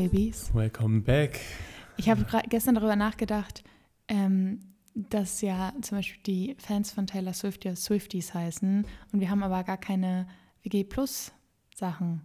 Babies. 0.00 0.50
Welcome 0.52 1.00
back. 1.00 1.40
Ich 1.96 2.10
habe 2.10 2.26
gestern 2.50 2.74
darüber 2.74 2.96
nachgedacht, 2.96 3.64
ähm, 4.08 4.60
dass 4.94 5.40
ja 5.40 5.72
zum 5.80 5.96
Beispiel 5.96 6.20
die 6.26 6.54
Fans 6.58 6.90
von 6.92 7.06
Taylor 7.06 7.32
Swift 7.32 7.64
ja 7.64 7.74
Swifties 7.74 8.34
heißen 8.34 8.84
und 9.12 9.20
wir 9.20 9.30
haben 9.30 9.42
aber 9.42 9.64
gar 9.64 9.78
keine 9.78 10.26
WG 10.62 10.84
Plus 10.84 11.32
Sachen. 11.74 12.20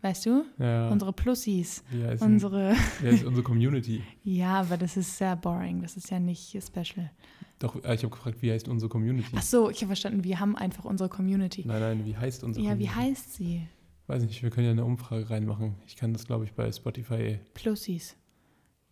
Weißt 0.00 0.26
du? 0.26 0.44
Ja, 0.60 0.90
Unsere 0.90 1.12
Plussies. 1.12 1.82
wie 1.90 2.04
heißt, 2.04 2.22
Unsere. 2.22 2.76
wie 3.00 3.08
heißt 3.08 3.24
unsere 3.24 3.42
Community? 3.42 4.00
Ja, 4.22 4.60
aber 4.60 4.76
das 4.76 4.96
ist 4.96 5.18
sehr 5.18 5.34
boring. 5.34 5.82
Das 5.82 5.96
ist 5.96 6.12
ja 6.12 6.20
nicht 6.20 6.56
special. 6.62 7.10
Doch, 7.58 7.74
äh, 7.82 7.96
ich 7.96 8.04
habe 8.04 8.10
gefragt, 8.14 8.42
wie 8.42 8.52
heißt 8.52 8.68
unsere 8.68 8.88
Community? 8.88 9.32
Ach 9.34 9.42
so, 9.42 9.70
ich 9.70 9.78
habe 9.78 9.86
verstanden, 9.88 10.22
wir 10.22 10.38
haben 10.38 10.54
einfach 10.56 10.84
unsere 10.84 11.08
Community. 11.08 11.64
Nein, 11.66 11.80
nein, 11.80 12.04
wie 12.06 12.16
heißt 12.16 12.44
unsere 12.44 12.64
Ja, 12.64 12.78
wie 12.78 12.86
Community? 12.86 13.10
heißt 13.16 13.34
sie? 13.34 13.66
Weiß 14.08 14.22
nicht, 14.22 14.42
wir 14.42 14.50
können 14.50 14.66
ja 14.66 14.72
eine 14.72 14.84
Umfrage 14.84 15.28
reinmachen. 15.30 15.76
Ich 15.86 15.96
kann 15.96 16.12
das, 16.12 16.26
glaube 16.26 16.44
ich, 16.44 16.54
bei 16.54 16.72
Spotify 16.72 17.38
Plussies. 17.54 18.16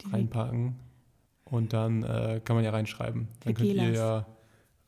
Die 0.03 0.11
reinpacken. 0.11 0.77
Und 1.45 1.73
dann 1.73 2.03
äh, 2.03 2.41
kann 2.45 2.55
man 2.55 2.65
ja 2.65 2.71
reinschreiben. 2.71 3.29
Dann 3.41 3.55
könnt 3.55 3.71
ihr 3.71 3.93
ja 3.93 4.27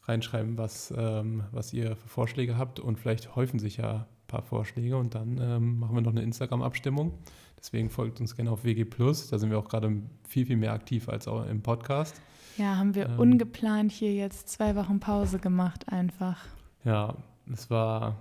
reinschreiben, 0.02 0.58
was, 0.58 0.92
ähm, 0.96 1.44
was 1.50 1.72
ihr 1.72 1.96
für 1.96 2.08
Vorschläge 2.08 2.58
habt. 2.58 2.78
Und 2.78 2.98
vielleicht 2.98 3.36
häufen 3.36 3.58
sich 3.58 3.78
ja 3.78 3.92
ein 4.00 4.26
paar 4.26 4.42
Vorschläge. 4.42 4.96
Und 4.98 5.14
dann 5.14 5.38
ähm, 5.40 5.78
machen 5.78 5.94
wir 5.94 6.02
noch 6.02 6.10
eine 6.12 6.22
Instagram-Abstimmung. 6.22 7.14
Deswegen 7.58 7.88
folgt 7.88 8.20
uns 8.20 8.36
gerne 8.36 8.50
auf 8.50 8.64
WG 8.64 8.84
Plus. 8.84 9.28
Da 9.28 9.38
sind 9.38 9.50
wir 9.50 9.58
auch 9.58 9.68
gerade 9.68 10.02
viel, 10.28 10.44
viel 10.44 10.56
mehr 10.56 10.72
aktiv 10.72 11.08
als 11.08 11.26
auch 11.26 11.46
im 11.46 11.62
Podcast. 11.62 12.20
Ja, 12.58 12.76
haben 12.76 12.94
wir 12.94 13.08
Ähm. 13.08 13.18
ungeplant 13.18 13.92
hier 13.92 14.12
jetzt 14.14 14.48
zwei 14.50 14.76
Wochen 14.76 15.00
Pause 15.00 15.38
gemacht 15.38 15.88
einfach. 15.88 16.44
Ja, 16.84 17.16
es 17.50 17.70
war 17.70 18.16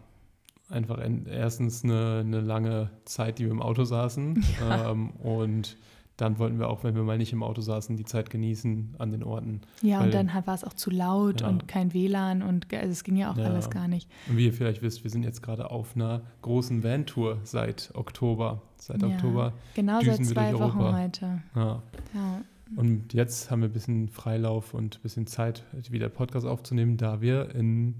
einfach 0.69 0.97
en- 0.99 1.25
erstens 1.27 1.83
eine, 1.83 2.19
eine 2.25 2.41
lange 2.41 2.89
Zeit, 3.05 3.39
die 3.39 3.45
wir 3.45 3.51
im 3.51 3.61
Auto 3.61 3.83
saßen. 3.83 4.43
Ja. 4.61 4.91
Ähm, 4.91 5.11
und 5.11 5.77
dann 6.17 6.39
wollten 6.39 6.57
wir 6.57 6.67
auch, 6.67 6.83
wenn 6.83 6.95
wir 6.95 7.03
mal 7.03 7.19
nicht 7.19 7.31
im 7.31 7.43
Auto 7.43 7.61
saßen, 7.61 7.95
die 7.95 8.03
Zeit 8.03 8.31
genießen 8.31 8.95
an 8.97 9.11
den 9.11 9.23
Orten. 9.23 9.61
Ja, 9.83 9.99
Weil- 9.99 10.05
und 10.07 10.13
dann 10.15 10.31
war 10.47 10.55
es 10.55 10.63
auch 10.63 10.73
zu 10.73 10.89
laut 10.89 11.41
Ja. 11.41 11.47
und 11.47 11.67
kein 11.67 11.93
WLAN 11.93 12.41
und 12.41 12.73
also 12.73 12.89
es 12.89 13.03
ging 13.03 13.17
ja 13.17 13.31
auch 13.31 13.37
Ja. 13.37 13.45
alles 13.45 13.69
gar 13.69 13.87
nicht. 13.87 14.09
Und 14.27 14.35
wie 14.37 14.47
ihr 14.47 14.53
vielleicht 14.53 14.81
wisst, 14.81 15.03
wir 15.03 15.11
sind 15.11 15.21
jetzt 15.23 15.43
gerade 15.43 15.69
auf 15.69 15.95
einer 15.95 16.21
großen 16.41 16.83
Van-Tour 16.83 17.37
seit 17.43 17.91
Oktober. 17.93 18.63
Seit 18.77 19.01
Ja. 19.03 19.09
Oktober. 19.09 19.53
Genau 19.75 20.01
seit 20.01 20.25
zwei 20.25 20.53
Wochen 20.55 20.79
Europa. 20.79 20.97
heute. 21.03 21.41
Ja. 21.55 21.83
Ja. 22.15 22.41
Und 22.75 23.13
jetzt 23.13 23.49
haben 23.51 23.61
wir 23.61 23.69
ein 23.69 23.73
bisschen 23.73 24.09
Freilauf 24.09 24.73
und 24.73 24.97
ein 24.97 25.01
bisschen 25.03 25.27
Zeit, 25.27 25.63
wieder 25.89 26.09
Podcast 26.09 26.45
aufzunehmen, 26.47 26.97
da 26.97 27.21
wir 27.21 27.53
in, 27.55 27.95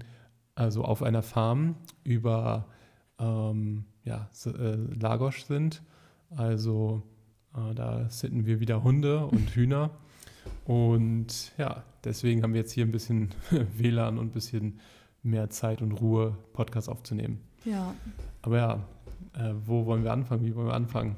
also 0.58 0.84
auf 0.84 1.02
einer 1.02 1.22
Farm 1.22 1.76
über 2.02 2.66
ähm, 3.18 3.84
ja, 4.04 4.28
äh, 4.46 4.76
Lagos 4.98 5.46
sind. 5.46 5.82
Also 6.30 7.02
äh, 7.54 7.74
da 7.74 8.08
sitten 8.10 8.44
wir 8.44 8.60
wieder 8.60 8.82
Hunde 8.82 9.24
und 9.26 9.50
Hühner. 9.54 9.90
Und 10.64 11.52
ja, 11.58 11.84
deswegen 12.04 12.42
haben 12.42 12.54
wir 12.54 12.60
jetzt 12.60 12.72
hier 12.72 12.84
ein 12.84 12.92
bisschen 12.92 13.30
WLAN 13.76 14.18
und 14.18 14.28
ein 14.28 14.32
bisschen 14.32 14.80
mehr 15.22 15.48
Zeit 15.50 15.80
und 15.82 15.92
Ruhe, 15.92 16.36
Podcast 16.52 16.88
aufzunehmen. 16.88 17.40
ja. 17.64 17.94
Aber 18.40 18.56
ja, 18.56 18.74
äh, 19.34 19.52
wo 19.66 19.84
wollen 19.84 20.04
wir 20.04 20.12
anfangen? 20.12 20.44
Wie 20.44 20.54
wollen 20.54 20.68
wir 20.68 20.74
anfangen? 20.74 21.16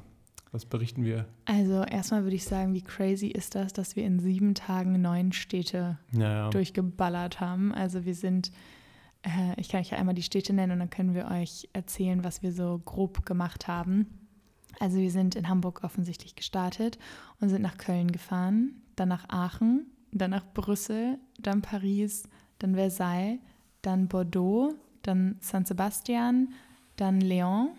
Was 0.53 0.65
berichten 0.65 1.05
wir? 1.05 1.27
Also 1.45 1.85
erstmal 1.85 2.25
würde 2.25 2.35
ich 2.35 2.45
sagen, 2.45 2.75
wie 2.75 2.83
crazy 2.83 3.29
ist 3.29 3.55
das, 3.55 3.73
dass 3.73 3.95
wir 3.95 4.05
in 4.05 4.19
sieben 4.19 4.55
Tagen 4.55 5.01
neun 5.01 5.33
Städte 5.33 5.99
Naja, 6.11 6.51
durchgeballert 6.51 7.41
haben. 7.41 7.73
Also 7.73 8.05
wir 8.05 8.15
sind, 8.15 8.51
äh, 9.23 9.61
ich 9.61 9.69
kann 9.69 9.81
euch 9.81 9.91
ja 9.91 9.99
einmal 9.99 10.15
die 10.15 10.23
Städte 10.23 10.53
nennen 10.53 10.73
und 10.73 10.79
dann 10.79 10.91
können 10.91 11.15
wir 11.15 11.29
euch 11.29 11.69
erzählen, 11.73 12.25
was 12.25 12.43
wir 12.43 12.53
so 12.53 12.81
grob 12.85 13.27
gemacht 13.27 13.69
haben. 13.69 14.07
Also 14.79 14.99
wir 14.99 15.11
sind 15.11 15.35
in 15.35 15.49
Hamburg 15.49 15.83
offensichtlich 15.85 16.37
gestartet 16.37 16.99
und 17.41 17.49
sind 17.49 17.63
nach 17.63 17.77
Köln 17.77 18.13
gefahren, 18.13 18.83
dann 18.97 19.09
nach 19.09 19.29
Aachen, 19.29 19.87
dann 20.13 20.31
nach 20.31 20.45
Brüssel, 20.55 21.19
dann 21.39 21.63
Paris, 21.63 22.29
dann 22.59 22.75
Versailles, 22.75 23.39
dann 23.83 24.09
Bordeaux, 24.09 24.75
dann 25.03 25.37
San 25.41 25.65
Sebastian, 25.65 26.53
dann 26.97 27.21
Lyon 27.21 27.71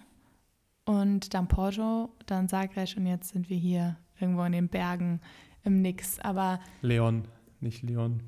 und 0.86 1.34
dann 1.34 1.48
Porto, 1.48 2.10
dann 2.26 2.50
Zagreb 2.50 2.98
und 2.98 3.06
jetzt 3.06 3.30
sind 3.30 3.50
wir 3.50 3.58
hier 3.58 3.98
irgendwo 4.20 4.44
in 4.44 4.52
den 4.52 4.68
Bergen 4.68 5.22
im 5.64 5.82
Nix. 5.82 6.20
Aber 6.20 6.60
Leon, 6.82 7.24
nicht 7.60 7.84
Leon. 7.84 8.22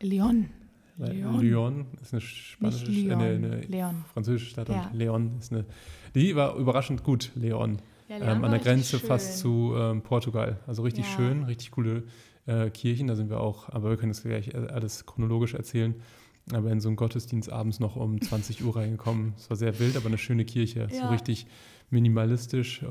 Lyon, 0.00 0.48
Weil 0.48 0.57
Lyon. 0.98 1.40
Lyon 1.40 1.86
ist 2.02 2.12
eine 2.12 2.20
spanische, 2.20 2.86
nicht 2.90 3.04
äh, 3.06 3.08
Lyon, 3.08 3.20
eine, 3.22 3.34
eine 3.52 3.60
Leon. 3.62 4.04
französische 4.12 4.50
Stadt 4.50 4.68
Ja. 4.68 4.88
und 4.90 4.94
Leon 4.98 5.38
ist 5.38 5.52
eine. 5.52 5.64
Die 6.14 6.34
war 6.36 6.56
überraschend 6.56 7.02
gut, 7.04 7.30
Leon. 7.34 7.78
Ja, 8.08 8.16
Ähm, 8.16 8.42
an 8.44 8.50
der 8.50 8.60
Grenze 8.60 8.98
fast 8.98 9.38
zu 9.38 9.74
ähm, 9.76 10.02
Portugal. 10.02 10.58
Also 10.66 10.82
richtig 10.82 11.04
Ja. 11.06 11.10
schön, 11.16 11.42
richtig 11.44 11.70
coole 11.72 12.04
äh, 12.46 12.70
Kirchen. 12.70 13.06
Da 13.06 13.16
sind 13.16 13.28
wir 13.30 13.38
auch, 13.40 13.68
aber 13.68 13.90
wir 13.90 13.96
können 13.98 14.10
das 14.12 14.22
gleich 14.22 14.48
äh, 14.48 14.56
alles 14.56 15.04
chronologisch 15.06 15.54
erzählen. 15.54 15.94
Aber 16.50 16.70
in 16.72 16.80
so 16.80 16.88
einen 16.88 16.96
Gottesdienst 16.96 17.52
abends 17.52 17.78
noch 17.80 17.96
um 17.96 18.18
20 18.22 18.64
Uhr 18.64 18.74
reingekommen. 18.76 19.34
Es 19.36 19.50
war 19.50 19.56
sehr 19.58 19.78
wild, 19.78 19.96
aber 19.98 20.06
eine 20.06 20.16
schöne 20.18 20.46
Kirche. 20.46 20.88
So 20.90 21.08
richtig 21.08 21.46
minimalistisch, 21.90 22.82
äh, 22.82 22.86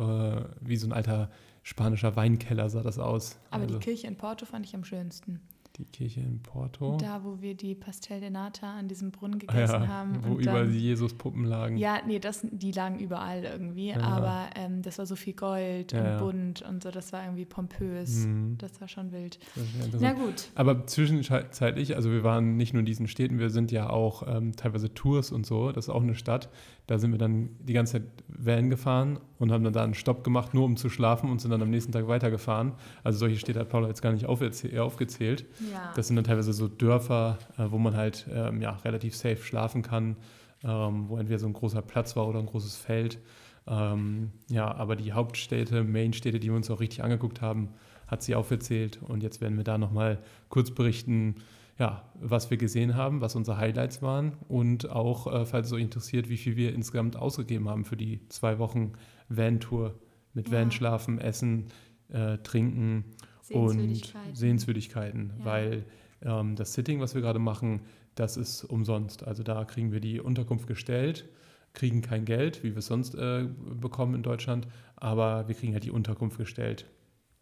wie 0.61 0.75
so 0.77 0.87
ein 0.87 0.93
alter 0.93 1.29
spanischer 1.63 2.15
Weinkeller 2.15 2.69
sah 2.69 2.81
das 2.83 2.99
aus. 2.99 3.37
Aber 3.49 3.63
also 3.63 3.77
die 3.79 3.83
Kirche 3.83 4.07
in 4.07 4.15
Porto 4.15 4.45
fand 4.45 4.65
ich 4.65 4.75
am 4.75 4.83
schönsten. 4.83 5.39
Die 5.77 5.85
Kirche 5.85 6.21
in 6.21 6.41
Porto. 6.41 6.97
Da, 6.99 7.23
wo 7.23 7.39
wir 7.41 7.55
die 7.55 7.75
Pastel 7.75 8.19
de 8.19 8.29
Nata 8.29 8.77
an 8.77 8.87
diesem 8.87 9.11
Brunnen 9.11 9.37
gegessen 9.37 9.83
ja, 9.83 9.87
haben. 9.87 10.17
wo 10.23 10.39
überall 10.39 10.63
dann, 10.65 10.71
die 10.71 10.79
Jesus-Puppen 10.79 11.43
lagen. 11.45 11.77
Ja, 11.77 11.99
nee, 12.05 12.19
das, 12.19 12.45
die 12.51 12.71
lagen 12.71 12.99
überall 12.99 13.43
irgendwie. 13.43 13.89
Ja. 13.89 13.99
Aber 13.99 14.49
ähm, 14.55 14.81
das 14.81 14.97
war 14.97 15.05
so 15.05 15.15
viel 15.15 15.33
Gold 15.33 15.91
Ja, 15.91 16.13
und 16.13 16.19
bunt 16.19 16.61
und 16.63 16.83
so. 16.83 16.89
Das 16.89 17.13
war 17.13 17.23
irgendwie 17.23 17.45
pompös. 17.45 18.25
Mhm. 18.25 18.57
Das 18.57 18.81
war 18.81 18.87
schon 18.87 19.11
wild. 19.11 19.37
Interessant. 19.55 20.01
Na 20.01 20.13
gut. 20.13 20.49
Aber 20.55 20.87
zwischenzeitlich, 20.87 21.95
also 21.95 22.11
wir 22.11 22.23
waren 22.23 22.57
nicht 22.57 22.73
nur 22.73 22.79
in 22.79 22.85
diesen 22.85 23.07
Städten, 23.07 23.37
wir 23.37 23.49
sind 23.49 23.71
ja 23.71 23.89
auch 23.89 24.23
ähm, 24.27 24.55
teilweise 24.55 24.93
Tours 24.93 25.31
und 25.31 25.45
so, 25.45 25.71
das 25.71 25.85
ist 25.85 25.89
auch 25.89 26.01
eine 26.01 26.15
Stadt. 26.15 26.49
Da 26.87 26.97
sind 26.99 27.11
wir 27.11 27.17
dann 27.19 27.49
die 27.59 27.73
ganze 27.73 27.93
Zeit 27.93 28.03
Van 28.29 28.69
gefahren 28.69 29.19
und 29.39 29.51
haben 29.51 29.63
dann 29.63 29.73
da 29.73 29.83
einen 29.83 29.93
Stopp 29.93 30.23
gemacht, 30.23 30.53
nur 30.53 30.63
um 30.63 30.77
zu 30.77 30.89
schlafen 30.89 31.29
und 31.29 31.41
sind 31.41 31.51
dann 31.51 31.61
am 31.61 31.69
nächsten 31.69 31.91
Tag 31.91 32.07
weitergefahren. 32.07 32.71
Also 33.03 33.19
solche 33.19 33.37
Städte 33.37 33.59
hat 33.59 33.67
Paula 33.67 33.89
jetzt 33.89 34.01
gar 34.01 34.13
nicht 34.13 34.25
aufgezäh- 34.25 34.73
äh, 34.73 34.79
aufgezählt. 34.79 35.45
Ja. 35.66 35.66
Das 35.95 36.07
sind 36.07 36.15
dann 36.15 36.25
teilweise 36.25 36.53
so 36.53 36.67
Dörfer, 36.67 37.37
äh, 37.57 37.65
wo 37.69 37.77
man 37.77 37.95
halt 37.95 38.27
ähm, 38.31 38.61
ja, 38.61 38.71
relativ 38.77 39.15
safe 39.15 39.37
schlafen 39.37 39.81
kann, 39.81 40.15
ähm, 40.63 41.09
wo 41.09 41.17
entweder 41.17 41.39
so 41.39 41.47
ein 41.47 41.53
großer 41.53 41.81
Platz 41.81 42.15
war 42.15 42.27
oder 42.27 42.39
ein 42.39 42.45
großes 42.45 42.75
Feld. 42.75 43.19
Ähm, 43.67 44.31
ja, 44.49 44.73
aber 44.73 44.95
die 44.95 45.13
Hauptstädte, 45.13 45.83
Mainstädte, 45.83 46.39
die 46.39 46.49
wir 46.49 46.55
uns 46.55 46.69
auch 46.71 46.79
richtig 46.79 47.03
angeguckt 47.03 47.41
haben, 47.41 47.69
hat 48.07 48.23
sie 48.23 48.35
aufgezählt. 48.35 48.99
Und 49.01 49.23
jetzt 49.23 49.41
werden 49.41 49.57
wir 49.57 49.63
da 49.63 49.77
nochmal 49.77 50.19
kurz 50.49 50.71
berichten, 50.71 51.35
ja, 51.77 52.09
was 52.15 52.49
wir 52.49 52.57
gesehen 52.57 52.95
haben, 52.95 53.21
was 53.21 53.35
unsere 53.35 53.57
Highlights 53.57 54.01
waren 54.01 54.33
und 54.47 54.89
auch, 54.89 55.27
äh, 55.27 55.45
falls 55.45 55.67
es 55.67 55.73
euch 55.73 55.83
interessiert, 55.83 56.27
wie 56.29 56.37
viel 56.37 56.55
wir 56.55 56.73
insgesamt 56.73 57.15
ausgegeben 57.17 57.69
haben 57.69 57.85
für 57.85 57.97
die 57.97 58.27
zwei 58.29 58.57
Wochen 58.57 58.93
Van-Tour 59.29 59.93
mit 60.33 60.49
Ja. 60.49 60.59
Van 60.59 60.71
schlafen, 60.71 61.19
essen, 61.19 61.67
äh, 62.09 62.37
trinken 62.39 63.05
und 63.51 63.69
Sehenswürdigkeiten. 63.69 64.35
Sehenswürdigkeiten, 64.35 65.33
Ja. 65.39 65.45
weil 65.45 65.85
ähm, 66.21 66.55
das 66.55 66.73
Sitting, 66.73 66.99
was 66.99 67.15
wir 67.15 67.21
gerade 67.21 67.39
machen, 67.39 67.81
das 68.15 68.37
ist 68.37 68.63
umsonst. 68.63 69.23
Also 69.23 69.43
da 69.43 69.63
kriegen 69.65 69.91
wir 69.91 69.99
die 69.99 70.19
Unterkunft 70.19 70.67
gestellt, 70.67 71.29
kriegen 71.73 72.01
kein 72.01 72.25
Geld, 72.25 72.63
wie 72.63 72.71
wir 72.71 72.77
es 72.79 72.87
sonst 72.87 73.13
äh, 73.15 73.47
bekommen 73.79 74.15
in 74.15 74.23
Deutschland, 74.23 74.67
aber 74.95 75.47
wir 75.47 75.55
kriegen 75.55 75.73
halt 75.73 75.83
die 75.83 75.91
Unterkunft 75.91 76.37
gestellt. 76.37 76.85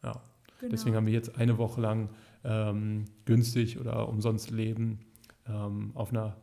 Ja. 0.04 0.22
Genau. 0.60 0.72
Deswegen 0.72 0.96
haben 0.96 1.06
wir 1.06 1.14
jetzt 1.14 1.38
eine 1.38 1.58
Woche 1.58 1.82
lang 1.82 2.10
ähm, 2.44 3.06
günstig 3.26 3.80
oder 3.80 4.08
umsonst 4.10 4.52
leben 4.52 5.00
ähm, 5.48 5.92
auf 5.94 6.12
einer 6.12 6.36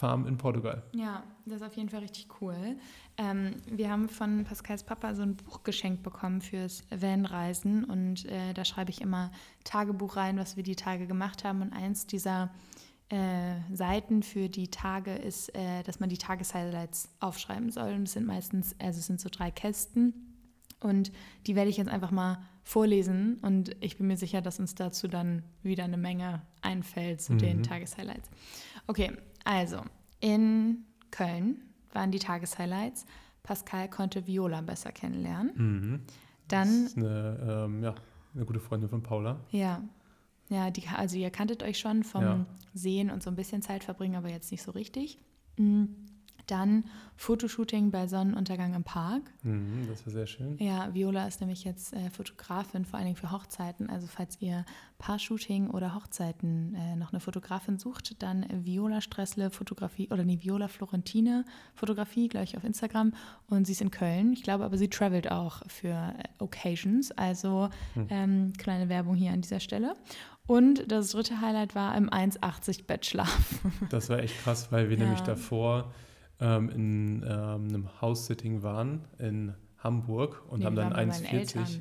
Farm 0.00 0.26
in 0.26 0.38
Portugal. 0.38 0.82
Ja, 0.94 1.22
das 1.44 1.56
ist 1.56 1.66
auf 1.66 1.74
jeden 1.76 1.90
Fall 1.90 2.00
richtig 2.00 2.26
cool. 2.40 2.76
Ähm, 3.18 3.56
wir 3.70 3.90
haben 3.90 4.08
von 4.08 4.44
Pascals 4.44 4.82
Papa 4.82 5.14
so 5.14 5.22
ein 5.22 5.36
Buch 5.36 5.62
geschenkt 5.62 6.02
bekommen 6.02 6.40
fürs 6.40 6.84
Van-Reisen 6.90 7.84
und 7.84 8.24
äh, 8.24 8.54
da 8.54 8.64
schreibe 8.64 8.90
ich 8.90 9.02
immer 9.02 9.30
Tagebuch 9.64 10.16
rein, 10.16 10.38
was 10.38 10.56
wir 10.56 10.62
die 10.62 10.76
Tage 10.76 11.06
gemacht 11.06 11.44
haben. 11.44 11.60
Und 11.60 11.74
eins 11.74 12.06
dieser 12.06 12.50
äh, 13.10 13.56
Seiten 13.74 14.22
für 14.22 14.48
die 14.48 14.68
Tage 14.68 15.14
ist, 15.14 15.54
äh, 15.54 15.82
dass 15.82 16.00
man 16.00 16.08
die 16.08 16.18
Tageshighlights 16.18 17.10
aufschreiben 17.20 17.70
soll. 17.70 17.92
Und 17.92 18.04
es 18.04 18.14
sind 18.14 18.26
meistens, 18.26 18.74
also 18.78 18.98
es 19.00 19.06
sind 19.06 19.20
so 19.20 19.28
drei 19.30 19.50
Kästen. 19.50 20.14
Und 20.80 21.12
die 21.46 21.56
werde 21.56 21.68
ich 21.68 21.76
jetzt 21.76 21.90
einfach 21.90 22.10
mal 22.10 22.38
vorlesen 22.64 23.36
und 23.42 23.76
ich 23.80 23.98
bin 23.98 24.06
mir 24.06 24.16
sicher, 24.16 24.40
dass 24.40 24.60
uns 24.60 24.74
dazu 24.74 25.08
dann 25.08 25.42
wieder 25.62 25.84
eine 25.84 25.98
Menge 25.98 26.40
einfällt 26.62 27.20
zu 27.20 27.34
den 27.34 27.58
Mhm. 27.58 27.62
Tageshighlights. 27.64 28.30
Okay, 28.86 29.12
also 29.44 29.82
in 30.20 30.84
Köln 31.10 31.60
waren 31.92 32.10
die 32.10 32.18
Tageshighlights. 32.18 33.04
Pascal 33.42 33.88
konnte 33.88 34.26
Viola 34.26 34.60
besser 34.60 34.92
kennenlernen. 34.92 35.52
Mhm. 35.56 36.00
Dann, 36.48 36.68
Das 36.68 36.92
ist 36.92 36.96
eine, 36.98 37.64
ähm, 37.66 37.82
ja, 37.82 37.94
eine 38.34 38.44
gute 38.44 38.60
Freundin 38.60 38.88
von 38.88 39.02
Paula. 39.02 39.40
ja, 39.50 39.82
ja, 40.48 40.70
die, 40.70 40.82
also 40.88 41.16
ihr 41.16 41.30
kanntet 41.30 41.62
euch 41.62 41.78
schon 41.78 42.02
vom 42.02 42.22
Ja. 42.22 42.46
Sehen 42.74 43.10
und 43.10 43.22
so 43.22 43.30
ein 43.30 43.36
bisschen 43.36 43.62
Zeit 43.62 43.84
verbringen, 43.84 44.16
aber 44.16 44.28
jetzt 44.30 44.50
nicht 44.50 44.62
so 44.64 44.72
richtig. 44.72 45.18
Mm, 45.56 45.84
Dann 46.50 46.84
Fotoshooting 47.16 47.90
bei 47.90 48.06
Sonnenuntergang 48.06 48.74
im 48.74 48.82
Park. 48.82 49.22
Mhm, 49.42 49.86
das 49.88 50.06
war 50.06 50.12
sehr 50.12 50.26
schön. 50.26 50.56
Ja, 50.58 50.92
Viola 50.94 51.26
ist 51.28 51.40
nämlich 51.40 51.64
jetzt 51.64 51.92
äh, 51.92 52.10
Fotografin, 52.10 52.84
vor 52.84 52.98
allen 52.98 53.06
Dingen 53.06 53.16
für 53.16 53.30
Hochzeiten. 53.30 53.90
Also 53.90 54.06
falls 54.06 54.40
ihr 54.40 54.64
Paar-Shooting 54.98 55.68
oder 55.68 55.94
Hochzeiten 55.94 56.74
äh, 56.74 56.96
noch 56.96 57.12
eine 57.12 57.20
Fotografin 57.20 57.78
sucht, 57.78 58.22
dann 58.22 58.46
Viola 58.64 59.00
Stressle 59.00 59.50
Fotografie 59.50 60.08
oder 60.10 60.24
nee, 60.24 60.38
Viola 60.40 60.68
Florentine 60.68 61.44
Fotografie, 61.74 62.28
gleich 62.28 62.56
auf 62.56 62.64
Instagram. 62.64 63.12
Und 63.48 63.66
sie 63.66 63.72
ist 63.72 63.82
in 63.82 63.90
Köln. 63.90 64.32
Ich 64.32 64.42
glaube 64.42 64.64
aber, 64.64 64.78
sie 64.78 64.88
travelt 64.88 65.30
auch 65.30 65.62
für 65.68 65.88
äh, 65.88 66.24
Occasions. 66.38 67.12
Also 67.12 67.68
hm. 67.94 68.06
ähm, 68.08 68.52
kleine 68.56 68.88
Werbung 68.88 69.14
hier 69.14 69.32
an 69.32 69.42
dieser 69.42 69.60
Stelle. 69.60 69.94
Und 70.46 70.90
das 70.90 71.10
dritte 71.10 71.40
Highlight 71.40 71.74
war 71.74 71.96
im 71.96 72.10
1,80 72.10 72.86
Bett 72.86 73.06
schlafen. 73.06 73.72
Das 73.90 74.08
war 74.08 74.18
echt 74.18 74.36
krass, 74.42 74.72
weil 74.72 74.88
wir 74.88 74.96
ja. 74.98 75.04
nämlich 75.04 75.20
davor 75.20 75.92
ähm, 76.40 76.68
in 76.70 77.22
ähm, 77.22 77.68
einem 77.68 78.00
House-Sitting 78.00 78.62
waren 78.62 79.04
in 79.18 79.54
Hamburg 79.78 80.42
und 80.48 80.60
nee, 80.60 80.66
haben 80.66 80.76
dann 80.76 80.92
1,40 80.92 81.80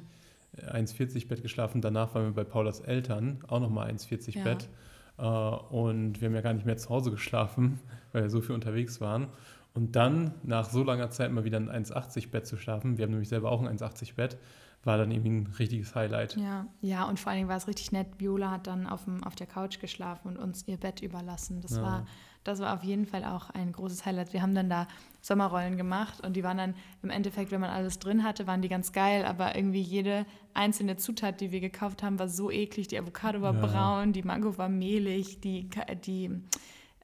1,40 0.58 1.28
Bett 1.28 1.42
geschlafen. 1.42 1.82
Danach 1.82 2.14
waren 2.16 2.26
wir 2.26 2.34
bei 2.34 2.44
Paulas 2.44 2.80
Eltern, 2.80 3.40
auch 3.48 3.60
nochmal 3.60 3.90
1,40 3.90 4.38
ja. 4.38 4.44
Bett. 4.44 4.70
Äh, 5.18 5.24
und 5.24 6.22
wir 6.22 6.28
haben 6.28 6.36
ja 6.36 6.42
gar 6.42 6.54
nicht 6.54 6.66
mehr 6.66 6.78
zu 6.78 6.90
Hause 6.90 7.12
geschlafen, 7.12 7.80
weil 8.12 8.24
wir 8.24 8.30
so 8.30 8.42
viel 8.42 8.56
unterwegs 8.56 9.02
waren. 9.02 9.28
Und 9.74 9.96
dann 9.96 10.34
nach 10.44 10.70
so 10.70 10.84
langer 10.84 11.12
Zeit 11.12 11.32
mal 11.32 11.44
wieder 11.44 11.58
ein 11.58 11.70
1,80 11.70 12.32
Bett 12.32 12.48
zu 12.48 12.58
schlafen, 12.58 12.98
wir 12.98 13.04
haben 13.04 13.12
nämlich 13.12 13.30
selber 13.30 13.52
auch 13.52 13.62
ein 13.62 13.78
1,80 13.78 14.16
Bett, 14.16 14.38
war 14.84 14.98
dann 14.98 15.12
irgendwie 15.12 15.30
ein 15.30 15.48
richtiges 15.60 15.94
Highlight. 15.94 16.38
Ja, 16.38 16.66
ja, 16.82 17.04
und 17.06 17.20
vor 17.20 17.32
allen 17.32 17.40
Dingen 17.40 17.50
war 17.50 17.58
es 17.58 17.68
richtig 17.68 17.92
nett. 17.92 18.08
Viola 18.18 18.50
hat 18.50 18.68
dann 18.68 18.88
auf, 18.88 19.04
dem, 19.04 19.24
auf 19.24 19.36
der 19.36 19.46
Couch 19.46 19.80
geschlafen 19.80 20.30
und 20.30 20.38
uns 20.38 20.68
ihr 20.68 20.78
Bett 20.78 21.02
überlassen. 21.02 21.62
Das, 21.62 21.76
ja. 21.76 21.82
war, 21.84 22.06
das 22.50 22.60
war 22.60 22.74
auf 22.74 22.84
jeden 22.84 23.06
Fall 23.06 23.24
auch 23.24 23.50
ein 23.52 23.72
großes 23.72 24.06
Highlight. 24.06 24.34
Wir 24.34 24.42
haben 24.42 24.56
dann 24.56 24.70
da 24.70 24.88
Sommerrollen 25.22 25.78
gemacht 25.78 26.26
und 26.26 26.36
die 26.36 26.44
waren 26.44 26.58
dann 26.58 26.74
im 27.04 27.10
Endeffekt, 27.10 27.52
wenn 27.52 27.62
man 27.62 27.70
alles 27.70 28.00
drin 28.00 28.24
hatte, 28.24 28.48
waren 28.48 28.62
die 28.62 28.70
ganz 28.70 28.92
geil, 28.92 29.26
aber 29.26 29.56
irgendwie 29.56 29.82
jede 29.82 30.26
einzelne 30.54 30.98
Zutat, 30.98 31.42
die 31.42 31.52
wir 31.52 31.60
gekauft 31.60 32.02
haben, 32.04 32.18
war 32.20 32.28
so 32.28 32.50
eklig. 32.50 32.88
Die 32.88 32.98
Avocado 32.98 33.42
war 33.42 33.54
ja. 33.54 33.66
braun, 33.66 34.14
die 34.14 34.24
Mango 34.24 34.58
war 34.58 34.70
mehlig, 34.70 35.40
die, 35.42 35.70
die 36.06 36.32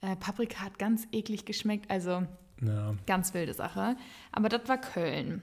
äh, 0.01 0.15
Paprika 0.15 0.63
hat 0.63 0.79
ganz 0.79 1.07
eklig 1.11 1.45
geschmeckt. 1.45 1.91
Also 1.91 2.23
ja. 2.61 2.95
ganz 3.05 3.33
wilde 3.33 3.53
Sache. 3.53 3.97
Aber 4.31 4.49
das 4.49 4.67
war 4.67 4.79
Köln. 4.79 5.41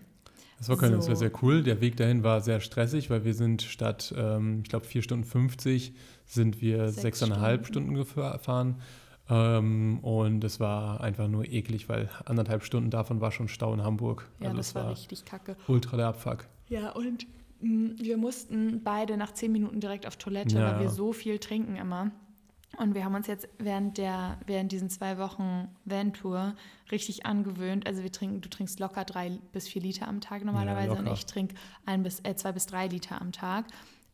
Das 0.59 0.69
war 0.69 0.77
Köln, 0.77 0.93
so. 0.93 0.99
das 0.99 1.09
war 1.09 1.17
sehr 1.17 1.33
cool. 1.43 1.63
Der 1.63 1.81
Weg 1.81 1.97
dahin 1.97 2.23
war 2.23 2.41
sehr 2.41 2.61
stressig, 2.61 3.11
weil 3.11 3.25
wir 3.25 3.35
sind 3.35 3.63
statt, 3.63 4.15
ähm, 4.17 4.61
ich 4.63 4.69
glaube, 4.69 4.87
4 4.87 5.03
Stunden 5.03 5.25
50 5.25 5.95
sind 6.25 6.61
wir 6.61 6.89
Sechs 6.89 7.23
6,5 7.23 7.65
Stunden, 7.65 7.65
Stunden 7.65 7.95
gefahren. 7.95 8.81
Ähm, 9.29 10.01
und 10.03 10.43
es 10.45 10.61
war 10.61 11.01
einfach 11.01 11.29
nur 11.29 11.45
eklig, 11.45 11.89
weil 11.89 12.11
anderthalb 12.25 12.65
Stunden 12.65 12.91
davon 12.91 13.21
war 13.21 13.31
schon 13.31 13.49
Stau 13.49 13.73
in 13.73 13.83
Hamburg. 13.83 14.29
Ja, 14.41 14.47
also 14.47 14.57
das 14.57 14.75
war, 14.75 14.85
war 14.85 14.91
richtig 14.93 15.25
kacke. 15.25 15.57
Ultra 15.69 15.97
der 15.97 16.09
Abfuck. 16.09 16.47
Ja, 16.69 16.91
und 16.91 17.27
mh, 17.61 17.69
mm, 17.69 17.97
wir 18.01 18.17
mussten 18.17 18.83
beide 18.83 19.17
nach 19.17 19.33
zehn 19.33 19.53
Minuten 19.53 19.81
direkt 19.81 20.07
auf 20.07 20.17
Toilette, 20.17 20.57
ja. 20.59 20.73
weil 20.73 20.81
wir 20.81 20.91
so 20.91 21.13
viel 21.13 21.39
trinken 21.39 21.77
immer. 21.77 22.11
Und 22.79 22.95
wir 22.95 23.05
haben 23.05 23.15
uns 23.15 23.27
jetzt 23.27 23.49
während 23.59 23.99
der, 23.99 24.39
während 24.47 24.73
diesen 24.73 24.89
zwei 24.89 25.19
Wochen 25.19 25.69
Van-Tour 25.85 26.55
richtig 26.91 27.27
angewöhnt. 27.27 27.87
Also 27.87 28.03
wir 28.03 28.11
trinken, 28.11 28.41
du 28.41 28.49
trinkst 28.49 28.81
locker 28.81 29.05
drei 29.05 29.39
bis 29.53 29.69
vier 29.69 29.83
Liter 29.83 30.09
am 30.09 30.21
Tag 30.21 30.45
normalerweise 30.45 30.95
ja, 30.95 30.99
und 30.99 31.07
ich 31.09 31.27
trinke 31.27 31.55
ein 31.85 32.03
bis, 32.03 32.21
äh, 32.21 32.35
zwei 32.35 32.53
bis 32.53 32.67
drei 32.67 32.87
Liter 32.87 33.21
am 33.21 33.31
Tag. 33.33 33.67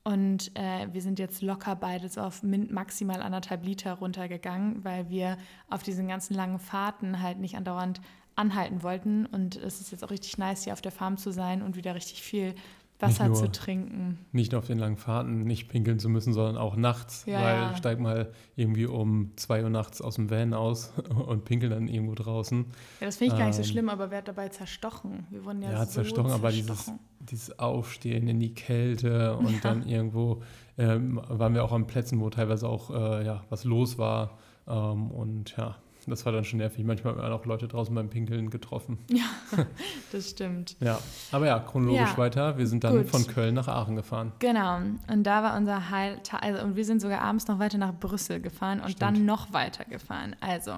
Und 0.08 0.56
äh, 0.56 0.88
wir 0.90 1.02
sind 1.02 1.18
jetzt 1.18 1.42
locker 1.42 1.76
beide 1.76 2.08
so 2.08 2.22
auf 2.22 2.42
maximal 2.42 3.20
anderthalb 3.20 3.62
Liter 3.62 3.92
runtergegangen, 3.92 4.82
weil 4.82 5.10
wir 5.10 5.36
auf 5.68 5.82
diesen 5.82 6.08
ganzen 6.08 6.32
langen 6.32 6.58
Fahrten 6.58 7.20
halt 7.20 7.38
nicht 7.38 7.58
andauernd 7.58 8.00
anhalten 8.34 8.82
wollten. 8.82 9.26
Und 9.26 9.56
es 9.56 9.82
ist 9.82 9.92
jetzt 9.92 10.02
auch 10.02 10.10
richtig 10.10 10.38
nice, 10.38 10.64
hier 10.64 10.72
auf 10.72 10.80
der 10.80 10.92
Farm 10.92 11.18
zu 11.18 11.30
sein 11.30 11.60
und 11.60 11.76
wieder 11.76 11.94
richtig 11.94 12.22
viel 12.22 12.54
Wasser 13.00 13.28
nur, 13.28 13.36
zu 13.36 13.50
trinken. 13.50 14.18
Nicht 14.32 14.52
nur 14.52 14.58
auf 14.58 14.66
den 14.66 14.78
langen 14.78 14.96
Fahrten 14.96 15.44
nicht 15.44 15.68
pinkeln 15.68 16.00
zu 16.00 16.08
müssen, 16.08 16.32
sondern 16.32 16.56
auch 16.56 16.74
nachts. 16.74 17.24
Ja, 17.26 17.40
weil 17.40 17.54
ja. 17.54 17.76
steig 17.76 18.00
mal 18.00 18.32
irgendwie 18.56 18.86
um 18.86 19.32
zwei 19.36 19.62
Uhr 19.62 19.70
nachts 19.70 20.02
aus 20.02 20.16
dem 20.16 20.30
Van 20.30 20.52
aus 20.52 20.92
und 21.26 21.44
pinkeln 21.44 21.70
dann 21.70 21.86
irgendwo 21.86 22.14
draußen. 22.14 22.66
Ja, 23.00 23.06
das 23.06 23.16
finde 23.16 23.34
ich 23.34 23.38
gar 23.38 23.46
nicht 23.46 23.56
so 23.56 23.62
ähm, 23.62 23.68
schlimm, 23.68 23.88
aber 23.88 24.10
wer 24.10 24.18
hat 24.18 24.28
dabei 24.28 24.48
zerstochen? 24.48 25.26
Wir 25.30 25.44
wurden 25.44 25.62
ja, 25.62 25.70
ja 25.70 25.86
so 25.86 25.92
zerstochen, 25.92 26.32
aber 26.32 26.50
dieses, 26.50 26.92
dieses 27.20 27.58
Aufstehen 27.58 28.26
in 28.26 28.40
die 28.40 28.54
Kälte 28.54 29.36
und 29.36 29.52
ja. 29.52 29.58
dann 29.62 29.86
irgendwo 29.86 30.42
ähm, 30.76 31.20
waren 31.28 31.54
wir 31.54 31.64
auch 31.64 31.72
an 31.72 31.86
Plätzen, 31.86 32.20
wo 32.20 32.30
teilweise 32.30 32.68
auch 32.68 32.90
äh, 32.90 33.24
ja, 33.24 33.44
was 33.48 33.64
los 33.64 33.98
war. 33.98 34.38
Ähm, 34.66 35.10
und 35.12 35.56
ja, 35.56 35.76
das 36.10 36.24
war 36.24 36.32
dann 36.32 36.44
schon 36.44 36.58
nervig. 36.58 36.84
Manchmal 36.84 37.14
haben 37.14 37.22
wir 37.22 37.34
auch 37.34 37.44
Leute 37.44 37.68
draußen 37.68 37.94
beim 37.94 38.10
Pinkeln 38.10 38.50
getroffen. 38.50 38.98
Ja, 39.10 39.66
das 40.12 40.30
stimmt. 40.30 40.76
ja, 40.80 40.98
aber 41.32 41.46
ja, 41.46 41.58
chronologisch 41.58 42.10
ja, 42.10 42.18
weiter. 42.18 42.58
Wir 42.58 42.66
sind 42.66 42.84
dann 42.84 42.98
gut. 42.98 43.08
von 43.08 43.26
Köln 43.26 43.54
nach 43.54 43.66
Aachen 43.66 43.96
gefahren. 43.96 44.32
Genau. 44.38 44.76
Und 45.10 45.24
da 45.24 45.42
war 45.42 45.56
unser 45.56 45.90
Heil, 45.90 46.20
also 46.40 46.64
und 46.64 46.76
wir 46.76 46.84
sind 46.84 47.00
sogar 47.00 47.20
abends 47.20 47.48
noch 47.48 47.58
weiter 47.58 47.78
nach 47.78 47.94
Brüssel 47.98 48.40
gefahren 48.40 48.80
und 48.80 48.92
stimmt. 48.92 49.02
dann 49.02 49.24
noch 49.24 49.52
weiter 49.52 49.84
gefahren. 49.84 50.36
Also 50.40 50.72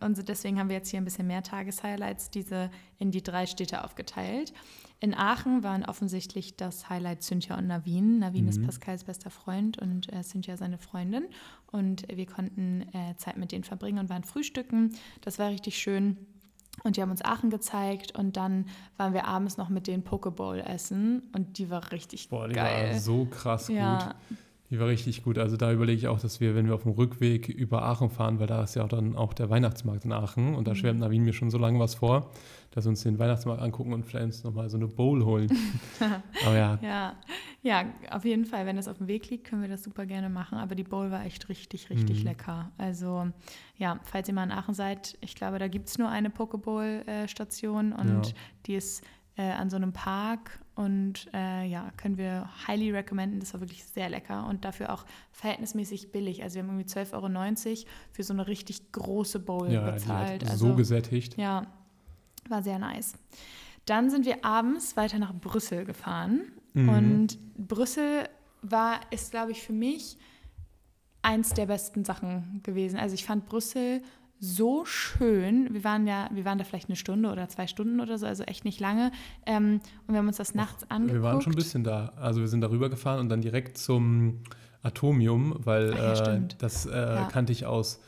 und 0.00 0.28
deswegen 0.28 0.58
haben 0.58 0.68
wir 0.68 0.76
jetzt 0.76 0.90
hier 0.90 1.00
ein 1.00 1.04
bisschen 1.04 1.26
mehr 1.26 1.42
Tageshighlights, 1.42 2.30
diese 2.30 2.70
in 2.98 3.10
die 3.10 3.22
drei 3.22 3.46
Städte 3.46 3.84
aufgeteilt. 3.84 4.52
In 4.98 5.14
Aachen 5.14 5.62
waren 5.62 5.84
offensichtlich 5.84 6.56
das 6.56 6.88
Highlight 6.88 7.22
Cynthia 7.22 7.58
und 7.58 7.66
Navin. 7.66 8.18
Navin 8.18 8.44
mhm. 8.44 8.48
ist 8.48 8.62
Pascals 8.62 9.04
bester 9.04 9.30
Freund 9.30 9.78
und 9.78 10.10
äh, 10.12 10.22
Cynthia 10.22 10.56
seine 10.56 10.78
Freundin. 10.78 11.26
Und 11.70 12.06
wir 12.08 12.26
konnten 12.26 12.82
äh, 12.94 13.14
Zeit 13.16 13.36
mit 13.36 13.52
denen 13.52 13.64
verbringen 13.64 13.98
und 13.98 14.08
waren 14.08 14.24
frühstücken. 14.24 14.96
Das 15.20 15.38
war 15.38 15.50
richtig 15.50 15.76
schön. 15.78 16.16
Und 16.82 16.96
die 16.96 17.02
haben 17.02 17.10
uns 17.10 17.24
Aachen 17.24 17.50
gezeigt 17.50 18.16
und 18.16 18.36
dann 18.36 18.66
waren 18.96 19.14
wir 19.14 19.26
abends 19.26 19.56
noch 19.56 19.68
mit 19.68 19.86
denen 19.86 20.02
Pokeball 20.02 20.60
essen 20.60 21.22
und 21.34 21.58
die 21.58 21.70
war 21.70 21.90
richtig 21.90 22.28
Boah, 22.28 22.48
die 22.48 22.54
geil. 22.54 22.92
war 22.92 23.00
so 23.00 23.24
krass 23.24 23.68
ja, 23.68 24.14
gut. 24.28 24.38
Die 24.70 24.80
war 24.80 24.88
richtig 24.88 25.22
gut. 25.22 25.38
Also 25.38 25.56
da 25.56 25.72
überlege 25.72 25.98
ich 25.98 26.08
auch, 26.08 26.18
dass 26.18 26.40
wir, 26.40 26.56
wenn 26.56 26.66
wir 26.66 26.74
auf 26.74 26.82
dem 26.82 26.92
Rückweg 26.92 27.48
über 27.48 27.82
Aachen 27.82 28.10
fahren, 28.10 28.40
weil 28.40 28.48
da 28.48 28.64
ist 28.64 28.74
ja 28.74 28.84
auch 28.84 28.88
dann 28.88 29.14
auch 29.14 29.32
der 29.32 29.48
Weihnachtsmarkt 29.48 30.04
in 30.04 30.12
Aachen 30.12 30.56
und 30.56 30.66
da 30.66 30.72
mhm. 30.72 30.76
schwärmt 30.76 31.00
Navin 31.00 31.24
mir 31.24 31.32
schon 31.32 31.50
so 31.50 31.58
lange 31.58 31.78
was 31.78 31.94
vor, 31.94 32.30
dass 32.72 32.84
wir 32.84 32.90
uns 32.90 33.02
den 33.04 33.18
Weihnachtsmarkt 33.18 33.62
angucken 33.62 33.92
und 33.92 34.04
vielleicht 34.04 34.24
uns 34.24 34.44
nochmal 34.44 34.68
so 34.68 34.76
eine 34.76 34.88
Bowl 34.88 35.24
holen. 35.24 35.48
Aber 36.44 36.56
ja. 36.56 36.78
ja. 36.82 37.16
Ja, 37.62 37.84
auf 38.10 38.24
jeden 38.24 38.44
Fall. 38.44 38.66
Wenn 38.66 38.76
das 38.76 38.88
auf 38.88 38.98
dem 38.98 39.08
Weg 39.08 39.30
liegt, 39.30 39.46
können 39.46 39.62
wir 39.62 39.68
das 39.68 39.84
super 39.84 40.04
gerne 40.04 40.28
machen. 40.28 40.58
Aber 40.58 40.74
die 40.74 40.84
Bowl 40.84 41.10
war 41.10 41.24
echt 41.24 41.48
richtig, 41.48 41.90
richtig 41.90 42.20
mhm. 42.20 42.26
lecker. 42.26 42.70
Also 42.76 43.28
ja, 43.76 44.00
falls 44.02 44.28
ihr 44.28 44.34
mal 44.34 44.44
in 44.44 44.52
Aachen 44.52 44.74
seid, 44.74 45.16
ich 45.20 45.34
glaube, 45.36 45.58
da 45.58 45.68
gibt 45.68 45.88
es 45.88 45.98
nur 45.98 46.08
eine 46.08 46.30
Pokeball-Station 46.30 47.92
und 47.92 48.26
ja. 48.26 48.32
die 48.66 48.74
ist 48.74 49.04
äh, 49.36 49.50
an 49.50 49.70
so 49.70 49.76
einem 49.76 49.92
Park 49.92 50.60
und 50.76 51.28
äh, 51.32 51.66
ja, 51.66 51.90
können 51.96 52.18
wir 52.18 52.48
highly 52.66 52.90
recommenden. 52.90 53.40
Das 53.40 53.54
war 53.54 53.60
wirklich 53.62 53.82
sehr 53.84 54.10
lecker 54.10 54.46
und 54.46 54.64
dafür 54.66 54.92
auch 54.92 55.06
verhältnismäßig 55.32 56.12
billig. 56.12 56.42
Also 56.42 56.56
wir 56.56 56.62
haben 56.62 56.78
irgendwie 56.78 56.92
12,90 56.92 57.68
Euro 57.68 57.88
für 58.12 58.22
so 58.22 58.34
eine 58.34 58.46
richtig 58.46 58.92
große 58.92 59.40
Bowl 59.40 59.72
ja, 59.72 59.90
bezahlt. 59.90 60.42
Die 60.42 60.46
hat 60.46 60.52
also, 60.52 60.68
so 60.68 60.74
gesättigt. 60.74 61.38
Ja, 61.38 61.66
war 62.48 62.62
sehr 62.62 62.78
nice. 62.78 63.14
Dann 63.86 64.10
sind 64.10 64.26
wir 64.26 64.44
abends 64.44 64.96
weiter 64.98 65.18
nach 65.18 65.32
Brüssel 65.32 65.86
gefahren 65.86 66.42
mhm. 66.74 66.88
und 66.90 67.38
Brüssel 67.56 68.28
war, 68.60 69.00
ist 69.10 69.30
glaube 69.30 69.52
ich 69.52 69.62
für 69.62 69.72
mich 69.72 70.18
eins 71.22 71.54
der 71.54 71.66
besten 71.66 72.04
Sachen 72.04 72.60
gewesen. 72.62 72.98
Also 72.98 73.14
ich 73.14 73.24
fand 73.24 73.46
Brüssel 73.46 74.02
so 74.46 74.84
schön. 74.84 75.72
Wir 75.72 75.84
waren 75.84 76.06
ja, 76.06 76.28
wir 76.32 76.44
waren 76.44 76.58
da 76.58 76.64
vielleicht 76.64 76.88
eine 76.88 76.96
Stunde 76.96 77.30
oder 77.30 77.48
zwei 77.48 77.66
Stunden 77.66 78.00
oder 78.00 78.18
so, 78.18 78.26
also 78.26 78.44
echt 78.44 78.64
nicht 78.64 78.80
lange. 78.80 79.12
Ähm, 79.44 79.80
und 80.06 80.14
wir 80.14 80.18
haben 80.18 80.28
uns 80.28 80.36
das 80.36 80.54
nachts 80.54 80.84
Och, 80.84 80.90
angeguckt. 80.90 81.14
Wir 81.14 81.22
waren 81.22 81.40
schon 81.40 81.52
ein 81.52 81.56
bisschen 81.56 81.84
da. 81.84 82.12
Also 82.16 82.40
wir 82.40 82.48
sind 82.48 82.60
darüber 82.60 82.88
gefahren 82.88 83.20
und 83.20 83.28
dann 83.28 83.40
direkt 83.40 83.78
zum 83.78 84.40
Atomium, 84.82 85.56
weil 85.58 85.94
ja, 85.94 86.34
äh, 86.34 86.40
das 86.58 86.86
äh, 86.86 86.90
ja. 86.90 87.28
kannte 87.30 87.52
ich 87.52 87.66
aus 87.66 88.00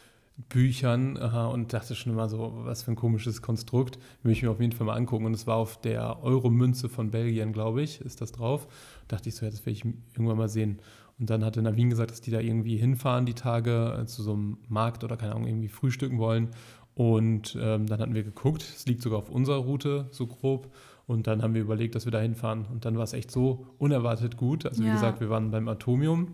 Büchern 0.49 1.17
äh, 1.17 1.53
und 1.53 1.73
dachte 1.73 1.97
schon 1.97 2.13
immer 2.13 2.29
so, 2.29 2.53
was 2.59 2.85
für 2.85 2.93
ein 2.93 2.97
komisches 2.97 3.43
Konstrukt. 3.43 3.99
Will 4.23 4.33
ich 4.33 4.43
mir 4.43 4.51
auf 4.51 4.61
jeden 4.61 4.73
Fall 4.73 4.87
mal 4.87 4.95
angucken. 4.95 5.27
Und 5.27 5.35
es 5.35 5.47
war 5.47 5.57
auf 5.57 5.81
der 5.81 6.23
Euro-Münze 6.23 6.89
von 6.89 7.11
Belgien, 7.11 7.53
glaube 7.53 7.83
ich, 7.83 8.01
ist 8.01 8.21
das 8.21 8.33
drauf. 8.33 8.69
dachte 9.09 9.29
ich 9.29 9.35
so, 9.35 9.45
ja, 9.45 9.51
das 9.51 9.67
werde 9.67 9.73
ich 9.73 9.85
irgendwann 10.15 10.39
mal 10.39 10.49
sehen. 10.49 10.79
Und 11.19 11.31
dann 11.31 11.45
hatte 11.45 11.63
Navin 11.63 11.91
gesagt, 11.91 12.11
dass 12.11 12.21
die 12.21 12.31
da 12.31 12.41
irgendwie 12.41 12.77
hinfahren, 12.77 13.27
die 13.27 13.35
Tage, 13.35 13.99
äh, 14.01 14.07
zu 14.07 14.23
so 14.23 14.35
einem 14.35 14.59
Markt 14.69 15.03
oder 15.03 15.17
keine 15.17 15.33
Ahnung, 15.33 15.49
irgendwie 15.49 15.69
frühstücken 15.69 16.19
wollen. 16.19 16.51
Und 16.95 17.57
ähm, 17.61 17.87
dann 17.87 18.01
hatten 18.01 18.15
wir 18.15 18.25
geguckt, 18.25 18.63
es 18.63 18.87
liegt 18.87 19.03
sogar 19.03 19.21
auf 19.21 19.31
unserer 19.31 19.59
Route, 19.59 20.09
so 20.11 20.27
grob. 20.27 20.73
Und 21.07 21.27
dann 21.27 21.43
haben 21.43 21.55
wir 21.55 21.63
überlegt, 21.63 21.95
dass 21.95 22.05
wir 22.05 22.13
da 22.13 22.21
hinfahren. 22.21 22.67
Und 22.67 22.85
dann 22.85 22.97
war 22.97 23.05
es 23.05 23.13
echt 23.13 23.31
so 23.31 23.67
unerwartet 23.79 24.37
gut. 24.37 24.67
Also, 24.67 24.83
wie 24.83 24.89
ja. 24.89 24.95
gesagt, 24.95 25.21
wir 25.21 25.31
waren 25.31 25.51
beim 25.51 25.67
Atomium, 25.69 26.33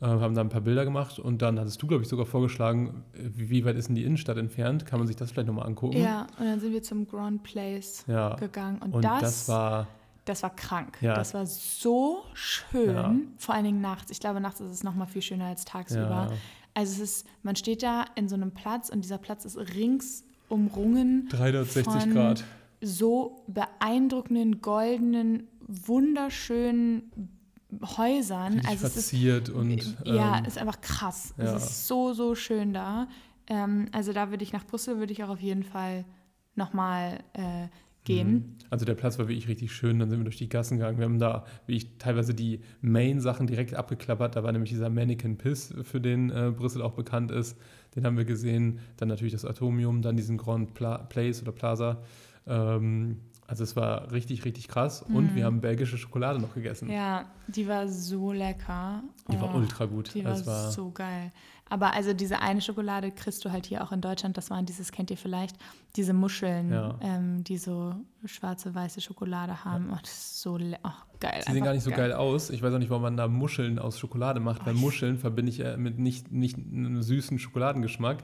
äh, 0.00 0.06
haben 0.06 0.34
da 0.34 0.40
ein 0.40 0.48
paar 0.48 0.62
Bilder 0.62 0.84
gemacht. 0.84 1.18
Und 1.18 1.40
dann 1.40 1.58
hattest 1.58 1.80
du, 1.80 1.86
glaube 1.86 2.02
ich, 2.02 2.08
sogar 2.08 2.26
vorgeschlagen, 2.26 3.04
wie, 3.12 3.50
wie, 3.50 3.64
weit 3.64 3.76
ist 3.76 3.88
denn 3.88 3.96
die 3.96 4.04
Innenstadt 4.04 4.38
entfernt? 4.38 4.86
Kann 4.86 4.98
man 4.98 5.06
sich 5.06 5.16
das 5.16 5.30
vielleicht 5.30 5.46
nochmal 5.46 5.66
angucken? 5.66 5.98
Ja, 5.98 6.26
und 6.38 6.46
dann 6.46 6.58
sind 6.58 6.72
wir 6.72 6.82
zum 6.82 7.06
Grand 7.06 7.42
Place 7.44 8.04
ja. 8.08 8.34
gegangen. 8.36 8.80
Und, 8.82 8.94
und 8.94 9.04
das, 9.04 9.20
das 9.20 9.48
war 9.48 9.88
das 10.28 10.42
war 10.42 10.54
krank. 10.54 10.98
Ja. 11.00 11.14
Das 11.14 11.34
war 11.34 11.46
so 11.46 12.24
schön, 12.34 12.94
ja. 12.94 13.14
vor 13.36 13.54
allen 13.54 13.64
Dingen 13.64 13.80
nachts. 13.80 14.10
Ich 14.10 14.20
glaube, 14.20 14.40
nachts 14.40 14.60
ist 14.60 14.70
es 14.70 14.84
noch 14.84 14.94
mal 14.94 15.06
viel 15.06 15.22
schöner 15.22 15.46
als 15.46 15.64
tagsüber. 15.64 16.28
Ja. 16.30 16.32
Also 16.74 17.02
es 17.02 17.10
ist, 17.10 17.26
man 17.42 17.56
steht 17.56 17.82
da 17.82 18.04
in 18.14 18.28
so 18.28 18.34
einem 18.34 18.52
Platz 18.52 18.88
und 18.88 19.02
dieser 19.02 19.18
Platz 19.18 19.44
ist 19.44 19.56
rings 19.56 20.24
umrungen 20.48 21.28
360 21.28 21.84
von 21.84 22.14
Grad. 22.14 22.44
so 22.80 23.44
beeindruckenden, 23.48 24.60
goldenen, 24.60 25.48
wunderschönen 25.66 27.10
Häusern. 27.96 28.54
Richtig 28.54 28.70
also 28.70 28.86
es 28.86 28.96
ist 28.96 29.10
verziert 29.10 29.50
und 29.50 29.96
ja, 30.04 30.38
ähm, 30.38 30.44
ist 30.44 30.58
einfach 30.58 30.80
krass. 30.80 31.34
ja. 31.36 31.56
Es 31.56 31.64
ist 31.64 31.86
so, 31.86 32.12
so 32.12 32.34
schön 32.34 32.72
da. 32.72 33.08
Ähm, 33.46 33.88
also 33.92 34.12
da 34.12 34.30
würde 34.30 34.42
ich 34.42 34.52
nach 34.52 34.64
Brüssel, 34.64 34.98
würde 34.98 35.12
ich 35.12 35.24
auch 35.24 35.28
auf 35.30 35.40
jeden 35.40 35.64
Fall 35.64 36.04
nochmal 36.54 37.20
äh, 37.34 37.68
gehen. 38.08 38.32
Mhm. 38.32 38.44
Also 38.70 38.84
der 38.84 38.94
Platz 38.94 39.18
war 39.18 39.28
wirklich 39.28 39.48
richtig 39.48 39.72
schön. 39.72 39.98
Dann 39.98 40.10
sind 40.10 40.18
wir 40.18 40.24
durch 40.24 40.36
die 40.36 40.48
Gassen 40.48 40.78
gegangen. 40.78 40.98
Wir 40.98 41.04
haben 41.04 41.18
da 41.18 41.44
wirklich 41.66 41.98
teilweise 41.98 42.34
die 42.34 42.60
Main-Sachen 42.80 43.46
direkt 43.46 43.74
abgeklappert. 43.74 44.34
Da 44.34 44.42
war 44.42 44.52
nämlich 44.52 44.70
dieser 44.70 44.90
Mannequin 44.90 45.38
Piss, 45.38 45.74
für 45.82 46.00
den 46.00 46.30
äh, 46.30 46.52
Brüssel 46.54 46.82
auch 46.82 46.94
bekannt 46.94 47.30
ist. 47.30 47.56
Den 47.94 48.04
haben 48.04 48.16
wir 48.16 48.24
gesehen. 48.24 48.80
Dann 48.96 49.08
natürlich 49.08 49.32
das 49.32 49.44
Atomium, 49.44 50.02
dann 50.02 50.16
diesen 50.16 50.36
Grand 50.36 50.74
Pla 50.74 50.98
Place 50.98 51.42
oder 51.42 51.52
Plaza. 51.52 52.02
Ähm, 52.46 53.18
also 53.48 53.64
es 53.64 53.74
war 53.74 54.12
richtig, 54.12 54.44
richtig 54.44 54.68
krass. 54.68 55.02
Und 55.02 55.32
Mhm. 55.32 55.34
wir 55.34 55.44
haben 55.46 55.60
belgische 55.60 55.98
Schokolade 55.98 56.38
noch 56.38 56.54
gegessen. 56.54 56.88
Ja, 56.90 57.24
die 57.48 57.66
war 57.66 57.88
so 57.88 58.30
lecker. 58.32 59.02
Die 59.32 59.40
war 59.40 59.52
Oh, 59.52 59.58
ultra 59.58 59.86
gut. 59.86 60.14
Die 60.14 60.24
war, 60.24 60.32
Das 60.32 60.46
war 60.46 60.70
so 60.70 60.90
geil. 60.92 61.32
Aber 61.70 61.92
also 61.92 62.12
diese 62.14 62.40
eine 62.40 62.60
Schokolade 62.62 63.10
kriegst 63.10 63.44
du 63.44 63.50
halt 63.50 63.66
hier 63.66 63.82
auch 63.84 63.90
in 63.92 64.00
Deutschland. 64.00 64.36
Das 64.38 64.48
waren 64.50 64.64
dieses, 64.64 64.90
kennt 64.92 65.10
ihr 65.10 65.18
vielleicht, 65.18 65.56
diese 65.96 66.12
Muscheln, 66.14 66.70
Ja. 66.72 66.94
ähm, 67.02 67.42
die 67.44 67.58
so 67.58 67.94
schwarze, 68.24 68.74
weiße 68.74 69.00
Schokolade 69.02 69.64
haben. 69.64 69.90
Oh, 69.92 69.98
das 70.00 70.10
ist 70.12 70.40
so 70.40 70.56
le- 70.56 70.78
oh, 70.84 71.07
geil. 71.20 71.42
Sie 71.46 71.52
sehen 71.52 71.64
gar 71.64 71.72
nicht 71.72 71.82
so 71.82 71.90
geil 71.90 72.12
aus. 72.12 72.50
Ich 72.50 72.62
weiß 72.62 72.72
auch 72.74 72.78
nicht, 72.78 72.90
warum 72.90 73.02
man 73.02 73.16
da 73.16 73.28
Muscheln 73.28 73.78
aus 73.78 73.98
Schokolade 73.98 74.40
macht, 74.40 74.64
weil 74.66 74.74
Oh, 74.74 74.76
ich- 74.76 74.82
Muscheln 74.82 75.18
verbinde 75.18 75.50
ich 75.50 75.60
äh, 75.60 75.76
mit 75.76 75.98
nicht, 75.98 76.30
nicht 76.32 76.56
einem 76.56 77.02
süßen 77.02 77.38
Schokoladengeschmack. 77.38 78.22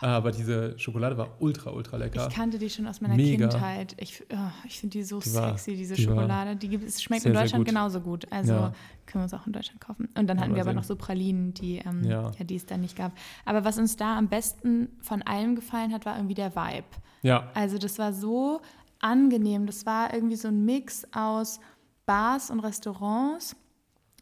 Aber 0.00 0.30
diese 0.32 0.78
Schokolade 0.78 1.16
war 1.16 1.28
ultra, 1.40 1.70
ultra 1.70 1.96
lecker. 1.96 2.24
Oh. 2.24 2.28
Ich 2.28 2.34
kannte 2.34 2.58
die 2.58 2.68
schon 2.70 2.86
aus 2.86 3.00
meiner 3.00 3.16
Mega. 3.16 3.48
Kindheit. 3.48 3.94
Ich, 3.98 4.22
oh, 4.32 4.36
ich 4.66 4.78
finde 4.80 4.98
die 4.98 5.02
so 5.04 5.20
Die 5.20 5.34
war- 5.34 5.50
sexy, 5.50 5.76
diese 5.76 5.94
die 5.94 6.02
Schokolade. 6.04 6.56
Die 6.56 6.68
gibt, 6.68 6.84
es 6.86 7.02
schmeckt 7.02 7.22
sehr, 7.22 7.32
in 7.32 7.38
Deutschland 7.38 7.64
gut. 7.64 7.68
genauso 7.68 8.00
gut. 8.00 8.30
Also 8.30 8.52
Ja. 8.52 8.72
können 9.06 9.20
wir 9.20 9.24
uns 9.24 9.34
auch 9.34 9.46
in 9.46 9.52
Deutschland 9.52 9.80
kaufen. 9.80 10.08
Und 10.16 10.26
dann 10.28 10.40
hatten 10.40 10.54
wir 10.54 10.60
aber 10.62 10.70
sehen. 10.70 10.76
noch 10.76 10.84
so 10.84 10.96
Pralinen, 10.96 11.54
die, 11.54 11.78
ähm. 11.78 12.04
Ja. 12.04 12.30
die 12.38 12.56
es 12.56 12.66
dann 12.66 12.80
nicht 12.82 12.96
gab. 12.96 13.12
Aber 13.44 13.64
was 13.64 13.78
uns 13.78 13.96
da 13.96 14.18
am 14.18 14.28
besten 14.28 14.88
von 15.00 15.22
allem 15.22 15.54
gefallen 15.56 15.92
hat, 15.92 16.04
war 16.06 16.16
irgendwie 16.16 16.34
der 16.34 16.54
Vibe. 16.54 16.84
Ja, 17.22 17.50
Also 17.54 17.78
das 17.78 17.98
war 17.98 18.12
so 18.12 18.60
angenehm. 19.00 19.66
Das 19.66 19.86
war 19.86 20.12
irgendwie 20.14 20.36
so 20.36 20.48
ein 20.48 20.64
Mix 20.64 21.06
aus 21.14 21.60
Bars 22.06 22.50
und 22.50 22.60
Restaurants. 22.60 23.56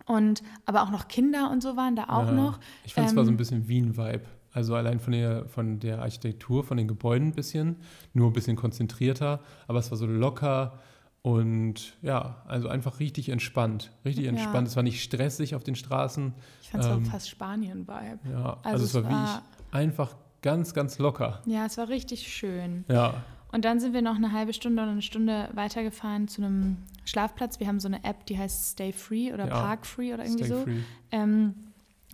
Und 0.07 0.43
aber 0.67 0.83
auch 0.83 0.91
noch 0.91 1.07
Kinder 1.09 1.51
und 1.51 1.63
so 1.63 1.77
waren 1.77 1.95
da 1.95 2.05
auch 2.09 2.27
ja. 2.27 2.33
noch. 2.33 2.59
Ich 2.85 2.95
fand 2.95 3.09
es 3.09 3.15
war 3.17 3.25
so 3.25 3.31
Ähm, 3.31 3.35
ein 3.35 3.39
bisschen 3.39 3.69
Wien-Vibe. 3.69 4.25
Also 4.53 4.75
allein 4.75 5.01
von 5.01 5.13
der, 5.13 5.47
von 5.49 5.79
der 5.81 6.01
Architektur, 6.03 6.65
von 6.65 6.77
den 6.77 6.87
Gebäuden 6.89 7.29
ein 7.29 7.33
bisschen, 7.35 7.77
nur 8.13 8.29
ein 8.29 8.33
bisschen 8.35 8.57
konzentrierter, 8.57 9.41
aber 9.67 9.79
es 9.79 9.91
war 9.91 9.97
so 9.97 10.07
locker 10.07 10.79
und 11.23 11.97
ja, 12.03 12.43
also 12.47 12.69
einfach 12.69 12.99
richtig 13.01 13.29
entspannt. 13.29 13.93
Richtig 14.05 14.25
Ja. 14.25 14.31
entspannt. 14.33 14.67
Es 14.69 14.77
war 14.77 14.83
nicht 14.83 15.03
stressig 15.03 15.55
auf 15.55 15.63
den 15.65 15.77
Straßen. 15.77 16.35
Ich 16.61 16.71
fand 16.71 16.85
es 16.85 16.91
ähm, 16.91 17.05
war 17.07 17.13
fast 17.13 17.31
Spanien-Vibe. 17.31 18.19
Ja, 18.31 18.59
also, 18.65 18.85
Also 18.85 18.85
es 18.85 18.95
war, 18.95 19.05
war- 19.05 19.11
wirklich 19.11 19.43
einfach 19.71 20.17
ganz, 20.43 20.75
ganz 20.75 20.99
locker. 20.99 21.41
Ja, 21.47 21.65
es 21.65 21.79
war 21.79 21.89
richtig 21.89 22.27
schön. 22.27 22.85
Ja, 22.89 23.23
Und 23.53 23.65
dann 23.65 23.79
sind 23.81 23.93
wir 23.93 24.03
noch 24.03 24.17
eine 24.17 24.33
halbe 24.33 24.53
Stunde 24.53 24.83
oder 24.83 24.93
eine 24.93 25.03
Stunde 25.03 25.49
weitergefahren 25.53 26.27
zu 26.27 26.43
einem 26.43 26.79
Schlafplatz. 27.05 27.61
Wir 27.61 27.69
haben 27.69 27.81
so 27.81 27.89
eine 27.89 28.03
App, 28.05 28.27
die 28.27 28.39
heißt 28.39 28.73
Stay 28.73 28.93
Free 28.93 29.33
oder 29.33 29.47
Ja. 29.47 29.61
Park 29.61 29.87
Free 29.87 30.13
oder 30.15 30.25
irgendwie 30.25 30.45
stay 30.45 30.55
so. 30.55 30.63
free. 30.63 30.79
ähm, 31.11 31.55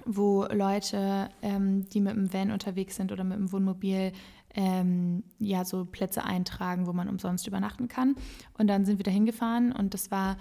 wo 0.04 0.44
Leute, 0.52 1.28
ähm, 1.42 1.88
die 1.90 2.00
mit 2.00 2.14
dem 2.14 2.32
Van 2.32 2.50
unterwegs 2.50 2.96
sind 2.96 3.12
oder 3.12 3.24
mit 3.24 3.38
dem 3.38 3.50
Wohnmobil, 3.52 4.12
ähm, 4.54 5.22
ja, 5.38 5.64
so 5.64 5.84
Plätze 5.84 6.24
eintragen, 6.24 6.86
wo 6.86 6.92
man 6.92 7.08
umsonst 7.08 7.46
übernachten 7.46 7.88
kann. 7.88 8.16
Und 8.56 8.66
dann 8.68 8.84
sind 8.84 8.98
wir 8.98 9.04
da 9.04 9.10
hingefahren 9.10 9.72
und 9.72 9.94
das 9.94 10.10
war 10.10 10.36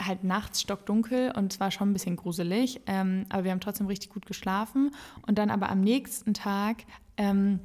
halt 0.00 0.24
nachts 0.24 0.60
stockdunkel 0.60 1.32
und 1.36 1.52
es 1.52 1.60
war 1.60 1.70
schon 1.70 1.90
ein 1.90 1.92
bisschen 1.92 2.16
gruselig, 2.16 2.80
ähm, 2.86 3.26
aber 3.28 3.44
wir 3.44 3.50
haben 3.50 3.60
trotzdem 3.60 3.86
richtig 3.88 4.10
gut 4.10 4.26
geschlafen. 4.26 4.92
Und 5.26 5.38
dann 5.38 5.50
aber 5.50 5.68
am 5.68 5.80
nächsten 5.80 6.34
Tag 6.34 6.84
ähm, 7.16 7.60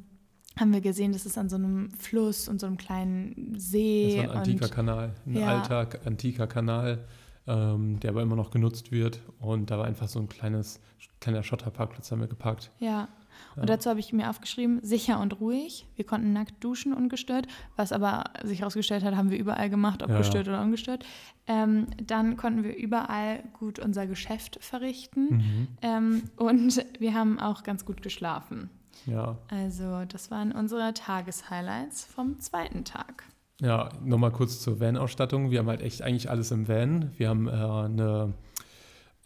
haben 0.59 0.73
wir 0.73 0.81
gesehen, 0.81 1.11
dass 1.11 1.25
es 1.25 1.37
an 1.37 1.49
so 1.49 1.55
einem 1.55 1.91
Fluss 1.99 2.47
und 2.47 2.59
so 2.59 2.67
einem 2.67 2.77
kleinen 2.77 3.53
See 3.59 4.15
Das 4.17 4.25
war 4.27 4.31
ein 4.33 4.37
antiker 4.39 4.65
und 4.65 4.71
Kanal, 4.73 5.13
ein 5.25 5.35
Ja. 5.35 5.47
alter, 5.47 5.87
antiker 6.05 6.47
Kanal, 6.47 7.05
ähm, 7.47 7.99
der 7.99 8.09
aber 8.11 8.21
immer 8.21 8.35
noch 8.35 8.51
genutzt 8.51 8.91
wird. 8.91 9.21
Und 9.39 9.71
da 9.71 9.77
war 9.77 9.85
einfach 9.85 10.07
so 10.07 10.19
ein 10.19 10.27
kleines, 10.29 10.79
kleiner 11.21 11.43
Schotterparkplatz, 11.43 12.11
haben 12.11 12.19
wir 12.21 12.27
geparkt. 12.27 12.71
Ja. 12.79 13.07
Ja. 13.55 13.61
Und 13.61 13.69
dazu 13.69 13.87
habe 13.91 13.99
ich 13.99 14.11
mir 14.13 14.31
aufgeschrieben, 14.31 14.79
sicher 14.81 15.19
und 15.19 15.39
ruhig. 15.39 15.85
Wir 15.95 16.05
konnten 16.05 16.33
nackt 16.33 16.63
duschen 16.63 16.91
ungestört, 16.91 17.45
was 17.75 17.91
aber 17.91 18.23
sich 18.43 18.61
herausgestellt 18.61 19.03
hat, 19.03 19.15
haben 19.15 19.29
wir 19.29 19.37
überall 19.37 19.69
gemacht, 19.69 20.01
ob 20.01 20.09
Ja. 20.09 20.17
gestört 20.17 20.47
oder 20.47 20.59
ungestört. 20.63 21.05
Ähm, 21.45 21.85
dann 22.03 22.35
konnten 22.35 22.63
wir 22.63 22.75
überall 22.75 23.43
gut 23.53 23.77
unser 23.77 24.07
Geschäft 24.07 24.57
verrichten 24.59 25.27
Mhm. 25.37 25.67
ähm, 25.83 26.23
und 26.35 26.83
wir 26.99 27.13
haben 27.13 27.39
auch 27.39 27.61
ganz 27.61 27.85
gut 27.85 28.01
geschlafen. 28.01 28.71
Ja, 29.05 29.37
Also 29.49 30.03
das 30.07 30.31
waren 30.31 30.51
unsere 30.51 30.93
Tageshighlights 30.93 32.05
vom 32.05 32.39
zweiten 32.39 32.83
Tag. 32.83 33.23
ja 33.61 33.89
nochmal 34.03 34.31
kurz 34.31 34.61
zur 34.61 34.79
Van-Ausstattung. 34.79 35.51
Wir 35.51 35.59
haben 35.59 35.67
halt 35.67 35.81
echt 35.81 36.01
eigentlich 36.01 36.29
alles 36.29 36.51
im 36.51 36.67
Van. 36.67 37.11
Wir 37.17 37.29
haben 37.29 37.47
äh, 37.47 37.51
eine, 37.51 38.33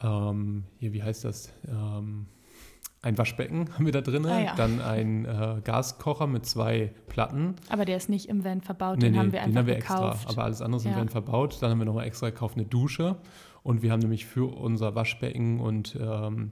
ähm, 0.01 0.63
hier, 0.77 0.93
wie 0.93 1.03
heißt 1.03 1.23
das? 1.25 1.51
Ähm, 1.67 2.27
ein 3.03 3.17
Waschbecken 3.17 3.73
haben 3.73 3.85
wir 3.85 3.91
da 3.91 4.01
drin, 4.01 4.25
Ah, 4.27 4.39
ja. 4.39 4.55
dann 4.55 4.79
ein 4.79 5.25
äh, 5.25 5.59
Gaskocher 5.63 6.27
mit 6.27 6.45
zwei 6.45 6.93
Platten. 7.07 7.55
Aber 7.69 7.83
der 7.83 7.97
ist 7.97 8.09
nicht 8.09 8.29
im 8.29 8.43
Van 8.43 8.61
verbaut, 8.61 8.97
Nee, 8.99 9.05
den 9.05 9.13
nee, 9.13 9.17
haben 9.19 9.31
wir 9.31 9.39
den 9.39 9.45
einfach 9.47 9.59
haben 9.61 9.67
wir 9.67 9.75
gekauft. 9.75 10.13
extra, 10.17 10.29
aber 10.33 10.43
alles 10.43 10.61
andere 10.61 10.79
ist 10.81 10.85
im 10.85 10.91
Ja. 10.91 10.97
Van 10.99 11.09
verbaut. 11.09 11.57
Dann 11.61 11.71
haben 11.71 11.79
wir 11.79 11.85
nochmal 11.85 12.05
extra 12.05 12.29
gekauft 12.29 12.57
eine 12.57 12.65
Dusche 12.67 13.17
und 13.63 13.81
wir 13.81 13.91
haben 13.91 14.01
nämlich 14.01 14.27
für 14.27 14.55
unser 14.55 14.93
Waschbecken 14.93 15.59
und 15.59 15.97
ähm, 15.99 16.51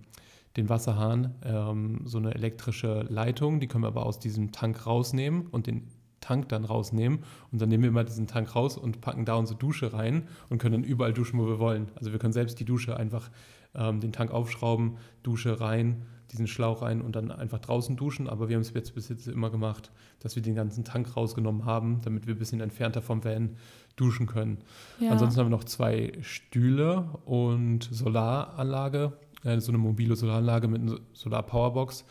den 0.58 0.70
Wasserhahn 0.70 1.36
ähm, 1.44 2.02
so 2.06 2.18
eine 2.18 2.34
elektrische 2.34 3.06
Leitung, 3.10 3.60
die 3.60 3.68
können 3.68 3.84
wir 3.84 3.90
aber 3.90 4.06
aus 4.06 4.20
diesem 4.20 4.52
Tank 4.52 4.86
rausnehmen 4.86 5.48
und 5.48 5.68
den 5.68 5.88
Tank 6.22 6.50
dann 6.50 6.66
rausnehmen 6.66 7.20
und 7.52 7.62
dann 7.62 7.70
nehmen 7.70 7.84
wir 7.84 7.90
immer 7.90 8.04
diesen 8.04 8.28
Tank 8.28 8.56
raus 8.56 8.78
und 8.78 9.02
packen 9.02 9.26
da 9.26 9.36
unsere 9.36 9.58
Dusche 9.58 9.94
rein 9.94 10.28
und 10.50 10.58
können 10.60 10.82
dann 10.82 10.84
überall 10.84 11.14
duschen, 11.14 11.40
wo 11.40 11.48
wir 11.48 11.60
wollen. 11.60 11.88
Also 11.96 12.12
wir 12.12 12.20
können 12.20 12.34
selbst 12.34 12.60
die 12.60 12.66
Dusche 12.66 12.98
einfach 12.98 13.30
ähm, 13.76 14.00
den 14.00 14.12
Tank 14.12 14.32
aufschrauben, 14.32 14.98
Dusche 15.24 15.62
rein, 15.62 16.04
diesen 16.32 16.48
Schlauch 16.48 16.82
rein 16.82 17.02
und 17.02 17.16
dann 17.16 17.32
einfach 17.32 17.60
draußen 17.60 17.96
duschen. 17.96 18.28
Aber 18.28 18.50
wir 18.50 18.56
haben 18.56 18.62
es 18.62 18.74
jetzt 18.74 18.94
bis 18.94 19.10
jetzt 19.10 19.28
immer 19.28 19.50
gemacht, 19.50 19.92
dass 20.20 20.36
wir 20.36 20.44
den 20.44 20.56
ganzen 20.56 20.84
Tank 20.84 21.16
rausgenommen 21.16 21.66
haben, 21.66 22.02
damit 22.04 22.28
wir 22.28 22.36
ein 22.36 22.40
bisschen 22.40 22.62
entfernter 22.62 23.02
vom 23.02 23.24
Van 23.24 23.56
duschen 23.96 24.28
können. 24.28 24.60
Ja. 25.00 25.12
Ansonsten 25.12 25.40
haben 25.40 25.48
wir 25.48 25.58
noch 25.58 25.64
zwei 25.64 26.14
Stühle 26.22 27.20
und 27.26 27.84
Solaranlage, 27.92 29.14
so 29.44 29.72
eine 29.72 29.78
mobile 29.78 30.16
Solaranlage 30.16 30.68
mit 30.68 30.82
einer 30.82 31.00
Solar-Powerbox. 31.14 32.06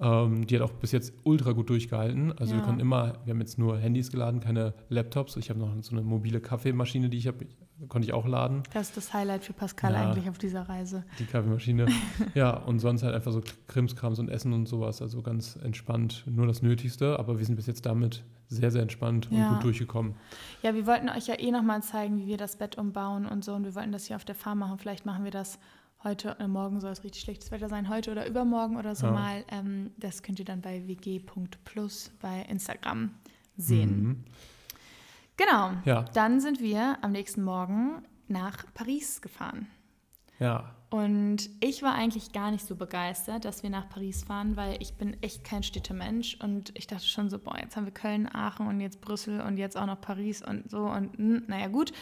Ähm, 0.00 0.44
die 0.46 0.56
hat 0.56 0.62
auch 0.62 0.72
bis 0.72 0.90
jetzt 0.90 1.12
ultra 1.22 1.52
gut 1.52 1.70
durchgehalten. 1.70 2.32
Also 2.36 2.52
wir 2.54 2.58
Ja. 2.60 2.64
konnten 2.64 2.80
immer, 2.80 3.14
wir 3.24 3.32
haben 3.32 3.40
jetzt 3.40 3.58
nur 3.58 3.78
Handys 3.78 4.10
geladen, 4.10 4.40
keine 4.40 4.74
Laptops. 4.88 5.36
Ich 5.36 5.50
habe 5.50 5.60
noch 5.60 5.70
so 5.82 5.92
eine 5.92 6.02
mobile 6.02 6.40
Kaffeemaschine, 6.40 7.08
die 7.08 7.16
ich 7.18 7.28
habe, 7.28 7.46
konnte 7.88 8.06
ich 8.08 8.12
auch 8.12 8.26
laden. 8.26 8.64
das 8.72 8.88
ist 8.88 8.96
das 8.96 9.14
Highlight 9.14 9.44
für 9.44 9.52
Pascal 9.52 9.92
Ja. 9.92 10.00
eigentlich 10.10 10.28
auf 10.28 10.36
dieser 10.36 10.62
Reise. 10.68 11.04
Die 11.20 11.26
Kaffeemaschine. 11.26 11.86
ja, 12.34 12.56
und 12.56 12.80
sonst 12.80 13.04
halt 13.04 13.14
einfach 13.14 13.30
so 13.30 13.40
Krimskrams 13.68 14.18
und 14.18 14.30
Essen 14.30 14.52
und 14.52 14.66
sowas. 14.66 15.00
Also 15.00 15.22
ganz 15.22 15.54
entspannt, 15.62 16.24
nur 16.26 16.48
das 16.48 16.60
Nötigste. 16.60 17.16
Aber 17.20 17.38
wir 17.38 17.46
sind 17.46 17.54
bis 17.54 17.66
jetzt 17.66 17.86
damit 17.86 18.24
sehr, 18.48 18.72
sehr 18.72 18.82
entspannt 18.82 19.30
und 19.30 19.38
Ja. 19.38 19.52
gut 19.54 19.62
durchgekommen. 19.62 20.16
Ja, 20.62 20.74
wir 20.74 20.88
wollten 20.88 21.08
euch 21.08 21.28
ja 21.28 21.38
eh 21.38 21.52
nochmal 21.52 21.84
zeigen, 21.84 22.18
wie 22.18 22.26
wir 22.26 22.36
das 22.36 22.56
Bett 22.56 22.76
umbauen 22.78 23.26
und 23.26 23.44
so. 23.44 23.54
Und 23.54 23.62
wir 23.64 23.76
wollten 23.76 23.92
das 23.92 24.06
hier 24.06 24.16
auf 24.16 24.24
der 24.24 24.34
Farm 24.34 24.58
machen. 24.58 24.78
Vielleicht 24.78 25.06
machen 25.06 25.22
wir 25.22 25.30
das 25.30 25.60
heute, 26.04 26.36
äh, 26.38 26.46
morgen 26.48 26.80
soll 26.80 26.92
es 26.92 27.02
richtig 27.04 27.22
schlechtes 27.22 27.50
Wetter 27.50 27.68
sein, 27.68 27.88
heute 27.88 28.10
oder 28.12 28.26
übermorgen 28.26 28.76
oder 28.76 28.94
so 28.94 29.06
Ja. 29.06 29.12
mal. 29.12 29.44
Ähm, 29.48 29.90
das 29.96 30.22
könnt 30.22 30.38
ihr 30.38 30.44
dann 30.44 30.60
bei 30.60 30.86
wg.plus 30.86 32.12
bei 32.20 32.42
Instagram 32.42 33.10
sehen. 33.56 34.02
Mhm. 34.02 34.24
Genau. 35.36 35.72
Ja, 35.84 36.02
Dann 36.14 36.40
sind 36.40 36.60
wir 36.60 36.98
am 37.02 37.12
nächsten 37.12 37.42
Morgen 37.42 38.02
nach 38.28 38.64
Paris 38.74 39.20
gefahren. 39.20 39.66
ja. 40.38 40.70
Und 40.90 41.50
ich 41.58 41.82
war 41.82 41.94
eigentlich 41.94 42.30
gar 42.30 42.52
nicht 42.52 42.64
so 42.64 42.76
begeistert, 42.76 43.44
dass 43.44 43.64
wir 43.64 43.70
nach 43.70 43.88
Paris 43.88 44.22
fahren, 44.22 44.56
weil 44.56 44.76
ich 44.80 44.94
bin 44.94 45.20
echt 45.24 45.42
kein 45.42 45.64
Städtemensch 45.64 46.36
und 46.40 46.70
ich 46.78 46.86
dachte 46.86 47.04
schon 47.04 47.28
so, 47.28 47.40
boah, 47.40 47.58
jetzt 47.58 47.74
haben 47.74 47.84
wir 47.84 47.92
Köln, 47.92 48.28
Aachen 48.32 48.68
und 48.68 48.78
jetzt 48.78 49.00
Brüssel 49.00 49.40
und 49.40 49.56
jetzt 49.56 49.76
auch 49.76 49.86
noch 49.86 50.00
Paris 50.00 50.40
und 50.40 50.70
so 50.70 50.84
und 50.86 51.18
naja 51.48 51.66
gut. 51.66 51.92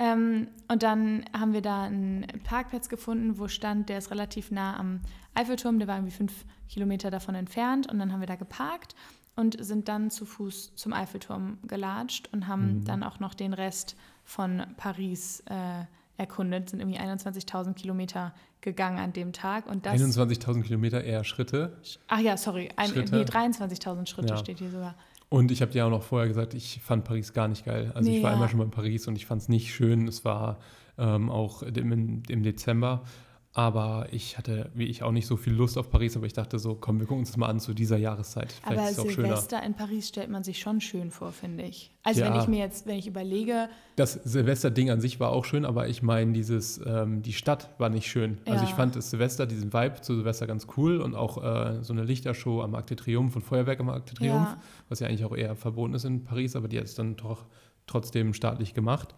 Ähm, 0.00 0.48
und 0.68 0.82
dann 0.82 1.24
haben 1.38 1.52
wir 1.52 1.60
da 1.60 1.84
einen 1.84 2.26
Parkplatz 2.42 2.88
gefunden, 2.88 3.38
wo 3.38 3.48
stand, 3.48 3.90
der 3.90 3.98
ist 3.98 4.10
relativ 4.10 4.50
nah 4.50 4.78
am 4.78 5.00
Eiffelturm, 5.34 5.78
der 5.78 5.88
war 5.88 5.96
irgendwie 5.96 6.16
fünf 6.16 6.46
Kilometer 6.70 7.10
davon 7.10 7.34
entfernt 7.34 7.86
und 7.90 7.98
dann 7.98 8.10
haben 8.10 8.20
wir 8.20 8.26
da 8.26 8.36
geparkt 8.36 8.94
und 9.36 9.62
sind 9.62 9.88
dann 9.88 10.10
zu 10.10 10.24
Fuß 10.24 10.74
zum 10.74 10.92
Eiffelturm 10.94 11.58
gelatscht 11.66 12.30
und 12.32 12.48
haben 12.48 12.78
Mhm. 12.78 12.84
dann 12.84 13.02
auch 13.02 13.20
noch 13.20 13.34
den 13.34 13.52
Rest 13.52 13.94
von 14.24 14.62
Paris 14.78 15.42
äh, 15.46 15.84
erkundet, 16.16 16.70
sind 16.70 16.80
irgendwie 16.80 16.98
21.000 16.98 17.74
Kilometer 17.74 18.32
gegangen 18.60 18.98
an 18.98 19.12
dem 19.12 19.32
Tag. 19.32 19.66
21.000 19.68 20.62
Kilometer 20.62 21.02
eher 21.04 21.24
Schritte. 21.24 21.78
Ach 22.08 22.18
ja, 22.20 22.36
sorry, 22.36 22.70
ein, 22.76 22.88
Schritte. 22.90 23.16
nee, 23.16 23.22
23.000 23.24 24.06
Schritte 24.06 24.28
ja. 24.28 24.36
steht 24.36 24.58
hier 24.58 24.70
sogar. 24.70 24.94
Und 25.30 25.52
ich 25.52 25.62
habe 25.62 25.70
dir 25.70 25.86
auch 25.86 25.90
noch 25.90 26.02
vorher 26.02 26.26
gesagt, 26.26 26.54
ich 26.54 26.80
fand 26.82 27.04
Paris 27.04 27.32
gar 27.32 27.46
nicht 27.46 27.64
geil. 27.64 27.92
Also 27.94 28.10
nee, 28.10 28.18
ich 28.18 28.22
war 28.22 28.32
ja. 28.32 28.36
immer 28.36 28.48
schon 28.48 28.58
mal 28.58 28.64
in 28.64 28.72
Paris 28.72 29.06
und 29.06 29.14
ich 29.14 29.26
fand 29.26 29.40
es 29.40 29.48
nicht 29.48 29.72
schön. 29.72 30.08
Es 30.08 30.24
war 30.24 30.58
ähm, 30.98 31.30
auch 31.30 31.62
im, 31.62 32.22
im 32.28 32.42
Dezember. 32.42 33.02
Aber 33.52 34.06
ich 34.12 34.38
hatte, 34.38 34.70
wie 34.74 34.84
ich, 34.84 35.02
auch 35.02 35.10
nicht 35.10 35.26
so 35.26 35.36
viel 35.36 35.52
Lust 35.52 35.76
auf 35.76 35.90
Paris, 35.90 36.16
aber 36.16 36.24
ich 36.24 36.32
dachte 36.32 36.60
so, 36.60 36.76
komm, 36.76 37.00
wir 37.00 37.06
gucken 37.06 37.20
uns 37.20 37.30
das 37.30 37.36
mal 37.36 37.48
an 37.48 37.58
zu 37.58 37.74
dieser 37.74 37.96
Jahreszeit. 37.96 38.52
Vielleicht 38.52 38.78
aber 38.78 38.88
ist 38.88 38.92
es 38.92 38.98
auch 39.00 39.10
Silvester 39.10 39.56
schöner. 39.56 39.66
in 39.66 39.74
Paris 39.74 40.08
stellt 40.08 40.30
man 40.30 40.44
sich 40.44 40.60
schon 40.60 40.80
schön 40.80 41.10
vor, 41.10 41.32
finde 41.32 41.64
ich. 41.64 41.90
Also 42.04 42.20
ja, 42.20 42.32
wenn 42.32 42.40
ich 42.40 42.46
mir 42.46 42.60
jetzt, 42.60 42.86
wenn 42.86 42.96
ich 42.96 43.08
überlege. 43.08 43.68
Das 43.96 44.12
Silvester-Ding 44.12 44.90
an 44.90 45.00
sich 45.00 45.18
war 45.18 45.30
auch 45.30 45.44
schön, 45.44 45.64
aber 45.64 45.88
ich 45.88 46.00
meine, 46.00 46.32
dieses, 46.32 46.80
ähm, 46.86 47.22
die 47.22 47.32
Stadt 47.32 47.70
war 47.78 47.88
nicht 47.88 48.06
schön. 48.06 48.38
Also 48.38 48.44
ja. 48.46 48.52
Also 48.52 48.64
ich 48.66 48.74
fand 48.74 48.94
das 48.94 49.10
Silvester, 49.10 49.46
diesen 49.46 49.72
Vibe 49.72 50.00
zu 50.00 50.14
Silvester 50.14 50.46
ganz 50.46 50.68
cool 50.76 51.00
und 51.00 51.16
auch 51.16 51.42
äh, 51.42 51.82
so 51.82 51.92
eine 51.92 52.04
Lichtershow 52.04 52.62
am 52.62 52.76
Arc 52.76 52.86
de 52.86 52.96
Triomphe 52.96 53.40
und 53.40 53.42
Feuerwerk 53.44 53.80
am 53.80 53.88
Arc 53.88 54.06
de 54.06 54.14
Triomphe, 54.14 54.52
ja. 54.52 54.62
was 54.88 55.00
ja 55.00 55.08
eigentlich 55.08 55.24
auch 55.24 55.36
eher 55.36 55.56
verboten 55.56 55.94
ist 55.94 56.04
in 56.04 56.22
Paris, 56.22 56.54
aber 56.54 56.68
die 56.68 56.78
hat 56.78 56.84
es 56.84 56.94
dann 56.94 57.16
doch 57.16 57.46
trotzdem 57.88 58.32
staatlich 58.32 58.74
gemacht. 58.74 59.16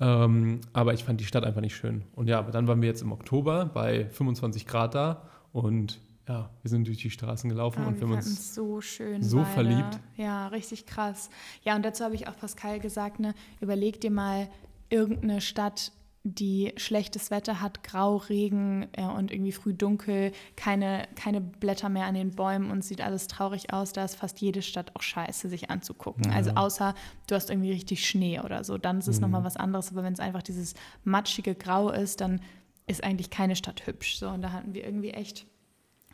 Ähm, 0.00 0.60
aber 0.72 0.94
ich 0.94 1.04
fand 1.04 1.20
die 1.20 1.24
Stadt 1.24 1.44
einfach 1.44 1.60
nicht 1.60 1.76
schön. 1.76 2.02
Und 2.14 2.28
ja, 2.28 2.38
aber 2.38 2.50
dann 2.50 2.66
waren 2.66 2.80
wir 2.82 2.88
jetzt 2.88 3.02
im 3.02 3.12
Oktober 3.12 3.66
bei 3.66 4.06
25 4.10 4.66
Grad 4.66 4.94
da 4.94 5.28
und 5.52 6.00
ja, 6.26 6.50
wir 6.62 6.68
sind 6.70 6.86
durch 6.86 6.98
die 6.98 7.10
Straßen 7.10 7.50
gelaufen 7.50 7.82
ah, 7.84 7.88
und 7.88 8.00
wir 8.00 8.08
haben 8.08 8.14
uns 8.14 8.54
so 8.54 8.80
schön 8.80 9.22
so 9.22 9.38
beide. 9.38 9.50
verliebt. 9.50 10.00
Ja, 10.16 10.48
richtig 10.48 10.86
krass. 10.86 11.28
Ja, 11.62 11.76
und 11.76 11.84
dazu 11.84 12.02
habe 12.02 12.14
ich 12.14 12.28
auch 12.28 12.36
Pascal 12.36 12.80
gesagt, 12.80 13.20
ne, 13.20 13.34
überleg 13.60 14.00
dir 14.00 14.10
mal 14.10 14.48
irgendeine 14.88 15.40
Stadt, 15.40 15.92
die 16.26 16.72
schlechtes 16.78 17.30
Wetter 17.30 17.60
hat, 17.60 17.84
grau, 17.84 18.16
Regen 18.16 18.88
ja, 18.96 19.10
und 19.10 19.30
irgendwie 19.30 19.52
früh 19.52 19.74
dunkel, 19.74 20.32
keine, 20.56 21.06
keine 21.16 21.42
Blätter 21.42 21.90
mehr 21.90 22.06
an 22.06 22.14
den 22.14 22.30
Bäumen 22.30 22.70
und 22.70 22.82
sieht 22.82 23.02
alles 23.02 23.26
traurig 23.28 23.74
aus. 23.74 23.92
Da 23.92 24.06
ist 24.06 24.16
fast 24.16 24.40
jede 24.40 24.62
Stadt 24.62 24.96
auch 24.96 25.02
scheiße, 25.02 25.50
sich 25.50 25.68
anzugucken. 25.70 26.24
Ja. 26.30 26.32
Also 26.32 26.52
außer 26.52 26.94
du 27.26 27.34
hast 27.34 27.50
irgendwie 27.50 27.72
richtig 27.72 28.08
Schnee 28.08 28.40
oder 28.40 28.64
so, 28.64 28.78
dann 28.78 28.98
ist 28.98 29.08
es 29.08 29.16
mhm. 29.16 29.22
nochmal 29.22 29.44
was 29.44 29.58
anderes. 29.58 29.90
Aber 29.92 30.02
wenn 30.02 30.14
es 30.14 30.20
einfach 30.20 30.42
dieses 30.42 30.72
matschige 31.04 31.54
Grau 31.54 31.90
ist, 31.90 32.22
dann 32.22 32.40
ist 32.86 33.04
eigentlich 33.04 33.28
keine 33.28 33.54
Stadt 33.54 33.86
hübsch. 33.86 34.16
So, 34.16 34.30
und 34.30 34.40
da 34.40 34.52
hatten 34.52 34.72
wir 34.72 34.84
irgendwie 34.84 35.10
echt 35.10 35.46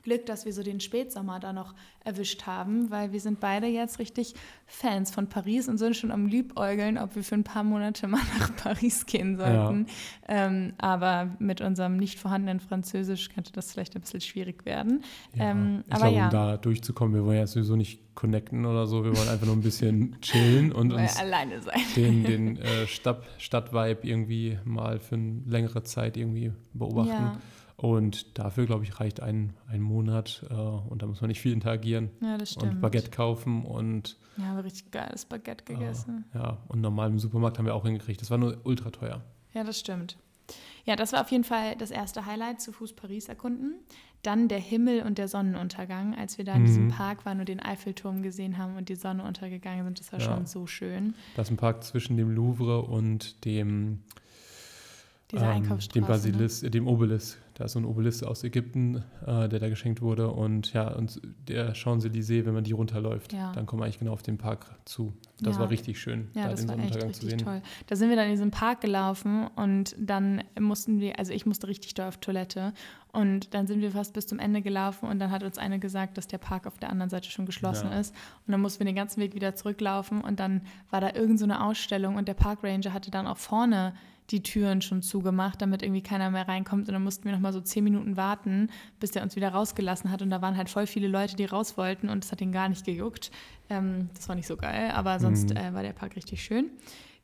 Glück, 0.03 0.27
dass 0.27 0.45
wir 0.45 0.53
so 0.53 0.63
den 0.63 0.81
Spätsommer 0.81 1.41
da 1.41 1.53
noch 1.53 1.75
erwischt 2.05 2.47
haben, 2.47 2.91
weil 2.91 3.13
wir 3.13 3.21
sind 3.21 3.41
beide 3.41 3.67
jetzt 3.67 3.99
richtig 3.99 4.35
Fans 4.67 5.11
von 5.11 5.29
Paris 5.29 5.69
und 5.69 5.79
sind 5.79 5.97
schon 5.97 6.11
am 6.11 6.27
Liebäugeln, 6.27 6.97
ob 6.97 7.15
wir 7.15 7.23
für 7.23 7.35
ein 7.35 7.45
paar 7.45 7.65
Monate 7.65 8.09
mal 8.09 8.21
nach 8.39 8.55
Paris 8.57 9.05
gehen 9.07 9.37
sollten. 9.37 9.87
Ja. 10.29 10.47
Ähm, 10.47 10.73
aber 10.79 11.37
mit 11.39 11.61
unserem 11.61 11.97
nicht 11.97 12.19
vorhandenen 12.19 12.61
Französisch 12.61 13.29
könnte 13.29 13.53
das 13.53 13.73
vielleicht 13.73 13.95
ein 13.97 14.01
bisschen 14.01 14.21
schwierig 14.21 14.65
werden. 14.65 15.05
Ja. 15.35 15.51
Ähm, 15.51 15.85
ich 15.87 15.95
aber 15.95 16.03
glaube, 16.05 16.17
ja. 16.17 16.25
um 16.27 16.31
da 16.31 16.57
durchzukommen, 16.57 17.15
wir 17.15 17.25
wollen 17.25 17.39
ja 17.39 17.47
sowieso 17.47 17.77
nicht 17.77 18.15
connecten 18.15 18.67
oder 18.67 18.87
so, 18.87 19.05
wir 19.05 19.17
wollen 19.17 19.29
einfach 19.29 19.47
nur 19.47 19.57
ein 19.57 19.63
bisschen 19.63 20.17
chillen 20.23 20.73
und 20.73 20.93
uns 20.93 21.17
alleine 21.17 21.61
sein. 21.61 21.81
den, 21.97 22.25
den 22.25 22.57
äh, 22.61 22.87
Stadt, 22.87 23.23
Stadtvibe 23.39 24.07
irgendwie 24.07 24.59
mal 24.65 24.99
für 24.99 25.17
eine 25.17 25.43
längere 25.47 25.83
Zeit 25.83 26.17
irgendwie 26.17 26.53
beobachten. 26.73 27.11
Ja. 27.11 27.41
Und 27.81 28.39
dafür, 28.39 28.67
glaube 28.67 28.85
ich, 28.85 29.01
reicht 29.01 29.21
ein, 29.21 29.55
ein 29.67 29.81
Monat 29.81 30.45
äh, 30.51 30.55
und 30.55 31.01
da 31.01 31.07
muss 31.07 31.23
man 31.23 31.29
nicht 31.29 31.41
viel 31.41 31.55
interagieren. 31.55 32.11
Ja, 32.21 32.37
das 32.37 32.51
stimmt. 32.51 32.75
Und 32.75 32.81
Baguette 32.83 33.11
kaufen 33.11 33.65
und. 33.65 34.19
Ja, 34.37 34.45
haben 34.45 34.57
wir 34.57 34.65
richtig 34.65 34.91
geiles 34.91 35.25
Baguette 35.25 35.65
gegessen. 35.65 36.27
Äh, 36.35 36.39
ja, 36.39 36.59
und 36.69 36.83
normal 36.83 37.09
im 37.09 37.19
Supermarkt 37.19 37.57
haben 37.57 37.65
wir 37.65 37.75
auch 37.75 37.85
hingekriegt. 37.85 38.21
Das 38.21 38.31
war 38.31 38.37
nur 38.37 38.59
ultra 38.65 38.91
teuer. 38.91 39.23
Ja, 39.55 39.65
das 39.65 39.81
stimmt. 39.81 40.19
Ja, 40.85 40.95
das 40.95 41.15
war 41.15 41.23
auf 41.23 41.31
jeden 41.31 41.45
Fall 41.45 41.75
das 41.77 41.91
erste 41.91 42.27
Highlight, 42.27 42.61
zu 42.61 42.73
Fuß 42.73 42.93
Paris 42.93 43.31
erkunden. 43.31 43.77
Dann 44.23 44.49
der 44.49 44.59
Himmel 44.59 45.03
und 45.03 45.17
der 45.17 45.29
Sonnenuntergang, 45.29 46.15
als 46.15 46.37
wir 46.37 46.45
da 46.45 46.53
in 46.53 46.63
mhm. 46.63 46.67
diesem 46.67 46.89
Park 46.89 47.25
waren 47.25 47.41
und 47.41 47.49
den 47.49 47.61
Eiffelturm 47.61 48.23
gesehen 48.23 48.59
haben 48.59 48.77
und 48.77 48.91
die 48.91 48.95
Sonne 48.95 49.25
untergegangen 49.25 49.87
sind. 49.87 50.01
Das 50.01 50.13
war 50.13 50.21
ja. 50.21 50.27
schon 50.27 50.45
so 50.45 50.67
schön. 50.67 51.15
Das 51.35 51.47
ist 51.47 51.53
ein 51.53 51.57
Park 51.57 51.83
zwischen 51.83 52.19
dem 52.19 52.31
Louvre 52.31 52.83
und 52.83 53.43
dem, 53.47 54.03
ähm, 55.33 55.79
dem 55.95 56.05
Basilis, 56.05 56.63
ne? 56.63 56.71
dem 56.71 56.87
Obelisk. 56.87 57.39
Da 57.61 57.67
ist 57.67 57.73
so 57.73 57.79
ein 57.79 57.85
Obelisk 57.85 58.25
aus 58.25 58.43
Ägypten, 58.43 59.05
äh, 59.27 59.47
der 59.47 59.61
da 59.61 59.69
geschenkt 59.69 60.01
wurde. 60.01 60.29
Und 60.31 60.73
ja, 60.73 60.95
und 60.95 61.21
der 61.47 61.75
Champs-Élysées, 61.75 62.47
wenn 62.47 62.55
man 62.55 62.65
die 62.65 62.73
runterläuft, 62.73 63.35
ja. 63.35 63.53
dann 63.53 63.67
kommt 63.67 63.81
man 63.81 63.87
eigentlich 63.87 63.99
genau 63.99 64.15
auf 64.15 64.23
den 64.23 64.39
Park 64.39 64.65
zu. 64.87 65.13
Das 65.43 65.57
ja. 65.57 65.61
war 65.61 65.71
richtig 65.71 66.01
schön, 66.01 66.29
ja, 66.33 66.45
da 66.45 66.51
das 66.53 66.61
den 66.61 66.69
war 66.71 66.79
echt 66.79 67.05
richtig 67.05 67.37
toll. 67.37 67.61
Da 67.87 67.97
sind 67.97 68.09
wir 68.09 68.17
dann 68.17 68.25
in 68.25 68.31
diesem 68.31 68.51
Park 68.51 68.81
gelaufen 68.81 69.47
und 69.57 69.95
dann 69.99 70.43
mussten 70.59 71.01
wir, 71.01 71.19
also 71.19 71.35
ich 71.35 71.45
musste 71.45 71.69
richtig 71.69 71.93
doll 71.93 72.09
auf 72.09 72.17
Toilette. 72.17 72.73
Und 73.13 73.53
dann 73.53 73.67
sind 73.67 73.83
wir 73.83 73.91
fast 73.91 74.15
bis 74.15 74.27
zum 74.27 74.39
Ende 74.39 74.63
gelaufen 74.63 75.07
und 75.07 75.19
dann 75.19 75.31
hat 75.31 75.43
uns 75.43 75.59
eine 75.59 75.79
gesagt, 75.79 76.17
dass 76.17 76.29
der 76.29 76.39
Park 76.39 76.67
auf 76.67 76.79
der 76.79 76.89
anderen 76.89 77.11
Seite 77.11 77.29
schon 77.29 77.45
geschlossen 77.45 77.91
ja. 77.91 78.01
ist. 78.01 78.15
Und 78.47 78.53
dann 78.53 78.63
mussten 78.63 78.81
wir 78.81 78.87
den 78.87 78.95
ganzen 78.95 79.21
Weg 79.21 79.35
wieder 79.35 79.55
zurücklaufen 79.55 80.23
und 80.23 80.41
dann 80.41 80.63
war 80.89 81.03
da 81.03 81.13
irgend 81.13 81.39
so 81.39 81.45
eine 81.45 81.63
Ausstellung 81.63 82.17
und 82.17 82.27
der 82.27 82.35
Parkranger 82.35 82.95
hatte 82.95 83.11
dann 83.11 83.27
auch 83.27 83.37
vorne 83.37 83.93
die 84.31 84.43
Türen 84.43 84.83
schon 84.83 85.03
zugemacht, 85.03 85.61
damit 85.61 85.83
irgendwie 85.83 86.03
keiner 86.03 86.31
mehr 86.31 86.47
reinkommt. 86.47 86.89
Und 86.89 86.95
dann 86.95 87.03
mussten 87.03 87.25
wir 87.25 87.33
noch 87.33 87.41
mal 87.41 87.53
so 87.53 87.61
zehn 87.61 87.85
Minuten 87.85 88.17
warten, 88.17 88.69
bis 88.99 89.11
der 89.11 89.23
uns 89.23 89.37
wieder 89.37 89.51
rausgelassen 89.51 90.11
hat. 90.11 90.23
Und 90.23 90.31
da 90.31 90.41
waren 90.43 90.57
halt 90.57 90.69
voll 90.69 90.87
viele 90.87 91.09
Leute, 91.09 91.37
die 91.37 91.45
raus 91.45 91.77
wollten 91.77 92.09
und 92.09 92.25
es 92.25 92.33
hat 92.33 92.41
ihn 92.41 92.53
gar 92.53 92.69
nicht 92.69 92.85
gejuckt. 92.85 93.31
Ähm, 93.69 94.11
das 94.15 94.29
war 94.29 94.37
nicht 94.37 94.47
so 94.47 94.57
geil, 94.57 94.91
aber 94.93 95.19
sonst 95.19 95.51
mhm. 95.51 95.57
äh, 95.57 95.75
war 95.75 95.83
der 95.83 95.93
Park 95.93 96.17
richtig 96.17 96.43
schön. 96.43 96.71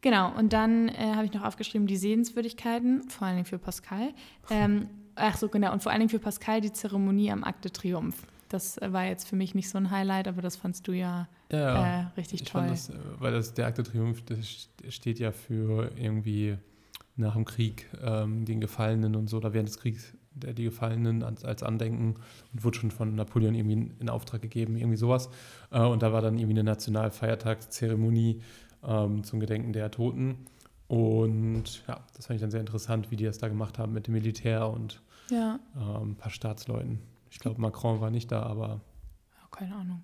Genau, 0.02 0.32
und 0.36 0.52
dann 0.52 0.88
äh, 0.88 1.14
habe 1.14 1.24
ich 1.24 1.32
noch 1.32 1.42
aufgeschrieben 1.42 1.86
die 1.86 1.96
Sehenswürdigkeiten, 1.96 3.08
vor 3.08 3.26
allen 3.26 3.36
Dingen 3.36 3.46
für 3.46 3.58
Pascal. 3.58 4.12
Ähm, 4.50 4.88
ach 5.14 5.36
so, 5.36 5.48
genau, 5.48 5.72
und 5.72 5.82
vor 5.82 5.90
allen 5.90 6.00
Dingen 6.00 6.10
für 6.10 6.18
Pascal 6.18 6.60
die 6.60 6.72
Zeremonie 6.72 7.32
am 7.32 7.42
Akte 7.42 7.72
Triumph. 7.72 8.26
Das 8.48 8.78
äh, 8.78 8.92
war 8.92 9.04
jetzt 9.04 9.28
für 9.28 9.36
mich 9.36 9.54
nicht 9.54 9.68
so 9.68 9.78
ein 9.78 9.90
Highlight, 9.90 10.28
aber 10.28 10.42
das 10.42 10.56
fandst 10.56 10.86
du 10.86 10.92
ja, 10.92 11.28
ja 11.50 12.02
äh, 12.02 12.06
richtig 12.16 12.44
toll. 12.44 12.66
Das, 12.68 12.90
äh, 12.90 12.94
weil 13.18 13.32
das 13.32 13.54
der 13.54 13.66
Akte 13.66 13.82
Triumph, 13.82 14.22
das 14.26 14.68
steht 14.88 15.18
ja 15.18 15.32
für 15.32 15.90
irgendwie 15.96 16.56
nach 17.16 17.34
dem 17.34 17.44
Krieg 17.44 17.88
ähm, 18.02 18.44
den 18.44 18.60
Gefallenen 18.60 19.16
und 19.16 19.28
so, 19.28 19.38
oder 19.38 19.52
während 19.52 19.68
des 19.68 19.78
Kriegs 19.78 20.14
der, 20.32 20.52
die 20.52 20.64
Gefallenen 20.64 21.22
als, 21.22 21.44
als, 21.44 21.62
Andenken 21.62 22.16
und 22.52 22.64
wurde 22.64 22.78
schon 22.78 22.90
von 22.90 23.14
Napoleon 23.14 23.54
irgendwie 23.54 23.90
in, 23.98 24.08
Auftrag 24.10 24.42
gegeben, 24.42 24.76
irgendwie 24.76 24.98
sowas. 24.98 25.30
Äh, 25.70 25.80
und 25.80 26.02
da 26.02 26.12
war 26.12 26.20
dann 26.20 26.34
irgendwie 26.34 26.54
eine 26.54 26.64
Nationalfeiertagszeremonie 26.64 28.42
ähm, 28.84 29.24
zum 29.24 29.40
Gedenken 29.40 29.72
der 29.72 29.90
Toten. 29.90 30.46
Und 30.88 31.82
ja, 31.88 32.00
das 32.14 32.26
fand 32.26 32.36
ich 32.36 32.42
dann 32.42 32.50
sehr 32.50 32.60
interessant, 32.60 33.10
wie 33.10 33.16
die 33.16 33.24
das 33.24 33.38
da 33.38 33.48
gemacht 33.48 33.78
haben 33.78 33.92
mit 33.92 34.06
dem 34.06 34.14
Militär 34.14 34.68
und 34.68 35.02
ja. 35.30 35.58
ähm, 35.74 36.10
ein 36.10 36.16
paar 36.16 36.30
Staatsleuten. 36.30 37.00
Ich 37.30 37.38
glaube, 37.38 37.60
Macron 37.60 38.00
war 38.00 38.10
nicht 38.10 38.30
da, 38.30 38.42
aber. 38.42 38.80
Keine 39.50 39.74
Ahnung. 39.74 40.02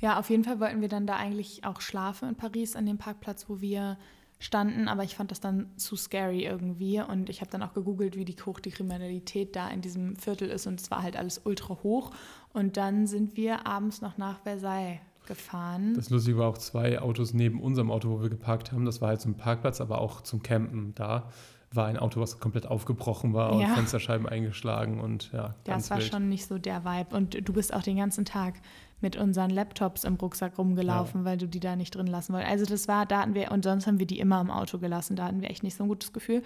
Ja, 0.00 0.18
auf 0.18 0.30
jeden 0.30 0.44
Fall 0.44 0.58
wollten 0.58 0.80
wir 0.80 0.88
dann 0.88 1.06
da 1.06 1.16
eigentlich 1.16 1.64
auch 1.64 1.80
schlafen 1.80 2.30
in 2.30 2.34
Paris 2.34 2.76
an 2.76 2.86
dem 2.86 2.98
Parkplatz, 2.98 3.48
wo 3.48 3.60
wir 3.60 3.98
standen, 4.38 4.88
aber 4.88 5.02
ich 5.02 5.16
fand 5.16 5.30
das 5.30 5.40
dann 5.40 5.70
zu 5.76 5.96
scary 5.96 6.44
irgendwie 6.44 7.00
und 7.00 7.30
ich 7.30 7.40
habe 7.40 7.50
dann 7.50 7.62
auch 7.62 7.72
gegoogelt, 7.72 8.16
wie 8.16 8.36
hoch 8.44 8.60
die 8.60 8.70
Kriminalität 8.70 9.56
da 9.56 9.68
in 9.68 9.80
diesem 9.80 10.16
Viertel 10.16 10.50
ist 10.50 10.66
und 10.66 10.80
es 10.80 10.90
war 10.90 11.02
halt 11.02 11.16
alles 11.16 11.40
ultra 11.44 11.78
hoch 11.82 12.10
und 12.52 12.76
dann 12.76 13.06
sind 13.06 13.36
wir 13.36 13.66
abends 13.66 14.02
noch 14.02 14.18
nach 14.18 14.40
Versailles 14.40 14.98
gefahren. 15.26 15.94
Das 15.94 16.10
Lustige 16.10 16.38
war 16.38 16.48
auch 16.48 16.58
zwei 16.58 17.00
Autos 17.00 17.34
neben 17.34 17.60
unserem 17.60 17.90
Auto, 17.90 18.10
wo 18.10 18.22
wir 18.22 18.28
geparkt 18.28 18.72
haben. 18.72 18.84
Das 18.84 19.00
war 19.00 19.08
halt 19.08 19.20
zum 19.20 19.34
Parkplatz, 19.34 19.80
aber 19.80 20.00
auch 20.00 20.20
zum 20.20 20.42
Campen 20.42 20.94
da 20.94 21.30
war 21.72 21.86
ein 21.86 21.96
Auto, 21.96 22.20
was 22.20 22.38
komplett 22.38 22.66
aufgebrochen 22.66 23.34
war 23.34 23.52
und 23.52 23.60
ja. 23.60 23.74
Fensterscheiben 23.74 24.28
eingeschlagen 24.28 25.00
und 25.00 25.32
ja. 25.32 25.54
Das 25.64 25.90
war 25.90 25.98
wild. 25.98 26.08
schon 26.08 26.28
nicht 26.28 26.46
so 26.46 26.58
der 26.58 26.84
Vibe. 26.84 27.14
Und 27.14 27.48
du 27.48 27.52
bist 27.52 27.74
auch 27.74 27.82
den 27.82 27.96
ganzen 27.96 28.24
Tag 28.24 28.54
mit 29.00 29.16
unseren 29.16 29.50
Laptops 29.50 30.04
im 30.04 30.14
Rucksack 30.14 30.58
rumgelaufen, 30.58 31.20
ja. 31.20 31.24
weil 31.24 31.36
du 31.36 31.46
die 31.46 31.60
da 31.60 31.76
nicht 31.76 31.94
drin 31.94 32.06
lassen 32.06 32.32
wolltest. 32.32 32.50
Also 32.50 32.64
das 32.64 32.88
war, 32.88 33.06
da 33.06 33.20
hatten 33.20 33.34
wir, 33.34 33.50
und 33.50 33.64
sonst 33.64 33.86
haben 33.86 33.98
wir 33.98 34.06
die 34.06 34.18
immer 34.18 34.40
im 34.40 34.50
Auto 34.50 34.78
gelassen, 34.78 35.16
da 35.16 35.24
hatten 35.24 35.42
wir 35.42 35.50
echt 35.50 35.62
nicht 35.62 35.76
so 35.76 35.84
ein 35.84 35.88
gutes 35.88 36.12
Gefühl. 36.12 36.42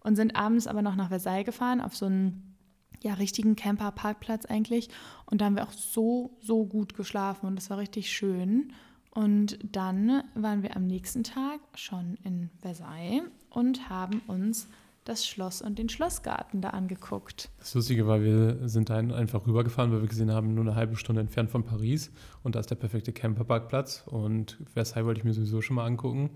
Und 0.00 0.16
sind 0.16 0.34
abends 0.34 0.66
aber 0.66 0.82
noch 0.82 0.96
nach 0.96 1.08
Versailles 1.08 1.44
gefahren, 1.44 1.80
auf 1.80 1.96
so 1.96 2.06
einen 2.06 2.56
ja, 3.02 3.14
richtigen 3.14 3.56
Camper-Parkplatz 3.56 4.46
eigentlich. 4.46 4.88
Und 5.26 5.40
da 5.40 5.46
haben 5.46 5.56
wir 5.56 5.64
auch 5.64 5.72
so, 5.72 6.36
so 6.40 6.64
gut 6.64 6.94
geschlafen 6.94 7.46
und 7.46 7.56
das 7.56 7.70
war 7.70 7.78
richtig 7.78 8.10
schön. 8.10 8.72
Und 9.14 9.58
dann 9.62 10.22
waren 10.34 10.62
wir 10.62 10.74
am 10.74 10.86
nächsten 10.86 11.22
Tag 11.22 11.60
schon 11.74 12.16
in 12.24 12.50
Versailles 12.60 13.22
und 13.50 13.90
haben 13.90 14.22
uns 14.26 14.68
das 15.04 15.26
Schloss 15.26 15.62
und 15.62 15.78
den 15.78 15.88
Schlossgarten 15.88 16.60
da 16.60 16.70
angeguckt. 16.70 17.50
Das 17.58 17.74
Lustige 17.74 18.06
war, 18.06 18.22
wir 18.22 18.68
sind 18.68 18.90
da 18.90 18.96
einfach 18.96 19.46
rübergefahren, 19.46 19.92
weil 19.92 20.02
wir 20.02 20.08
gesehen 20.08 20.30
haben, 20.30 20.54
nur 20.54 20.64
eine 20.64 20.74
halbe 20.74 20.96
Stunde 20.96 21.20
entfernt 21.20 21.50
von 21.50 21.64
Paris 21.64 22.10
und 22.42 22.54
da 22.54 22.60
ist 22.60 22.70
der 22.70 22.76
perfekte 22.76 23.12
Camperparkplatz 23.12 24.04
und 24.06 24.58
Versailles 24.72 25.06
wollte 25.06 25.18
ich 25.18 25.24
mir 25.24 25.34
sowieso 25.34 25.60
schon 25.60 25.76
mal 25.76 25.86
angucken. 25.86 26.30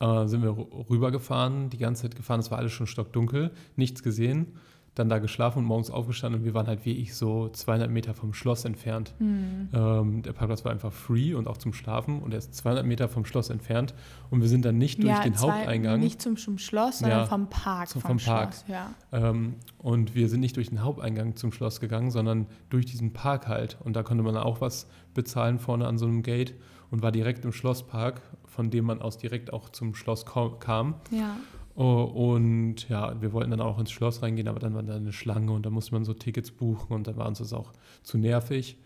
Äh, 0.00 0.26
sind 0.26 0.42
wir 0.42 0.56
rübergefahren, 0.56 1.70
die 1.70 1.78
ganze 1.78 2.02
Zeit 2.02 2.16
gefahren, 2.16 2.40
es 2.40 2.50
war 2.50 2.58
alles 2.58 2.72
schon 2.72 2.86
stockdunkel, 2.86 3.50
nichts 3.76 4.02
gesehen. 4.02 4.58
Dann 4.98 5.08
da 5.08 5.18
geschlafen 5.18 5.60
und 5.60 5.64
morgens 5.64 5.90
aufgestanden 5.90 6.40
und 6.40 6.44
wir 6.44 6.54
waren 6.54 6.66
halt 6.66 6.84
wie 6.84 6.92
ich 6.92 7.14
so 7.14 7.48
200 7.48 7.90
Meter 7.90 8.14
vom 8.14 8.34
Schloss 8.34 8.64
entfernt. 8.64 9.14
Hm. 9.18 9.68
Ähm, 9.72 10.22
der 10.22 10.32
Parkplatz 10.32 10.64
war 10.64 10.72
einfach 10.72 10.92
free 10.92 11.34
und 11.34 11.46
auch 11.48 11.56
zum 11.56 11.72
Schlafen 11.72 12.20
und 12.20 12.32
er 12.32 12.38
ist 12.38 12.54
200 12.54 12.84
Meter 12.84 13.08
vom 13.08 13.24
Schloss 13.24 13.50
entfernt 13.50 13.94
und 14.30 14.40
wir 14.40 14.48
sind 14.48 14.64
dann 14.64 14.78
nicht 14.78 15.02
durch 15.02 15.08
ja, 15.14 15.22
den 15.22 15.34
zwei, 15.34 15.52
Haupteingang. 15.60 16.00
Nicht 16.00 16.20
zum, 16.22 16.36
zum 16.36 16.58
Schloss, 16.58 16.98
sondern 17.00 17.20
Ja, 17.20 17.26
vom 17.26 17.48
Park. 17.48 17.88
zum- 17.88 18.02
vom 18.02 18.18
vom 18.18 18.26
Park. 18.34 18.54
Schloss, 18.54 18.64
ja. 18.68 18.90
Ähm, 19.12 19.54
und 19.78 20.14
wir 20.14 20.28
sind 20.28 20.40
nicht 20.40 20.56
durch 20.56 20.68
den 20.70 20.82
Haupteingang 20.82 21.36
zum 21.36 21.52
Schloss 21.52 21.80
gegangen, 21.80 22.10
sondern 22.10 22.46
durch 22.70 22.86
diesen 22.86 23.12
Park 23.12 23.46
halt. 23.48 23.78
Und 23.84 23.94
da 23.96 24.02
konnte 24.02 24.22
man 24.22 24.36
auch 24.36 24.60
was 24.60 24.86
bezahlen 25.14 25.58
vorne 25.58 25.86
an 25.86 25.98
so 25.98 26.06
einem 26.06 26.22
Gate 26.22 26.54
und 26.90 27.02
war 27.02 27.12
direkt 27.12 27.44
im 27.44 27.52
Schlosspark, 27.52 28.20
von 28.46 28.70
dem 28.70 28.86
man 28.86 29.02
aus 29.02 29.18
direkt 29.18 29.52
auch 29.52 29.68
zum 29.68 29.94
Schloss 29.94 30.24
kam. 30.26 30.94
ja. 31.10 31.36
Oh, 31.80 32.02
und 32.34 32.88
ja, 32.88 33.20
wir 33.20 33.32
wollten 33.32 33.52
dann 33.52 33.60
auch 33.60 33.78
ins 33.78 33.92
Schloss 33.92 34.20
reingehen, 34.20 34.48
aber 34.48 34.58
dann 34.58 34.74
war 34.74 34.82
da 34.82 34.96
eine 34.96 35.12
Schlange 35.12 35.52
und 35.52 35.64
da 35.64 35.70
musste 35.70 35.94
man 35.94 36.04
so 36.04 36.12
Tickets 36.12 36.50
buchen 36.50 36.92
und 36.92 37.06
dann 37.06 37.16
war 37.16 37.28
uns 37.28 37.38
das 37.38 37.52
auch 37.52 37.72
zu 38.02 38.18
nervig. 38.18 38.76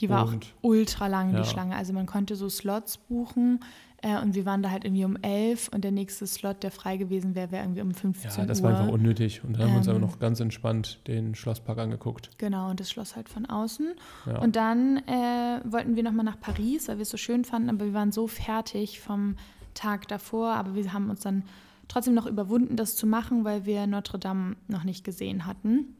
Die 0.00 0.08
war 0.08 0.26
Und- 0.26 0.44
auch 0.44 0.48
ultra 0.62 1.08
lang, 1.08 1.34
Ja. 1.34 1.42
die 1.42 1.48
Schlange. 1.48 1.76
Also 1.76 1.92
man 1.92 2.06
konnte 2.06 2.36
so 2.36 2.48
Slots 2.48 2.96
buchen 2.96 3.60
äh, 4.00 4.18
und 4.22 4.34
wir 4.34 4.46
waren 4.46 4.62
da 4.62 4.70
halt 4.70 4.84
irgendwie 4.84 5.04
um 5.04 5.16
11 5.16 5.68
und 5.74 5.82
der 5.82 5.90
nächste 5.90 6.26
Slot, 6.26 6.62
der 6.62 6.70
frei 6.70 6.96
gewesen 6.96 7.34
wäre, 7.34 7.50
wäre 7.50 7.64
irgendwie 7.64 7.80
um 7.82 7.92
15 7.92 8.30
Ja, 8.40 8.46
das 8.46 8.60
Uhr. 8.60 8.70
war 8.70 8.78
einfach 8.80 8.92
unnötig. 8.94 9.42
Und 9.44 9.54
dann 9.54 9.64
haben 9.64 9.70
wir 9.72 9.78
uns 9.78 9.88
aber 9.88 9.96
Ähm. 9.98 10.02
noch 10.04 10.18
ganz 10.20 10.38
entspannt 10.40 11.00
den 11.08 11.34
Schlosspark 11.34 11.78
angeguckt. 11.78 12.30
Genau, 12.38 12.70
und 12.70 12.78
das 12.80 12.90
Schloss 12.90 13.14
halt 13.16 13.28
von 13.28 13.44
außen. 13.44 13.88
Ja. 14.26 14.38
Und 14.38 14.54
dann 14.56 14.98
äh, 15.08 15.60
wollten 15.64 15.96
wir 15.96 16.02
nochmal 16.04 16.24
nach 16.24 16.40
Paris, 16.40 16.88
weil 16.88 16.96
wir 16.96 17.02
es 17.02 17.10
so 17.10 17.16
schön 17.18 17.44
fanden, 17.44 17.68
aber 17.68 17.84
wir 17.86 17.92
waren 17.92 18.12
so 18.12 18.26
fertig 18.28 19.00
vom 19.00 19.34
Tag 19.74 20.06
davor. 20.08 20.52
Aber 20.54 20.74
wir 20.76 20.92
haben 20.94 21.10
uns 21.10 21.20
dann 21.20 21.42
trotzdem 21.88 22.14
noch 22.14 22.26
überwunden, 22.26 22.76
das 22.76 22.94
zu 22.96 23.06
machen, 23.06 23.44
weil 23.44 23.64
wir 23.66 23.86
Notre 23.86 24.18
Dame 24.18 24.56
noch 24.68 24.84
nicht 24.84 25.04
gesehen 25.04 25.46
hatten. 25.46 25.94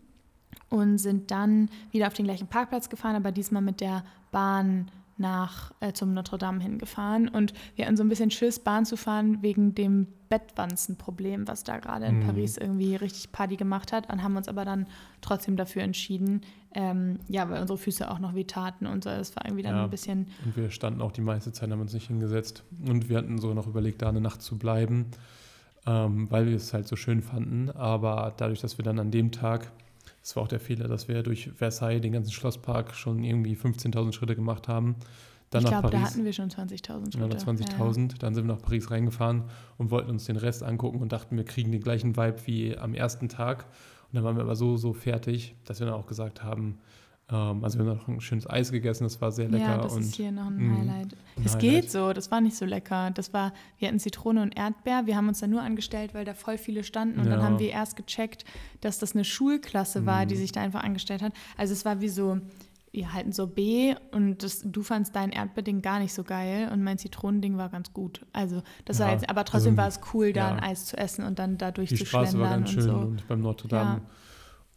Und 0.70 0.98
sind 0.98 1.30
dann 1.30 1.70
wieder 1.92 2.06
auf 2.08 2.14
den 2.14 2.26
gleichen 2.26 2.46
Parkplatz 2.46 2.90
gefahren, 2.90 3.16
aber 3.16 3.32
diesmal 3.32 3.62
mit 3.62 3.80
der 3.80 4.04
Bahn 4.32 4.90
nach 5.16 5.72
äh, 5.80 5.92
zum 5.94 6.12
Notre 6.14 6.36
Dame 6.38 6.60
hingefahren. 6.62 7.28
Und 7.28 7.54
wir 7.74 7.86
hatten 7.86 7.96
so 7.96 8.02
ein 8.04 8.08
bisschen 8.08 8.30
Schiss, 8.30 8.58
Bahn 8.58 8.84
zu 8.84 8.96
fahren, 8.96 9.38
wegen 9.42 9.74
dem 9.74 10.06
Bettwanzenproblem, 10.28 11.48
was 11.48 11.64
da 11.64 11.78
gerade 11.78 12.06
in 12.06 12.18
Mhm. 12.18 12.26
Paris 12.26 12.56
irgendwie 12.56 12.96
richtig 12.96 13.32
Party 13.32 13.56
gemacht 13.56 13.92
hat. 13.92 14.10
Und 14.12 14.22
haben 14.22 14.36
uns 14.36 14.48
aber 14.48 14.64
dann 14.64 14.86
trotzdem 15.20 15.56
dafür 15.56 15.82
entschieden, 15.82 16.42
ähm, 16.74 17.18
ja, 17.28 17.48
weil 17.48 17.60
unsere 17.60 17.78
Füße 17.78 18.10
auch 18.10 18.18
noch 18.18 18.34
weh 18.34 18.44
taten 18.44 18.86
und 18.86 19.04
so. 19.04 19.10
Das 19.10 19.34
war 19.36 19.44
irgendwie 19.46 19.62
dann 19.62 19.76
Ja. 19.76 19.84
ein 19.84 19.90
bisschen, 19.90 20.26
Und 20.44 20.56
wir 20.56 20.70
standen 20.70 21.00
auch 21.00 21.12
die 21.12 21.20
meiste 21.22 21.52
Zeit, 21.52 21.70
haben 21.70 21.80
uns 21.80 21.94
nicht 21.94 22.08
hingesetzt. 22.08 22.62
Und 22.86 23.08
wir 23.08 23.16
hatten 23.18 23.38
so 23.38 23.54
noch 23.54 23.66
überlegt, 23.66 24.02
da 24.02 24.08
eine 24.10 24.20
Nacht 24.20 24.42
zu 24.42 24.58
bleiben, 24.58 25.06
ähm, 25.88 26.30
weil 26.30 26.46
wir 26.46 26.56
es 26.56 26.74
halt 26.74 26.86
so 26.86 26.96
schön 26.96 27.22
fanden. 27.22 27.70
Aber 27.70 28.34
dadurch, 28.36 28.60
dass 28.60 28.78
wir 28.78 28.84
dann 28.84 28.98
an 28.98 29.10
dem 29.10 29.32
Tag, 29.32 29.72
das 30.20 30.36
war 30.36 30.42
auch 30.42 30.48
der 30.48 30.60
Fehler, 30.60 30.86
dass 30.86 31.08
wir 31.08 31.22
durch 31.22 31.50
Versailles, 31.56 32.02
den 32.02 32.12
ganzen 32.12 32.32
Schlosspark, 32.32 32.94
schon 32.94 33.24
irgendwie 33.24 33.54
15.000 33.54 34.12
Schritte 34.12 34.36
gemacht 34.36 34.68
haben. 34.68 34.96
Dann 35.50 35.62
ich 35.62 35.70
glaube, 35.70 35.88
da 35.88 36.02
hatten 36.02 36.26
wir 36.26 36.34
schon 36.34 36.50
20.000 36.50 36.60
Ja, 36.60 36.98
Schritte. 36.98 37.24
oder 37.24 37.36
20.000. 37.38 38.18
Dann 38.18 38.34
sind 38.34 38.46
wir 38.46 38.54
nach 38.54 38.60
Paris 38.60 38.90
reingefahren 38.90 39.44
und 39.78 39.90
wollten 39.90 40.10
uns 40.10 40.26
den 40.26 40.36
Rest 40.36 40.62
angucken 40.62 41.00
und 41.00 41.10
dachten, 41.10 41.38
wir 41.38 41.44
kriegen 41.44 41.72
den 41.72 41.80
gleichen 41.80 42.18
Vibe 42.18 42.36
wie 42.44 42.76
am 42.76 42.92
ersten 42.92 43.30
Tag. 43.30 43.64
Und 43.64 44.16
dann 44.16 44.24
waren 44.24 44.36
wir 44.36 44.42
aber 44.42 44.56
so, 44.56 44.76
so 44.76 44.92
fertig, 44.92 45.54
dass 45.64 45.80
wir 45.80 45.86
dann 45.86 45.94
auch 45.94 46.06
gesagt 46.06 46.42
haben, 46.42 46.78
also 47.36 47.78
wir 47.78 47.84
haben 47.86 47.96
noch 47.98 48.08
ein 48.08 48.20
schönes 48.22 48.48
Eis 48.48 48.72
gegessen, 48.72 49.04
das 49.04 49.20
war 49.20 49.30
sehr 49.32 49.46
Ja, 49.46 49.50
lecker. 49.52 49.68
ja 49.68 49.78
das 49.78 49.92
und 49.94 50.00
ist 50.00 50.14
hier 50.14 50.32
noch 50.32 50.46
ein 50.46 50.56
Mhm. 50.56 50.78
Highlight. 50.78 51.12
ein 51.12 51.42
Es 51.44 51.54
Highlight. 51.56 51.60
geht 51.60 51.90
so, 51.90 52.12
das 52.14 52.30
war 52.30 52.40
nicht 52.40 52.56
so 52.56 52.64
lecker. 52.64 53.10
Das 53.10 53.34
war, 53.34 53.52
wir 53.78 53.88
hatten 53.88 53.98
Zitrone 53.98 54.40
und 54.42 54.56
Erdbeer. 54.56 55.04
Wir 55.06 55.14
haben 55.16 55.28
uns 55.28 55.40
da 55.40 55.46
nur 55.46 55.60
angestellt, 55.62 56.14
weil 56.14 56.24
da 56.24 56.32
voll 56.32 56.56
viele 56.56 56.84
standen. 56.84 57.20
Und 57.20 57.26
dann 57.28 57.40
Ja. 57.40 57.44
haben 57.44 57.58
wir 57.58 57.68
erst 57.70 57.96
gecheckt, 57.96 58.44
dass 58.80 58.98
das 58.98 59.14
eine 59.14 59.24
Schulklasse 59.24 60.06
war, 60.06 60.24
die 60.24 60.36
Mhm. 60.36 60.38
sich 60.38 60.52
da 60.52 60.62
einfach 60.62 60.82
angestellt 60.82 61.20
hat. 61.20 61.32
Also 61.58 61.74
es 61.74 61.84
war 61.84 62.00
wie 62.00 62.08
so, 62.08 62.38
wir 62.92 63.12
halten 63.12 63.32
so 63.32 63.46
B 63.46 63.94
und 64.12 64.42
das, 64.42 64.62
du 64.64 64.82
fandst 64.82 65.14
dein 65.14 65.30
Erdbeerding 65.30 65.82
gar 65.82 65.98
nicht 66.00 66.14
so 66.14 66.24
geil 66.24 66.70
und 66.72 66.82
mein 66.82 66.96
Zitronending 66.96 67.58
war 67.58 67.68
ganz 67.68 67.92
gut. 67.92 68.24
Also 68.32 68.62
das 68.86 69.00
war 69.00 69.08
Ja, 69.08 69.12
jetzt, 69.12 69.28
aber 69.28 69.44
trotzdem 69.44 69.72
also, 69.78 69.82
war 69.82 69.88
es 69.88 70.00
cool, 70.14 70.32
da 70.32 70.48
ja. 70.48 70.54
ein 70.54 70.60
Eis 70.60 70.86
zu 70.86 70.96
essen 70.96 71.24
und 71.26 71.38
dann 71.38 71.58
da 71.58 71.70
die 71.72 71.86
Straße 71.86 72.38
war 72.38 72.48
durchzuschlendern 72.48 72.50
ganz 72.64 72.68
und 72.70 72.74
schön 72.74 72.82
so. 72.84 72.96
und 72.96 73.28
beim 73.28 73.42
Notre 73.42 73.68
Dame. 73.68 74.00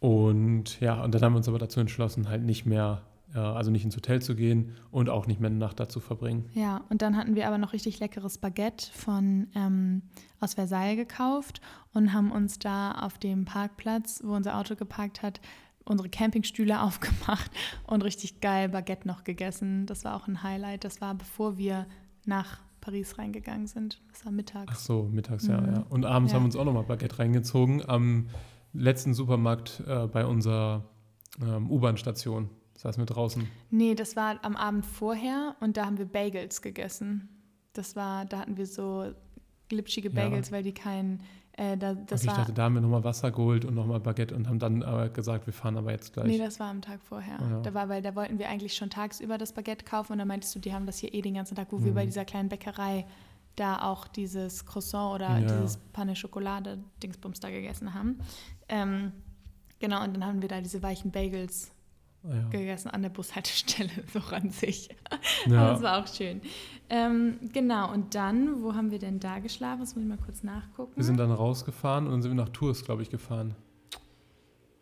Und 0.02 0.80
ja, 0.82 1.02
und 1.04 1.14
dann 1.14 1.22
haben 1.22 1.34
wir 1.34 1.38
uns 1.38 1.48
aber 1.48 1.60
dazu 1.60 1.80
entschlossen, 1.80 2.28
halt 2.28 2.42
nicht 2.42 2.66
mehr, 2.66 3.04
äh, 3.36 3.38
also 3.38 3.70
nicht 3.70 3.86
ins 3.86 3.96
Hotel 3.96 4.20
zu 4.20 4.36
gehen 4.36 4.76
und 4.90 5.10
auch 5.10 5.28
nicht 5.28 5.40
mehr 5.40 5.52
eine 5.52 5.60
Nacht 5.60 5.80
da 5.80 5.88
zu 5.88 6.00
verbringen. 6.00 6.50
Ja, 6.56 6.82
und 6.90 7.04
dann 7.04 7.16
hatten 7.16 7.36
wir 7.36 7.48
aber 7.48 7.60
noch 7.60 7.72
richtig 7.72 8.00
leckeres 8.00 8.40
Baguette 8.40 8.88
von 8.94 9.48
ähm, 9.54 10.02
aus 10.40 10.56
Versailles 10.56 10.96
gekauft 10.98 11.62
und 11.94 12.14
haben 12.14 12.32
uns 12.32 12.58
da 12.58 12.94
auf 12.94 13.20
dem 13.20 13.46
Parkplatz, 13.46 14.22
wo 14.26 14.34
unser 14.36 14.58
Auto 14.58 14.76
geparkt 14.76 15.22
hat, 15.22 15.40
unsere 15.86 16.10
Campingstühle 16.10 16.82
aufgemacht 16.82 17.52
und 17.86 18.04
richtig 18.04 18.42
geil 18.42 18.70
Baguette 18.70 19.08
noch 19.08 19.24
gegessen. 19.24 19.86
Das 19.86 20.04
war 20.04 20.16
auch 20.16 20.28
ein 20.28 20.42
Highlight. 20.42 20.84
Das 20.84 21.00
war 21.00 21.14
bevor 21.14 21.60
wir 21.60 21.86
nach 22.26 22.60
Paris 22.82 23.20
reingegangen 23.20 23.68
sind. 23.68 24.02
Das 24.12 24.26
war 24.26 24.32
Ach 24.32 24.36
mittags. 24.36 24.84
so, 24.84 25.04
mittags, 25.12 25.46
ja, 25.46 25.62
Mhm. 25.62 25.74
ja. 25.76 25.84
Und 25.90 26.06
abends 26.06 26.32
Ja. 26.32 26.38
haben 26.38 26.44
wir 26.44 26.48
uns 26.48 26.56
auch 26.56 26.66
nochmal 26.66 26.86
Baguette 26.86 27.20
reingezogen 27.20 27.88
am 27.88 28.26
letzten 28.74 29.14
Supermarkt 29.14 29.84
äh, 29.88 30.08
bei 30.08 30.26
unserer 30.26 30.86
ähm, 31.42 31.70
U-Bahn-Station. 31.70 32.50
Saßen 32.78 33.00
wir 33.02 33.06
draußen. 33.06 33.48
Nee, 33.70 33.94
das 33.96 34.16
war 34.16 34.40
am 34.44 34.56
Abend 34.56 34.86
vorher 34.86 35.56
und 35.60 35.78
da 35.78 35.86
haben 35.86 35.98
wir 36.00 36.06
Bagels 36.06 36.62
gegessen. 36.64 37.30
Das 37.74 37.96
war, 37.96 38.26
da 38.26 38.40
hatten 38.40 38.58
wir 38.58 38.66
so 38.66 39.12
glitschige 39.70 40.10
Ja. 40.10 40.16
Bagels, 40.16 40.52
weil 40.52 40.64
die 40.64 40.74
kein, 40.74 41.22
äh, 41.54 41.78
da, 41.78 41.94
das 41.94 42.22
okay, 42.22 42.22
ich 42.24 42.28
war 42.28 42.36
dachte, 42.38 42.54
da 42.54 42.64
haben 42.64 42.74
wir 42.74 42.82
nochmal 42.82 43.04
Wasser 43.04 43.30
geholt 43.32 43.66
und 43.66 43.76
nochmal 43.76 44.00
Baguette 44.00 44.36
und 44.36 44.48
haben 44.50 44.58
dann 44.58 44.82
aber 44.84 45.10
gesagt, 45.10 45.46
wir 45.46 45.54
fahren 45.54 45.78
aber 45.78 45.92
jetzt 45.92 46.14
gleich. 46.14 46.26
Nee, 46.26 46.38
das 46.40 46.60
war 46.60 46.70
am 46.72 46.82
Tag 46.82 47.02
vorher. 47.04 47.38
Ja. 47.40 47.60
Da 47.62 47.74
war, 47.76 47.88
weil 47.88 48.02
da 48.02 48.16
wollten 48.16 48.40
wir 48.40 48.50
eigentlich 48.50 48.74
schon 48.74 48.90
tagsüber 48.90 49.38
das 49.38 49.54
Baguette 49.54 49.86
kaufen 49.86 50.14
und 50.14 50.18
dann 50.18 50.28
meintest 50.28 50.56
du, 50.56 50.60
die 50.60 50.74
haben 50.74 50.86
das 50.88 50.98
hier 50.98 51.14
eh 51.14 51.22
den 51.22 51.36
ganzen 51.36 51.56
Tag, 51.56 51.68
wo 51.72 51.84
wir 51.84 51.92
Mhm. 51.92 51.96
bei 51.96 52.06
dieser 52.06 52.26
kleinen 52.26 52.50
Bäckerei 52.50 53.06
da 53.58 53.82
auch 53.84 54.08
dieses 54.08 54.66
Croissant 54.66 55.14
oder 55.16 55.38
Ja. 55.38 55.42
dieses 55.42 55.78
Panne 55.94 56.16
Schokolade 56.16 56.80
Dingsbums 57.04 57.40
da 57.42 57.50
gegessen 57.50 57.94
haben. 57.94 58.20
Ähm, 58.72 59.12
genau, 59.80 60.04
und 60.04 60.14
dann 60.16 60.26
haben 60.26 60.42
wir 60.42 60.50
da 60.50 60.60
diese 60.62 60.82
weichen 60.82 61.12
Bagels 61.12 61.72
Ah, 62.24 62.36
ja. 62.36 62.48
gegessen 62.50 62.90
an 62.92 63.02
der 63.02 63.10
Bushaltestelle, 63.10 63.90
so 64.14 64.20
an 64.36 64.52
sich. 64.52 64.90
Ja. 65.48 65.72
Das 65.72 65.82
war 65.82 66.02
auch 66.04 66.08
schön. 66.08 66.42
Ähm, 66.88 67.40
genau, 67.52 67.92
und 67.92 68.14
dann, 68.14 68.62
wo 68.62 68.76
haben 68.76 68.92
wir 68.92 69.00
denn 69.00 69.20
da 69.20 69.40
geschlafen? 69.40 69.80
Das 69.80 69.96
muss 69.96 70.04
ich 70.04 70.10
mal 70.10 70.20
kurz 70.24 70.44
nachgucken. 70.44 70.94
Wir 70.96 71.04
sind 71.04 71.18
dann 71.18 71.32
rausgefahren 71.32 72.06
und 72.06 72.12
dann 72.12 72.22
sind 72.22 72.32
wir 72.32 72.36
nach 72.44 72.50
Tours, 72.50 72.84
glaube 72.86 73.02
ich, 73.02 73.10
gefahren. 73.10 73.56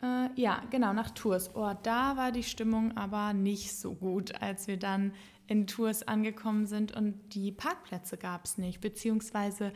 Äh, 0.01 0.29
ja, 0.35 0.61
genau, 0.69 0.91
nach 0.91 1.11
Tours. 1.11 1.55
Oh, 1.55 1.71
da 1.83 2.17
war 2.17 2.33
die 2.33 2.43
Stimmung 2.43 2.97
aber 2.97 3.31
nicht 3.33 3.73
so 3.73 3.93
gut, 3.93 4.41
als 4.41 4.67
wir 4.67 4.77
dann 4.77 5.13
in 5.47 5.65
Tours 5.65 6.07
angekommen 6.07 6.65
sind 6.65 6.91
und 6.91 7.15
die 7.33 7.51
Parkplätze 7.51 8.17
gab 8.17 8.45
es 8.45 8.57
nicht, 8.57 8.81
beziehungsweise 8.81 9.71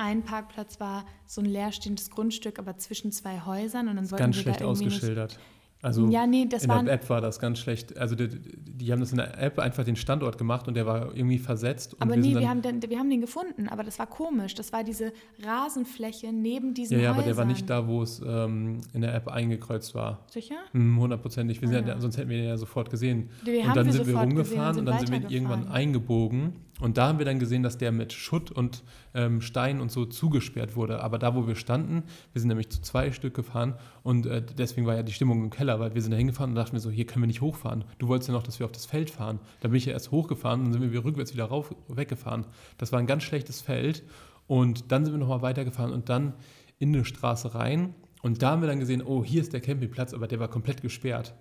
ein 0.00 0.22
Parkplatz 0.22 0.80
war 0.80 1.04
so 1.26 1.42
ein 1.42 1.44
leerstehendes 1.44 2.10
Grundstück, 2.10 2.58
aber 2.58 2.78
zwischen 2.78 3.12
zwei 3.12 3.44
Häusern 3.44 3.88
und 3.88 3.96
dann 3.96 4.10
wollten 4.10 4.24
Ganz 4.24 4.36
schlecht 4.36 4.62
ausgeschildert. 4.62 5.38
Also. 5.82 6.08
Ja, 6.08 6.26
nee, 6.26 6.46
das 6.46 6.64
in 6.64 6.68
der 6.68 6.92
App 6.92 7.08
war 7.08 7.22
das 7.22 7.38
ganz 7.38 7.58
schlecht. 7.58 7.96
Also 7.96 8.14
die, 8.14 8.28
die 8.28 8.92
haben 8.92 9.00
das 9.00 9.12
in 9.12 9.16
der 9.16 9.40
App 9.40 9.58
einfach 9.58 9.82
den 9.82 9.96
Standort 9.96 10.36
gemacht 10.36 10.68
und 10.68 10.74
der 10.74 10.84
war 10.84 11.14
irgendwie 11.14 11.38
versetzt. 11.38 11.96
Aber 12.00 12.14
wir 12.14 12.20
nee, 12.20 12.34
wir 12.34 12.50
haben, 12.50 12.60
den, 12.60 12.82
wir 12.82 12.98
haben 12.98 13.08
den 13.08 13.22
gefunden, 13.22 13.66
aber 13.66 13.82
das 13.82 13.98
war 13.98 14.06
komisch. 14.06 14.54
Das 14.54 14.74
war 14.74 14.84
diese 14.84 15.12
Rasenfläche 15.42 16.32
neben 16.32 16.74
diesen 16.74 16.98
Ja, 16.98 17.04
ja, 17.04 17.10
aber 17.12 17.22
der 17.22 17.38
war 17.38 17.46
nicht 17.46 17.70
da, 17.70 17.86
wo 17.86 18.02
es 18.02 18.20
ähm, 18.26 18.82
in 18.92 19.00
der 19.00 19.14
App 19.14 19.28
eingekreuzt 19.28 19.94
war. 19.94 20.26
Sicher? 20.30 20.56
Hm, 20.72 20.98
Hundertprozentig. 21.00 21.62
Wir 21.62 21.68
Ah, 21.70 21.72
ja, 21.72 21.80
ja. 21.80 22.00
sonst 22.00 22.18
hätten 22.18 22.28
wir 22.28 22.36
den 22.36 22.48
ja 22.48 22.58
sofort 22.58 22.90
gesehen. 22.90 23.30
Die 23.46 23.56
und 23.58 23.74
dann 23.74 23.86
wir 23.86 23.92
sind 23.94 24.06
wir 24.06 24.18
rumgefahren 24.18 24.74
und 24.74 24.80
und 24.80 24.86
dann 24.86 25.06
sind 25.06 25.22
wir 25.22 25.30
irgendwann 25.30 25.68
eingebogen. 25.68 26.56
Und 26.80 26.96
da 26.96 27.08
haben 27.08 27.18
wir 27.18 27.26
dann 27.26 27.38
gesehen, 27.38 27.62
dass 27.62 27.78
der 27.78 27.92
mit 27.92 28.12
Schutt 28.12 28.50
und 28.50 28.82
ähm, 29.14 29.42
Stein 29.42 29.80
und 29.80 29.92
so 29.92 30.06
zugesperrt 30.06 30.76
wurde. 30.76 31.02
Aber 31.02 31.18
da, 31.18 31.34
wo 31.34 31.46
wir 31.46 31.54
standen, 31.54 32.04
wir 32.32 32.40
sind 32.40 32.48
nämlich 32.48 32.70
zu 32.70 32.80
zwei 32.80 33.12
Stück 33.12 33.34
gefahren 33.34 33.74
und 34.02 34.26
äh, 34.26 34.42
deswegen 34.42 34.86
war 34.86 34.94
ja 34.94 35.02
die 35.02 35.12
Stimmung 35.12 35.44
im 35.44 35.50
Keller, 35.50 35.78
weil 35.78 35.94
wir 35.94 36.00
sind 36.00 36.12
da 36.12 36.16
hingefahren 36.16 36.52
und 36.52 36.56
dachten 36.56 36.72
wir 36.72 36.80
so, 36.80 36.90
hier 36.90 37.06
können 37.06 37.22
wir 37.22 37.26
nicht 37.26 37.42
hochfahren. 37.42 37.84
Du 37.98 38.08
wolltest 38.08 38.28
ja 38.28 38.34
noch, 38.34 38.42
dass 38.42 38.58
wir 38.58 38.66
auf 38.66 38.72
das 38.72 38.86
Feld 38.86 39.10
fahren. 39.10 39.40
Da 39.60 39.68
bin 39.68 39.76
ich 39.76 39.84
ja 39.84 39.92
erst 39.92 40.10
hochgefahren 40.10 40.60
und 40.60 40.72
dann 40.72 40.80
sind 40.80 40.92
wir 40.92 41.04
rückwärts 41.04 41.34
wieder 41.34 41.44
rauf, 41.44 41.74
weggefahren. 41.88 42.46
Das 42.78 42.92
war 42.92 42.98
ein 42.98 43.06
ganz 43.06 43.24
schlechtes 43.24 43.60
Feld. 43.60 44.02
Und 44.46 44.90
dann 44.90 45.04
sind 45.04 45.14
wir 45.14 45.18
nochmal 45.18 45.42
weitergefahren 45.42 45.92
und 45.92 46.08
dann 46.08 46.32
in 46.78 46.94
eine 46.94 47.04
Straße 47.04 47.54
rein. 47.54 47.94
Und 48.22 48.42
da 48.42 48.50
haben 48.50 48.62
wir 48.62 48.68
dann 48.68 48.80
gesehen, 48.80 49.02
oh, 49.02 49.24
hier 49.24 49.42
ist 49.42 49.52
der 49.52 49.60
Campingplatz, 49.60 50.12
aber 50.12 50.26
der 50.26 50.40
war 50.40 50.48
komplett 50.48 50.82
gesperrt. 50.82 51.34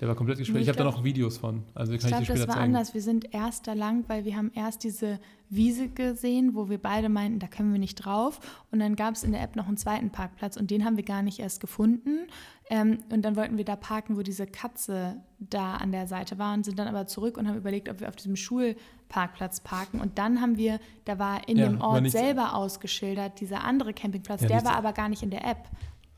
Der 0.00 0.08
war 0.08 0.16
komplett 0.16 0.38
gesperrt. 0.38 0.56
Nee, 0.56 0.62
ich 0.62 0.68
ich 0.68 0.76
habe 0.76 0.78
da 0.78 0.84
noch 0.90 1.04
Videos 1.04 1.38
von. 1.38 1.62
Also 1.72 1.92
kann 1.92 2.00
Ich 2.00 2.06
glaube, 2.08 2.26
das 2.26 2.40
war 2.40 2.56
zeigen. 2.56 2.60
anders. 2.60 2.94
Wir 2.94 3.02
sind 3.02 3.32
erst 3.32 3.68
da 3.68 3.74
lang, 3.74 4.04
weil 4.08 4.24
wir 4.24 4.36
haben 4.36 4.50
erst 4.52 4.82
diese 4.82 5.20
Wiese 5.50 5.88
gesehen, 5.88 6.54
wo 6.56 6.68
wir 6.68 6.78
beide 6.78 7.08
meinten, 7.08 7.38
da 7.38 7.46
können 7.46 7.72
wir 7.72 7.78
nicht 7.78 7.94
drauf. 7.96 8.40
Und 8.72 8.80
dann 8.80 8.96
gab 8.96 9.14
es 9.14 9.22
in 9.22 9.30
der 9.30 9.40
App 9.40 9.54
noch 9.54 9.68
einen 9.68 9.76
zweiten 9.76 10.10
Parkplatz 10.10 10.56
und 10.56 10.72
den 10.72 10.84
haben 10.84 10.96
wir 10.96 11.04
gar 11.04 11.22
nicht 11.22 11.38
erst 11.38 11.60
gefunden. 11.60 12.26
Ähm, 12.70 12.98
und 13.12 13.22
dann 13.22 13.36
wollten 13.36 13.56
wir 13.56 13.64
da 13.64 13.76
parken, 13.76 14.16
wo 14.16 14.22
diese 14.22 14.46
Katze 14.46 15.22
da 15.38 15.74
an 15.76 15.92
der 15.92 16.08
Seite 16.08 16.38
war 16.38 16.54
und 16.54 16.64
sind 16.64 16.78
dann 16.78 16.88
aber 16.88 17.06
zurück 17.06 17.36
und 17.36 17.46
haben 17.46 17.56
überlegt, 17.56 17.88
ob 17.88 18.00
wir 18.00 18.08
auf 18.08 18.16
diesem 18.16 18.34
Schulparkplatz 18.34 19.60
parken. 19.60 20.00
Und 20.00 20.18
dann 20.18 20.40
haben 20.40 20.56
wir, 20.56 20.80
da 21.04 21.20
war 21.20 21.48
in 21.48 21.58
Ja, 21.58 21.68
dem 21.68 21.80
Ort 21.80 22.10
selber 22.10 22.54
ausgeschildert, 22.54 23.38
dieser 23.40 23.62
andere 23.62 23.92
Campingplatz, 23.92 24.42
Ja, 24.42 24.48
der 24.48 24.64
war 24.64 24.74
aber 24.74 24.92
gar 24.92 25.08
nicht 25.08 25.22
in 25.22 25.30
der 25.30 25.44
App. 25.46 25.68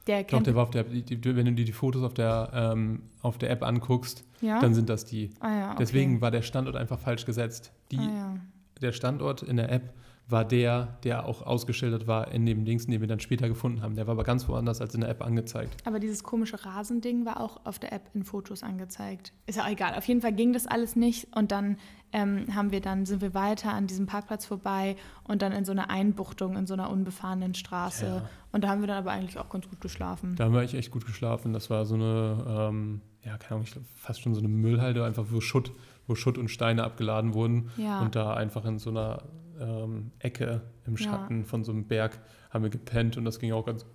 Der 0.06 0.22
Doch, 0.22 0.42
der 0.42 0.54
war 0.54 0.62
auf 0.62 0.70
der, 0.70 0.84
die, 0.84 1.02
die, 1.02 1.36
wenn 1.36 1.46
du 1.46 1.52
dir 1.52 1.64
die 1.64 1.72
Fotos 1.72 2.02
auf 2.02 2.14
der, 2.14 2.50
ähm, 2.54 3.02
auf 3.22 3.38
der 3.38 3.50
App 3.50 3.62
anguckst, 3.62 4.24
ja? 4.40 4.60
dann 4.60 4.74
sind 4.74 4.88
das 4.88 5.04
die. 5.04 5.30
ah, 5.40 5.50
ja, 5.50 5.66
okay. 5.68 5.76
Deswegen 5.80 6.20
war 6.20 6.30
der 6.30 6.42
Standort 6.42 6.76
einfach 6.76 6.98
falsch 6.98 7.24
gesetzt. 7.24 7.72
Die, 7.90 7.98
ah, 7.98 8.02
ja. 8.02 8.36
Der 8.82 8.92
Standort 8.92 9.42
in 9.42 9.56
der 9.56 9.72
App 9.72 9.94
war 10.28 10.44
der, 10.44 10.98
der 11.04 11.26
auch 11.26 11.42
ausgeschildert 11.42 12.06
war 12.08 12.32
in 12.32 12.46
dem 12.46 12.64
Links, 12.64 12.86
den 12.86 13.00
wir 13.00 13.06
dann 13.06 13.20
später 13.20 13.48
gefunden 13.48 13.82
haben. 13.82 13.94
Der 13.94 14.06
war 14.08 14.12
aber 14.12 14.24
ganz 14.24 14.48
woanders 14.48 14.80
als 14.80 14.94
in 14.94 15.02
der 15.02 15.10
App 15.10 15.24
angezeigt. 15.24 15.76
Aber 15.84 16.00
dieses 16.00 16.24
komische 16.24 16.64
Rasending 16.64 17.24
war 17.24 17.40
auch 17.40 17.64
auf 17.64 17.78
der 17.78 17.92
App 17.92 18.10
in 18.12 18.24
Fotos 18.24 18.64
angezeigt. 18.64 19.32
Ist 19.46 19.56
ja 19.56 19.64
auch 19.64 19.70
egal. 19.70 19.94
Auf 19.94 20.06
jeden 20.08 20.20
Fall 20.20 20.32
ging 20.32 20.52
das 20.52 20.66
alles 20.66 20.96
nicht 20.96 21.28
und 21.36 21.52
dann 21.52 21.76
ähm, 22.12 22.46
haben 22.54 22.72
wir 22.72 22.80
dann 22.80 23.06
sind 23.06 23.20
wir 23.20 23.34
weiter 23.34 23.72
an 23.72 23.86
diesem 23.86 24.06
Parkplatz 24.06 24.46
vorbei 24.46 24.96
und 25.24 25.42
dann 25.42 25.52
in 25.52 25.64
so 25.64 25.72
einer 25.72 25.90
Einbuchtung 25.90 26.56
in 26.56 26.66
so 26.66 26.74
einer 26.74 26.90
unbefahrenen 26.90 27.54
Straße. 27.54 28.06
Ja. 28.06 28.28
Und 28.50 28.64
da 28.64 28.68
haben 28.68 28.80
wir 28.80 28.88
dann 28.88 28.98
aber 28.98 29.12
eigentlich 29.12 29.38
auch 29.38 29.48
ganz 29.48 29.68
gut 29.68 29.80
geschlafen. 29.80 30.34
Da 30.34 30.44
haben 30.44 30.52
wir 30.52 30.60
eigentlich 30.60 30.74
echt 30.74 30.90
gut 30.90 31.06
geschlafen. 31.06 31.52
Das 31.52 31.70
war 31.70 31.84
so 31.84 31.94
eine, 31.94 32.44
ähm, 32.48 33.00
ja, 33.24 33.38
keine 33.38 33.52
Ahnung, 33.52 33.64
ich 33.64 33.72
glaube 33.72 33.86
fast 33.94 34.22
schon 34.22 34.34
so 34.34 34.40
eine 34.40 34.48
Müllhalde, 34.48 35.04
einfach 35.04 35.26
wo 35.30 35.40
Schutt, 35.40 35.70
wo 36.08 36.16
Schutt 36.16 36.36
und 36.36 36.48
Steine 36.48 36.82
abgeladen 36.82 37.34
wurden. 37.34 37.70
Ja. 37.76 38.00
Und 38.00 38.16
da 38.16 38.34
einfach 38.34 38.64
in 38.64 38.78
so 38.78 38.90
einer 38.90 39.22
ähm, 39.60 40.12
Ecke 40.18 40.62
im 40.86 40.96
Ja. 40.96 41.04
Schatten 41.04 41.44
von 41.44 41.64
so 41.64 41.72
einem 41.72 41.86
Berg 41.86 42.20
haben 42.50 42.62
wir 42.62 42.70
gepennt 42.70 43.16
und 43.16 43.24
das 43.24 43.38
ging 43.38 43.52
auch 43.52 43.66
ganz 43.66 43.86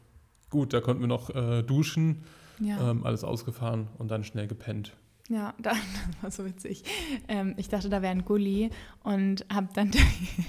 gut. 0.49 0.73
Da 0.73 0.81
konnten 0.81 1.01
wir 1.01 1.07
noch 1.07 1.29
äh, 1.29 1.63
duschen, 1.63 2.23
ja. 2.59 2.91
ähm, 2.91 3.05
alles 3.05 3.23
ausgefahren 3.23 3.87
und 3.97 4.11
dann 4.11 4.23
schnell 4.23 4.47
gepennt. 4.47 4.93
Ja, 5.29 5.53
da, 5.61 5.71
das 5.71 6.23
war 6.23 6.31
so 6.31 6.45
witzig. 6.45 6.83
Ähm, 7.27 7.53
ich 7.57 7.69
dachte, 7.69 7.89
da 7.89 8.01
wäre 8.01 8.11
ein 8.11 8.25
Gully 8.25 8.69
und 9.03 9.45
hab 9.51 9.73
dann 9.73 9.91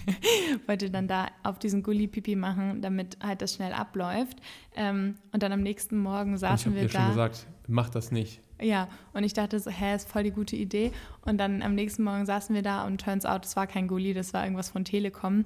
wollte 0.66 0.90
dann 0.90 1.07
da 1.09 1.29
auf 1.44 1.59
diesen 1.59 1.83
Gully 1.83 2.09
Pipi 2.09 2.35
machen, 2.37 2.83
damit 2.83 3.16
halt 3.22 3.42
das 3.42 3.55
schnell 3.55 3.72
abläuft. 3.72 4.38
Ähm, 4.75 5.14
und 5.33 5.42
dann 5.42 5.53
am 5.53 5.61
nächsten 5.62 5.98
Morgen 5.98 6.35
ich 6.35 6.40
saßen 6.40 6.72
habe 6.72 6.83
wir 6.83 6.88
dir 6.88 6.92
da. 6.92 6.98
schon 6.98 7.09
gesagt, 7.11 7.46
mach 7.68 7.90
das 7.90 8.11
nicht. 8.11 8.41
Ja, 8.62 8.88
und 9.12 9.25
ich 9.25 9.33
dachte 9.33 9.59
so, 9.59 9.70
hä, 9.70 9.94
ist 9.94 10.09
voll 10.09 10.22
die 10.22 10.31
gute 10.31 10.57
Idee. 10.57 10.92
Und 11.25 11.38
dann 11.38 11.62
am 11.62 11.75
nächsten 11.75 12.05
Morgen 12.05 12.27
saßen 12.27 12.55
wir 12.55 12.62
da 12.62 12.85
und 12.85 13.01
turns 13.01 13.27
out, 13.27 13.44
es 13.44 13.57
war 13.57 13.66
kein 13.66 13.88
Gully, 13.88 14.14
das 14.14 14.33
war 14.33 14.44
irgendwas 14.44 14.70
von 14.70 14.85
Telekom. 14.85 15.44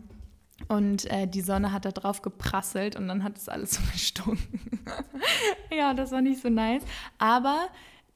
Und 0.68 1.05
äh, 1.11 1.26
die 1.26 1.42
Sonne 1.42 1.72
hat 1.72 1.85
da 1.85 1.90
drauf 1.90 2.22
geprasselt 2.22 2.96
und 2.96 3.09
dann 3.09 3.22
hat 3.22 3.37
es 3.37 3.48
alles 3.48 3.70
so 3.74 3.83
gestunken. 3.92 4.81
ja, 5.76 5.94
das 5.94 6.12
war 6.12 6.20
nicht 6.20 6.40
so 6.40 6.48
nice. 6.48 6.83
Aber 7.18 7.68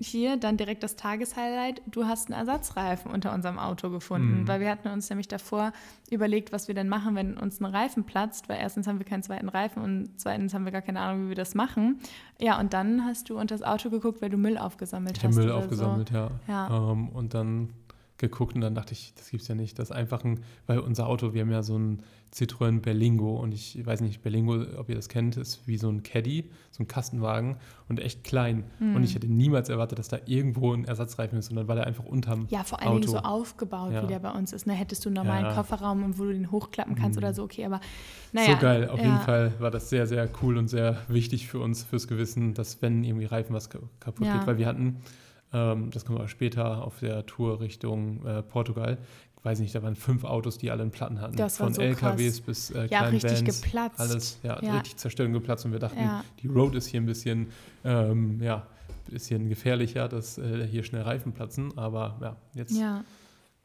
hier 0.03 0.39
dann 0.39 0.57
direkt 0.57 0.83
das 0.83 0.97
Tageshighlight, 0.97 1.83
du 1.87 2.07
hast 2.07 2.31
einen 2.31 2.39
Ersatzreifen 2.41 3.11
unter 3.11 3.35
unserem 3.35 3.59
Auto 3.59 3.91
gefunden, 3.91 4.41
Mhm. 4.43 4.49
weil 4.49 4.61
wir 4.61 4.71
hatten 4.71 4.89
uns 4.89 5.11
nämlich 5.11 5.29
davor 5.29 5.73
überlegt, 6.11 6.53
was 6.53 6.69
wir 6.69 6.75
denn 6.75 6.89
machen, 6.89 7.15
wenn 7.15 7.37
uns 7.37 7.61
ein 7.61 7.67
Reifen 7.67 8.05
platzt, 8.05 8.49
weil 8.49 8.59
erstens 8.59 8.87
haben 8.87 8.99
wir 8.99 9.05
keinen 9.07 9.23
zweiten 9.23 9.49
Reifen 9.49 9.83
und 9.83 10.09
zweitens 10.17 10.55
haben 10.55 10.65
wir 10.65 10.73
gar 10.73 10.81
keine 10.83 11.01
Ahnung, 11.01 11.25
wie 11.27 11.29
wir 11.29 11.37
das 11.37 11.55
machen. 11.55 11.99
Ja, 12.41 12.59
und 12.59 12.73
dann 12.73 13.05
hast 13.05 13.29
du 13.29 13.39
unter 13.39 13.55
das 13.55 13.63
Auto 13.63 13.91
geguckt, 13.91 14.23
weil 14.23 14.31
du 14.31 14.39
Müll 14.39 14.57
aufgesammelt 14.57 15.19
Ich 15.19 15.23
habe 15.23 15.29
hast. 15.33 15.37
Müll 15.37 15.47
oder 15.51 15.57
aufgesammelt, 15.59 16.11
ja. 16.11 16.31
Ja. 16.49 16.91
Ähm, 16.93 17.11
und 17.11 17.35
dann 17.35 17.69
geguckt 18.21 18.55
und 18.55 18.61
dann 18.61 18.75
dachte 18.75 18.93
ich, 18.93 19.13
das 19.17 19.31
gibt's 19.31 19.49
ja 19.49 19.55
nicht. 19.55 19.79
Das 19.79 19.91
ist 19.91 19.97
einfach 19.97 20.23
ein, 20.25 20.41
weil 20.67 20.79
unser 20.79 21.07
Auto, 21.09 21.35
wir 21.35 21.41
haben 21.43 21.51
ja 21.51 21.63
so 21.63 21.77
ein 21.79 22.03
Citroën 22.33 22.81
Berlingo 22.81 23.37
und 23.37 23.53
ich 23.53 23.85
weiß 23.85 24.03
nicht, 24.03 24.23
Berlingo, 24.23 24.63
ob 24.79 24.89
ihr 24.89 24.95
das 24.95 25.09
kennt, 25.09 25.37
ist 25.37 25.67
wie 25.67 25.77
so 25.79 25.89
ein 25.89 26.05
Caddy, 26.05 26.49
so 26.71 26.85
ein 26.85 26.87
Kastenwagen 26.87 27.57
und 27.89 27.99
echt 27.99 28.23
klein. 28.23 28.63
Hm. 28.79 28.95
Und 28.95 29.03
ich 29.03 29.17
hätte 29.17 29.27
niemals 29.27 29.69
erwartet, 29.69 29.99
dass 29.99 30.07
da 30.09 30.19
irgendwo 30.27 30.73
ein 30.73 30.85
Ersatzreifen 30.85 31.39
ist, 31.41 31.47
sondern 31.47 31.67
war 31.67 31.75
der 31.75 31.89
einfach 31.89 32.05
unterm 32.05 32.47
Ja, 32.49 32.63
vor 32.63 32.81
allen 32.81 33.01
Dingen 33.01 33.09
Auto. 33.09 33.19
so 33.19 33.25
aufgebaut, 33.25 33.93
Ja. 33.93 34.03
wie 34.05 34.07
der 34.07 34.21
bei 34.21 34.31
uns 34.31 34.53
ist. 34.53 34.67
Ne? 34.69 34.75
Hättest 34.75 35.05
du 35.05 35.09
einen 35.09 35.17
normalen 35.17 35.47
Ja. 35.47 35.55
Kofferraum 35.55 36.05
und 36.05 36.19
wo 36.21 36.25
du 36.25 36.33
den 36.33 36.53
hochklappen 36.53 36.95
kannst 36.95 37.19
Mhm. 37.19 37.25
oder 37.25 37.35
so, 37.35 37.43
okay, 37.43 37.65
aber 37.65 37.81
naja. 38.33 38.53
so 38.53 38.59
geil. 38.61 38.89
Auf 38.89 38.99
ja. 39.01 39.07
jeden 39.07 39.19
Fall 39.21 39.53
war 39.59 39.73
das 39.73 39.91
sehr, 39.91 40.07
sehr 40.07 40.29
cool 40.41 40.57
und 40.57 40.69
sehr 40.69 40.99
wichtig 41.09 41.49
für 41.49 41.59
uns, 41.59 41.83
fürs 41.83 42.07
Gewissen, 42.07 42.55
dass 42.55 42.81
wenn 42.81 43.03
irgendwie 43.03 43.25
Reifen 43.27 43.55
was 43.55 43.71
ka- 43.71 43.81
kaputt 43.99 44.29
geht, 44.33 44.47
weil 44.47 44.59
wir 44.59 44.67
hatten, 44.67 44.99
ähm, 45.53 45.91
das 45.91 46.05
kommen 46.05 46.19
wir 46.19 46.29
später 46.29 46.85
auf 46.85 47.01
der 47.01 47.27
Tour 47.27 47.61
Richtung 47.61 48.25
äh, 48.27 48.43
Portugal, 48.43 48.99
ich 49.39 49.45
weiß 49.45 49.61
nicht, 49.61 49.75
da 49.75 49.83
waren 49.83 49.97
fünf 49.97 50.25
Autos, 50.25 50.59
die 50.59 50.71
alle 50.71 50.83
einen 50.83 50.91
Platten 50.91 51.19
hatten. 51.21 51.35
Das 51.37 51.59
war 51.61 51.69
Von 51.69 51.75
so 51.75 51.81
LKWs 51.81 52.37
krass. 52.37 52.41
bis 52.43 52.71
äh, 52.73 52.87
Ja, 52.91 53.05
richtig 53.05 53.43
Vans. 53.47 53.63
geplatzt. 53.63 53.99
Alles, 53.99 54.39
ja, 54.43 54.63
Ja. 54.63 54.75
richtig 54.75 54.97
zerstört 54.99 55.29
und 55.29 55.33
geplatzt. 55.33 55.65
Und 55.65 55.73
wir 55.73 55.79
dachten, 55.79 55.99
Ja. 55.99 56.23
die 56.43 56.47
Road 56.49 56.75
ist 56.75 56.89
hier 56.89 57.01
ein 57.01 57.07
bisschen, 57.07 57.47
ähm, 57.83 58.39
ja, 58.43 58.67
bisschen 59.09 59.49
gefährlicher, 59.49 60.09
dass 60.09 60.37
äh, 60.37 60.67
hier 60.67 60.83
schnell 60.85 61.03
Reifen 61.03 61.33
platzen. 61.33 61.77
Aber 61.79 62.19
ja, 62.21 62.37
jetzt 62.55 62.77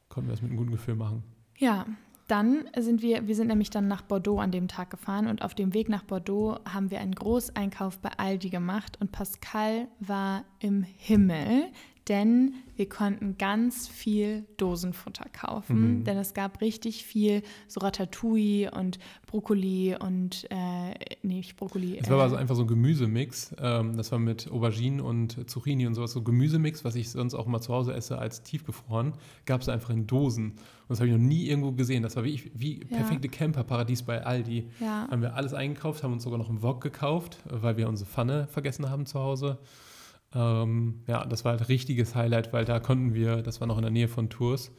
konnten 0.07 0.29
wir 0.29 0.33
es 0.33 0.41
mit 0.41 0.49
einem 0.51 0.57
guten 0.57 0.71
Gefühl 0.71 0.95
machen. 0.95 1.23
Ja, 1.57 1.85
dann 2.27 2.67
sind 2.77 3.01
wir, 3.01 3.27
wir 3.27 3.35
sind 3.35 3.47
nämlich 3.47 3.69
dann 3.69 3.87
nach 3.87 4.01
Bordeaux 4.01 4.39
an 4.39 4.51
dem 4.51 4.67
Tag 4.67 4.89
gefahren 4.89 5.27
und 5.27 5.43
auf 5.43 5.53
dem 5.53 5.73
Weg 5.73 5.89
nach 5.89 6.03
Bordeaux 6.03 6.59
haben 6.67 6.89
wir 6.89 6.99
einen 6.99 7.13
Großeinkauf 7.13 7.99
bei 7.99 8.09
Aldi 8.17 8.49
gemacht 8.49 8.97
und 8.99 9.11
Pascal 9.11 9.87
war 9.99 10.43
im 10.59 10.81
Himmel, 10.83 11.65
denn 12.07 12.53
wir 12.75 12.87
konnten 12.89 13.37
ganz 13.37 13.87
viel 13.87 14.45
Dosenfutter 14.57 15.25
kaufen, 15.29 15.99
Mhm. 15.99 16.03
denn 16.03 16.17
es 16.17 16.33
gab 16.33 16.61
richtig 16.61 17.05
viel 17.05 17.41
so 17.67 17.79
Ratatouille 17.79 18.69
und 18.71 18.99
Brokkoli 19.27 19.95
und, 19.99 20.45
äh, 20.51 20.89
nee, 21.23 21.35
nicht 21.37 21.55
Brokkoli. 21.57 21.97
Es 21.97 22.09
war 22.09 22.17
äh, 22.17 22.21
aber 22.21 22.29
so 22.29 22.35
einfach 22.35 22.55
so 22.55 22.61
ein 22.63 22.67
Gemüsemix. 22.67 23.55
Ähm, 23.59 23.95
das 23.97 24.11
war 24.11 24.19
mit 24.19 24.51
Auberginen 24.51 24.99
und 25.01 25.49
Zucchini 25.49 25.87
und 25.87 25.95
sowas. 25.95 26.11
So 26.11 26.21
Gemüsemix, 26.21 26.83
was 26.83 26.95
ich 26.95 27.09
sonst 27.09 27.33
auch 27.33 27.45
mal 27.47 27.61
zu 27.61 27.73
Hause 27.73 27.93
esse 27.93 28.17
als 28.17 28.43
tiefgefroren, 28.43 29.13
gab 29.45 29.61
es 29.61 29.69
einfach 29.69 29.89
in 29.89 30.05
Dosen. 30.05 30.51
Und 30.51 30.57
das 30.89 30.99
habe 30.99 31.07
ich 31.09 31.15
noch 31.15 31.21
nie 31.23 31.47
irgendwo 31.47 31.71
gesehen. 31.71 32.03
Das 32.03 32.15
war 32.15 32.23
wie, 32.23 32.51
wie 32.53 32.79
Ja. 32.81 32.97
perfekte 32.97 33.29
Camperparadies 33.29 34.03
bei 34.03 34.23
Aldi. 34.23 34.69
ja. 34.79 35.07
Haben 35.09 35.21
wir 35.21 35.33
alles 35.35 35.53
eingekauft, 35.53 36.03
haben 36.03 36.13
uns 36.13 36.23
sogar 36.23 36.37
noch 36.37 36.49
einen 36.49 36.61
Wok 36.61 36.81
gekauft, 36.81 37.39
weil 37.49 37.77
wir 37.77 37.87
unsere 37.89 38.09
Pfanne 38.09 38.47
vergessen 38.47 38.89
haben 38.89 39.05
zu 39.05 39.19
Hause. 39.19 39.57
Ähm, 40.35 41.01
ja, 41.07 41.25
das 41.25 41.45
war 41.45 41.53
halt 41.57 41.69
richtiges 41.69 42.13
Highlight, 42.13 42.51
weil 42.53 42.65
da 42.65 42.79
konnten 42.79 43.13
wir, 43.13 43.41
das 43.41 43.61
war 43.61 43.67
noch 43.67 43.77
in 43.77 43.83
der 43.83 43.91
Nähe 43.91 44.07
von 44.09 44.29
Tours, 44.29 44.71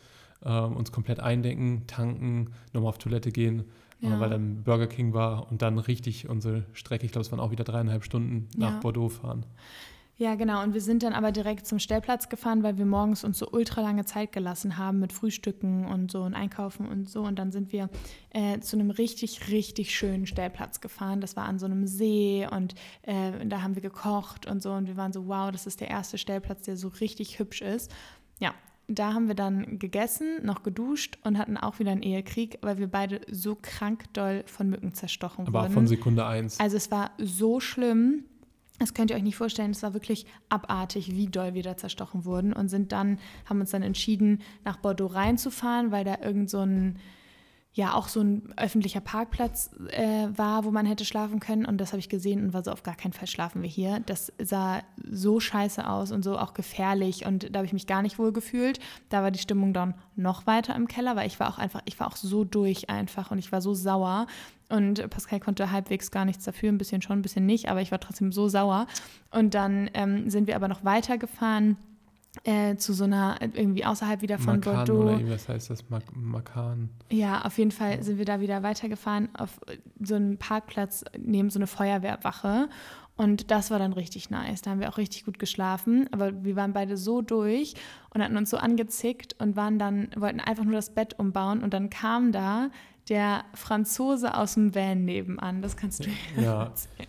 ähm, 0.45 0.77
uns 0.77 0.93
komplett 0.93 1.19
eindecken, 1.21 1.85
tanken, 1.87 2.53
nochmal 2.73 2.91
auf 2.91 2.99
Toilette 2.99 3.33
gehen, 3.33 3.65
Ja. 4.01 4.17
äh, 4.17 4.21
weil 4.21 4.31
dann 4.31 4.63
Burger 4.65 4.87
King 4.87 5.15
war 5.15 5.51
und 5.51 5.63
dann 5.63 5.79
richtig 5.79 6.29
unsere 6.29 6.65
Strecke, 6.75 7.07
ich 7.07 7.13
glaube, 7.13 7.25
es 7.25 7.33
waren 7.33 7.41
auch 7.41 7.51
wieder 7.51 7.65
dreieinhalb 7.65 8.05
Stunden 8.05 8.49
nach 8.57 8.73
Ja. 8.75 8.79
Bordeaux 8.81 9.09
fahren. 9.09 9.47
Ja, 10.19 10.35
genau. 10.35 10.63
Und 10.63 10.73
wir 10.73 10.81
sind 10.81 11.03
dann 11.03 11.13
aber 11.13 11.31
direkt 11.31 11.67
zum 11.67 11.79
Stellplatz 11.79 12.31
gefahren, 12.31 12.63
weil 12.63 12.79
wir 12.79 12.87
morgens 12.87 13.23
uns 13.23 13.39
so 13.39 13.51
ultra 13.51 13.83
lange 13.83 14.07
Zeit 14.07 14.33
gelassen 14.33 14.79
haben 14.79 14.99
mit 14.99 15.13
Frühstücken 15.13 15.85
und 15.85 16.11
so 16.11 16.23
und 16.23 16.35
Einkaufen 16.35 16.89
und 16.89 17.11
so. 17.11 17.23
Und 17.23 17.39
dann 17.39 17.53
sind 17.53 17.71
wir 17.71 17.91
äh, 18.31 18.59
zu 18.61 18.77
einem 18.77 18.91
richtig, 18.91 19.49
richtig 19.51 19.95
schönen 19.95 20.27
Stellplatz 20.27 20.81
gefahren. 20.81 21.21
Das 21.21 21.37
war 21.37 21.45
an 21.45 21.59
so 21.59 21.67
einem 21.67 21.87
See 21.87 22.49
und 22.51 22.75
äh, 23.03 23.47
da 23.47 23.61
haben 23.61 23.75
wir 23.75 23.83
gekocht 23.83 24.47
und 24.47 24.63
so. 24.63 24.73
Und 24.73 24.87
wir 24.87 24.97
waren 24.97 25.13
so, 25.13 25.27
wow, 25.27 25.53
das 25.53 25.67
ist 25.67 25.83
der 25.83 25.89
erste 25.89 26.17
Stellplatz, 26.17 26.63
der 26.63 26.79
so 26.79 26.89
richtig 26.89 27.39
hübsch 27.39 27.61
ist. 27.61 27.93
Ja, 28.39 28.55
da 28.89 29.13
haben 29.13 29.29
wir 29.29 29.35
dann 29.35 29.79
gegessen, 29.79 30.45
noch 30.45 30.63
geduscht 30.63 31.19
und 31.25 31.37
hatten 31.37 31.59
auch 31.59 31.79
wieder 31.79 31.91
einen 31.91 32.03
Ehekrieg, 32.03 32.59
weil 32.63 32.79
wir 32.79 32.87
beide 32.87 33.21
so 33.31 33.55
krank 33.61 34.05
doll 34.15 34.45
von 34.47 34.71
Mücken 34.71 34.95
zerstochen 34.95 35.47
Aber 35.47 35.65
wurden. 35.65 35.73
von 35.75 35.87
Sekunde 35.87 36.25
eins. 36.25 36.59
Also 36.59 36.79
es 36.79 36.91
war 36.91 37.11
so 37.19 37.61
schlimm. 37.61 38.25
Das 38.79 38.93
könnt 38.93 39.11
ihr 39.11 39.17
euch 39.17 39.23
nicht 39.23 39.37
vorstellen. 39.37 39.71
Es 39.71 39.83
war 39.83 39.95
wirklich 39.95 40.27
abartig, 40.49 41.13
wie 41.13 41.29
doll 41.29 41.55
wir 41.55 41.63
da 41.63 41.77
zerstochen 41.77 42.25
wurden 42.25 42.53
und 42.53 42.69
sind 42.69 42.93
dann, 42.93 43.19
haben 43.47 43.61
uns 43.61 43.71
dann 43.71 43.83
entschieden, 43.83 44.43
nach 44.65 44.77
Bordeaux 44.77 45.07
reinzufahren, 45.07 45.93
weil 45.93 46.05
da 46.05 46.19
irgend 46.23 46.51
so 46.51 46.61
ein, 46.61 46.99
ja, 47.77 47.93
auch 47.93 48.09
so 48.09 48.23
ein 48.23 48.55
öffentlicher 48.57 49.03
Parkplatz 49.03 49.71
äh, 49.91 50.29
war, 50.35 50.65
wo 50.65 50.71
man 50.71 50.87
hätte 50.87 51.05
schlafen 51.05 51.41
können. 51.41 51.67
Und 51.67 51.79
das 51.79 51.93
habe 51.93 52.01
ich 52.01 52.09
gesehen 52.09 52.43
und 52.43 52.55
war 52.55 52.65
so, 52.65 52.71
auf 52.73 52.83
gar 52.83 52.95
keinen 52.95 53.13
Fall 53.13 53.29
schlafen 53.29 53.61
wir 53.61 53.69
hier. 53.69 54.01
Das 54.07 54.33
sah 54.39 54.81
so 55.07 55.41
scheiße 55.41 55.87
aus 55.87 56.11
und 56.11 56.23
so 56.23 56.39
auch 56.39 56.55
gefährlich. 56.55 57.27
Und 57.27 57.55
da 57.55 57.59
habe 57.59 57.67
ich 57.67 57.75
mich 57.75 57.87
gar 57.87 58.01
nicht 58.01 58.19
wohl 58.19 58.33
gefühlt. 58.33 58.81
Da 59.11 59.23
war 59.23 59.31
die 59.31 59.39
Stimmung 59.39 59.75
dann 59.75 59.93
noch 60.15 60.47
weiter 60.47 60.75
im 60.75 60.89
Keller, 60.89 61.17
weil 61.17 61.27
ich 61.27 61.39
war 61.39 61.51
auch 61.51 61.59
einfach, 61.59 61.83
ich 61.85 62.01
war 62.01 62.07
auch 62.07 62.17
so 62.17 62.45
durch 62.45 62.89
einfach 62.89 63.31
und 63.31 63.37
ich 63.37 63.53
war 63.53 63.61
so 63.61 63.75
sauer. 63.75 64.27
Und 64.71 65.11
Pascal 65.11 65.41
konnte 65.41 65.71
halbwegs 65.71 66.11
gar 66.11 66.25
nichts 66.25 66.47
dafür, 66.47 66.71
ein 66.71 66.79
bisschen 66.79 67.03
schon, 67.03 67.19
ein 67.19 67.23
bisschen 67.23 67.45
nicht, 67.45 67.69
aber 67.69 67.83
ich 67.83 67.93
war 67.93 68.01
trotzdem 68.01 68.33
so 68.33 68.49
sauer. 68.49 68.87
Und 69.31 69.53
dann 69.53 69.91
ähm, 69.93 70.31
sind 70.31 70.47
wir 70.47 70.57
aber 70.57 70.69
noch 70.69 70.83
weitergefahren 70.83 71.77
äh, 72.45 72.77
zu 72.77 72.93
so 72.93 73.05
einer, 73.05 73.39
irgendwie 73.41 73.85
außerhalb 73.85 74.23
wieder 74.23 74.39
von 74.39 74.57
Makan 74.57 74.75
Bordeaux. 74.75 75.03
oder 75.03 75.13
irgendwas 75.13 75.49
heißt 75.49 75.71
das, 75.71 75.89
Mak 75.89 76.05
Makan. 76.15 76.91
Ja, 77.11 77.43
auf 77.43 77.59
jeden 77.59 77.71
Fall 77.71 78.03
sind 78.03 78.19
wir 78.19 78.25
da 78.25 78.41
wieder 78.41 78.63
weitergefahren 78.63 79.29
auf 79.35 79.61
so 80.01 80.15
einen 80.15 80.39
Parkplatz 80.39 81.05
neben 81.19 81.51
so 81.51 81.59
eine 81.59 81.67
Feuerwehrwache. 81.67 82.69
Und 83.17 83.51
das 83.51 83.71
war 83.71 83.79
dann 83.79 83.95
richtig 83.95 84.29
nice. 84.29 84.61
Da 84.61 84.71
haben 84.71 84.81
wir 84.81 84.91
auch 84.91 84.99
richtig 84.99 85.25
gut 85.25 85.39
geschlafen. 85.39 86.07
Aber 86.13 86.45
wir 86.45 86.55
waren 86.55 86.75
beide 86.75 86.97
so 86.97 87.23
durch 87.23 87.75
und 88.11 88.23
hatten 88.23 88.37
uns 88.37 88.51
so 88.51 88.59
angezickt 88.59 89.35
und 89.39 89.57
waren 89.57 89.79
dann, 89.79 90.09
wollten 90.17 90.41
einfach 90.41 90.65
nur 90.65 90.75
das 90.75 90.91
Bett 90.91 91.19
umbauen. 91.19 91.63
Und 91.63 91.73
dann 91.73 91.89
kam 91.89 92.31
da 92.31 92.69
der 93.09 93.45
Franzose 93.55 94.37
aus 94.37 94.55
dem 94.55 94.75
Van 94.75 95.05
nebenan. 95.05 95.63
Das 95.63 95.77
kannst 95.77 96.05
du 96.05 96.11
Ja. 96.41 96.65
erzählen. 96.65 97.09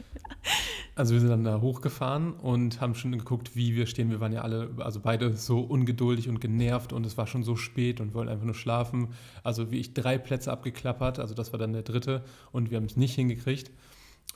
Also 0.96 1.14
wir 1.14 1.20
sind 1.20 1.30
dann 1.30 1.44
da 1.44 1.62
hochgefahren 1.62 2.34
und 2.34 2.82
haben 2.82 2.96
schon 2.96 3.12
geguckt, 3.12 3.56
wie 3.56 3.76
wir 3.76 3.86
stehen. 3.86 4.10
Wir 4.10 4.20
waren 4.20 4.34
ja 4.34 4.42
alle, 4.42 4.70
also 4.80 5.00
beide 5.00 5.34
so 5.36 5.60
ungeduldig 5.60 6.28
und 6.30 6.40
genervt 6.42 6.92
und 6.92 7.06
es 7.06 7.18
war 7.18 7.28
schon 7.28 7.44
so 7.44 7.56
spät 7.56 8.00
und 8.02 8.14
wollten 8.14 8.32
einfach 8.32 8.46
nur 8.46 8.56
schlafen. 8.56 9.10
Also 9.44 9.72
wie 9.72 9.78
ich 9.78 9.94
drei 9.94 10.18
Plätze 10.18 10.52
abgeklappert, 10.52 11.20
also 11.20 11.34
das 11.36 11.52
war 11.54 11.60
dann 11.60 11.74
der 11.74 11.84
dritte 11.84 12.24
und 12.52 12.72
wir 12.72 12.78
haben 12.78 12.86
es 12.86 12.98
nicht 12.98 13.14
hingekriegt. 13.16 13.72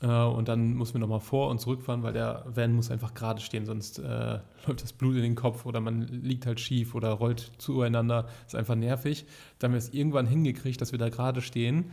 Äh, 0.02 0.06
und 0.06 0.48
dann 0.48 0.74
mussten 0.74 0.94
wir 0.94 1.00
nochmal 1.00 1.20
vor 1.20 1.48
und 1.48 1.60
zurückfahren, 1.60 2.02
weil 2.02 2.12
der 2.12 2.44
Van 2.46 2.74
muss 2.74 2.90
einfach 2.90 3.14
gerade 3.14 3.40
stehen, 3.40 3.64
sonst 3.64 3.98
äh, 3.98 4.40
läuft 4.66 4.82
das 4.82 4.92
Blut 4.92 5.16
in 5.16 5.22
den 5.22 5.34
Kopf 5.34 5.64
oder 5.64 5.80
man 5.80 6.02
liegt 6.02 6.44
halt 6.44 6.60
schief 6.60 6.94
oder 6.94 7.10
rollt 7.12 7.52
zueinander. 7.58 8.26
Ist 8.46 8.56
einfach 8.56 8.74
nervig. 8.74 9.24
Dann 9.58 9.70
haben 9.70 9.74
wir 9.74 9.78
es 9.78 9.94
irgendwann 9.94 10.26
hingekriegt, 10.26 10.80
dass 10.80 10.92
wir 10.92 10.98
da 10.98 11.08
gerade 11.08 11.40
stehen. 11.40 11.92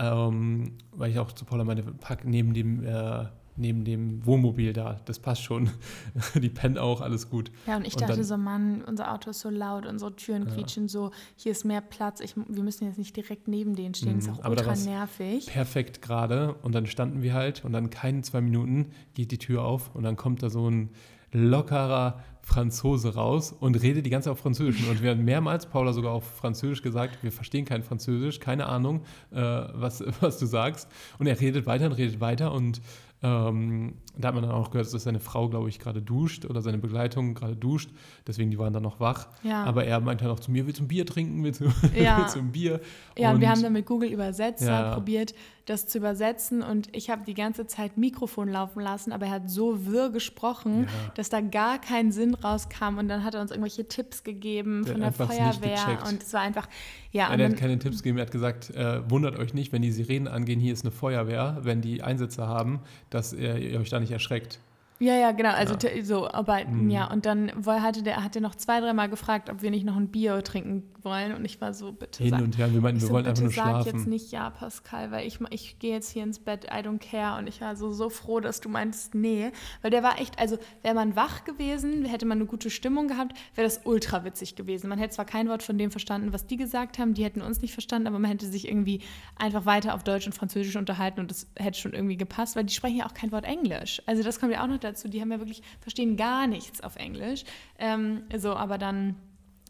Ähm, 0.00 0.72
weil 0.92 1.10
ich 1.10 1.18
auch 1.18 1.32
zu 1.32 1.44
Paula 1.44 1.64
meine, 1.64 1.82
pack 1.82 2.24
neben 2.24 2.54
dem 2.54 2.82
äh, 2.84 3.26
neben 3.56 3.84
dem 3.84 4.24
Wohnmobil 4.26 4.72
da. 4.72 5.00
Das 5.04 5.18
passt 5.18 5.42
schon. 5.42 5.70
die 6.34 6.48
pennen 6.48 6.78
auch, 6.78 7.00
alles 7.00 7.30
gut. 7.30 7.50
Ja, 7.66 7.76
und 7.76 7.86
ich 7.86 7.94
und 7.94 8.02
dachte 8.02 8.16
dann, 8.16 8.24
so, 8.24 8.36
Mann, 8.36 8.82
unser 8.82 9.12
Auto 9.12 9.30
ist 9.30 9.40
so 9.40 9.50
laut, 9.50 9.86
unsere 9.86 10.14
Türen 10.16 10.46
ja. 10.46 10.54
quietschen 10.54 10.88
so, 10.88 11.10
hier 11.36 11.52
ist 11.52 11.64
mehr 11.64 11.80
Platz, 11.80 12.20
ich, 12.20 12.34
wir 12.36 12.62
müssen 12.62 12.84
jetzt 12.84 12.98
nicht 12.98 13.16
direkt 13.16 13.48
neben 13.48 13.74
denen 13.74 13.94
stehen, 13.94 14.16
das 14.16 14.26
ist 14.26 14.30
auch 14.32 14.44
mhm, 14.44 14.50
ultra 14.50 14.74
nervig. 14.74 15.46
Perfekt 15.46 16.02
gerade 16.02 16.54
und 16.62 16.74
dann 16.74 16.86
standen 16.86 17.22
wir 17.22 17.34
halt 17.34 17.64
und 17.64 17.72
dann 17.72 17.90
keine 17.90 18.22
zwei 18.22 18.40
Minuten 18.40 18.90
geht 19.14 19.30
die 19.30 19.38
Tür 19.38 19.64
auf 19.64 19.94
und 19.94 20.02
dann 20.02 20.16
kommt 20.16 20.42
da 20.42 20.50
so 20.50 20.68
ein 20.68 20.90
lockerer 21.34 22.20
Franzose 22.42 23.14
raus 23.14 23.52
und 23.58 23.80
redet 23.82 24.06
die 24.06 24.10
ganze 24.10 24.26
Zeit 24.26 24.32
auf 24.32 24.38
Französisch. 24.38 24.86
Und 24.88 25.02
wir 25.02 25.10
haben 25.10 25.24
mehrmals, 25.24 25.66
Paula 25.66 25.92
sogar 25.92 26.12
auf 26.12 26.24
Französisch 26.24 26.82
gesagt, 26.82 27.22
wir 27.22 27.32
verstehen 27.32 27.64
kein 27.64 27.82
Französisch, 27.82 28.38
keine 28.38 28.66
Ahnung, 28.66 29.02
äh, 29.32 29.40
was, 29.40 30.04
was 30.20 30.38
du 30.38 30.46
sagst. 30.46 30.88
Und 31.18 31.26
er 31.26 31.40
redet 31.40 31.66
weiter 31.66 31.86
und 31.86 31.92
redet 31.92 32.20
weiter 32.20 32.52
und 32.52 32.80
ähm, 33.24 33.94
da 34.18 34.28
hat 34.28 34.34
man 34.34 34.44
dann 34.44 34.52
auch 34.52 34.70
gehört, 34.70 34.92
dass 34.92 35.02
seine 35.02 35.18
Frau, 35.18 35.48
glaube 35.48 35.70
ich, 35.70 35.78
gerade 35.78 36.02
duscht 36.02 36.44
oder 36.44 36.60
seine 36.60 36.76
Begleitung 36.76 37.32
gerade 37.32 37.56
duscht. 37.56 37.88
Deswegen, 38.26 38.50
die 38.50 38.58
waren 38.58 38.74
dann 38.74 38.82
noch 38.82 39.00
wach. 39.00 39.28
Ja. 39.42 39.64
Aber 39.64 39.86
er 39.86 39.98
meinte 40.00 40.24
dann 40.24 40.34
auch 40.34 40.40
zu 40.40 40.50
mir, 40.50 40.66
willst 40.66 40.80
du 40.80 40.84
ein 40.84 40.88
Bier 40.88 41.06
trinken? 41.06 41.42
Willst 41.42 41.62
du, 41.62 41.64
ja. 41.98 42.18
willst 42.18 42.36
du 42.36 42.40
ein 42.40 42.52
Bier? 42.52 42.80
Ja, 43.16 43.32
und, 43.32 43.40
wir 43.40 43.48
haben 43.48 43.62
dann 43.62 43.72
mit 43.72 43.86
Google 43.86 44.10
Übersetzer 44.10 44.66
ja. 44.66 44.94
probiert, 44.94 45.34
das 45.66 45.86
zu 45.86 45.98
übersetzen. 45.98 46.62
Und 46.62 46.94
ich 46.94 47.10
habe 47.10 47.22
die 47.24 47.34
ganze 47.34 47.66
Zeit 47.66 47.96
Mikrofon 47.96 48.48
laufen 48.48 48.80
lassen, 48.80 49.12
aber 49.12 49.26
er 49.26 49.32
hat 49.32 49.50
so 49.50 49.86
wirr 49.86 50.10
gesprochen, 50.10 50.84
ja. 50.84 51.12
dass 51.14 51.28
da 51.28 51.40
gar 51.40 51.80
kein 51.80 52.12
Sinn 52.12 52.34
rauskam. 52.34 52.98
Und 52.98 53.08
dann 53.08 53.24
hat 53.24 53.34
er 53.34 53.40
uns 53.40 53.50
irgendwelche 53.50 53.86
Tipps 53.88 54.24
gegeben 54.24 54.84
der 54.84 54.92
von 54.92 55.00
der 55.00 55.12
Feuerwehr. 55.12 55.98
Und 56.08 56.22
es 56.22 56.32
war 56.32 56.40
einfach, 56.40 56.68
ja. 57.12 57.32
Er 57.34 57.48
hat 57.48 57.56
keine 57.56 57.78
Tipps 57.78 58.02
gegeben, 58.02 58.18
er 58.18 58.26
hat 58.26 58.32
gesagt, 58.32 58.70
äh, 58.70 59.08
wundert 59.10 59.38
euch 59.38 59.54
nicht, 59.54 59.72
wenn 59.72 59.82
die 59.82 59.92
Sirenen 59.92 60.28
angehen, 60.28 60.60
hier 60.60 60.72
ist 60.72 60.84
eine 60.84 60.92
Feuerwehr, 60.92 61.58
wenn 61.62 61.80
die 61.80 62.02
Einsätze 62.02 62.46
haben, 62.46 62.80
dass 63.10 63.32
ihr, 63.32 63.56
ihr 63.56 63.80
euch 63.80 63.90
da 63.90 64.00
nicht 64.00 64.12
erschreckt. 64.12 64.58
Ja, 65.00 65.14
ja, 65.14 65.32
genau. 65.32 65.50
Also 65.50 65.74
ja. 65.74 66.04
so, 66.04 66.28
aber 66.28 66.64
mhm. 66.64 66.88
ja, 66.88 67.10
und 67.10 67.26
dann 67.26 67.50
hatte 67.66 68.02
der 68.02 68.22
hatte 68.22 68.40
noch 68.40 68.54
zwei, 68.54 68.80
dreimal 68.80 69.08
gefragt, 69.08 69.50
ob 69.50 69.60
wir 69.60 69.70
nicht 69.70 69.84
noch 69.84 69.96
ein 69.96 70.08
Bier 70.08 70.42
trinken 70.44 70.84
wollen. 71.02 71.34
Und 71.34 71.44
ich 71.44 71.60
war 71.60 71.74
so, 71.74 71.92
bitte. 71.92 72.22
Hin 72.22 72.30
sag, 72.30 72.42
und 72.42 72.58
her, 72.58 72.72
wir 72.72 72.80
meinten, 72.80 73.00
wir 73.00 73.08
so, 73.08 73.12
wollen 73.12 73.26
einfach 73.26 73.42
nur 73.42 73.52
sag 73.52 73.64
schlafen. 73.64 73.96
jetzt 73.96 74.06
nicht 74.06 74.30
ja, 74.30 74.50
Pascal, 74.50 75.10
weil 75.10 75.26
ich, 75.26 75.38
ich 75.50 75.78
gehe 75.78 75.92
jetzt 75.92 76.10
hier 76.10 76.22
ins 76.22 76.38
Bett, 76.38 76.66
I 76.66 76.78
don't 76.78 76.98
care. 76.98 77.38
Und 77.38 77.48
ich 77.48 77.60
war 77.60 77.76
so, 77.76 77.92
so 77.92 78.08
froh, 78.08 78.40
dass 78.40 78.60
du 78.60 78.68
meintest, 78.68 79.14
nee. 79.14 79.50
Weil 79.82 79.90
der 79.90 80.02
war 80.02 80.20
echt, 80.20 80.38
also 80.38 80.58
wäre 80.82 80.94
man 80.94 81.16
wach 81.16 81.44
gewesen, 81.44 82.04
hätte 82.04 82.24
man 82.24 82.38
eine 82.38 82.46
gute 82.46 82.70
Stimmung 82.70 83.08
gehabt, 83.08 83.36
wäre 83.54 83.66
das 83.66 83.80
ultra 83.84 84.24
witzig 84.24 84.54
gewesen. 84.54 84.88
Man 84.88 84.98
hätte 84.98 85.14
zwar 85.14 85.24
kein 85.24 85.48
Wort 85.48 85.62
von 85.62 85.76
dem 85.76 85.90
verstanden, 85.90 86.32
was 86.32 86.46
die 86.46 86.56
gesagt 86.56 86.98
haben, 86.98 87.14
die 87.14 87.24
hätten 87.24 87.42
uns 87.42 87.60
nicht 87.62 87.72
verstanden, 87.72 88.06
aber 88.06 88.18
man 88.18 88.30
hätte 88.30 88.46
sich 88.46 88.68
irgendwie 88.68 89.00
einfach 89.36 89.66
weiter 89.66 89.94
auf 89.94 90.04
Deutsch 90.04 90.26
und 90.26 90.34
Französisch 90.34 90.76
unterhalten 90.76 91.20
und 91.20 91.30
das 91.30 91.48
hätte 91.56 91.78
schon 91.78 91.94
irgendwie 91.94 92.16
gepasst, 92.16 92.56
weil 92.56 92.64
die 92.64 92.72
sprechen 92.72 92.96
ja 92.96 93.06
auch 93.06 93.14
kein 93.14 93.32
Wort 93.32 93.44
Englisch. 93.44 94.00
Also 94.06 94.22
das 94.22 94.38
kommt 94.38 94.52
ja 94.52 94.62
auch 94.62 94.68
noch 94.68 94.78
dazu. 94.84 95.08
Die 95.08 95.20
haben 95.20 95.32
ja 95.32 95.38
wirklich 95.38 95.62
verstehen 95.80 96.16
gar 96.16 96.46
nichts 96.46 96.80
auf 96.80 96.96
Englisch. 96.96 97.44
Ähm, 97.78 98.24
so, 98.36 98.54
aber 98.54 98.78
dann 98.78 99.16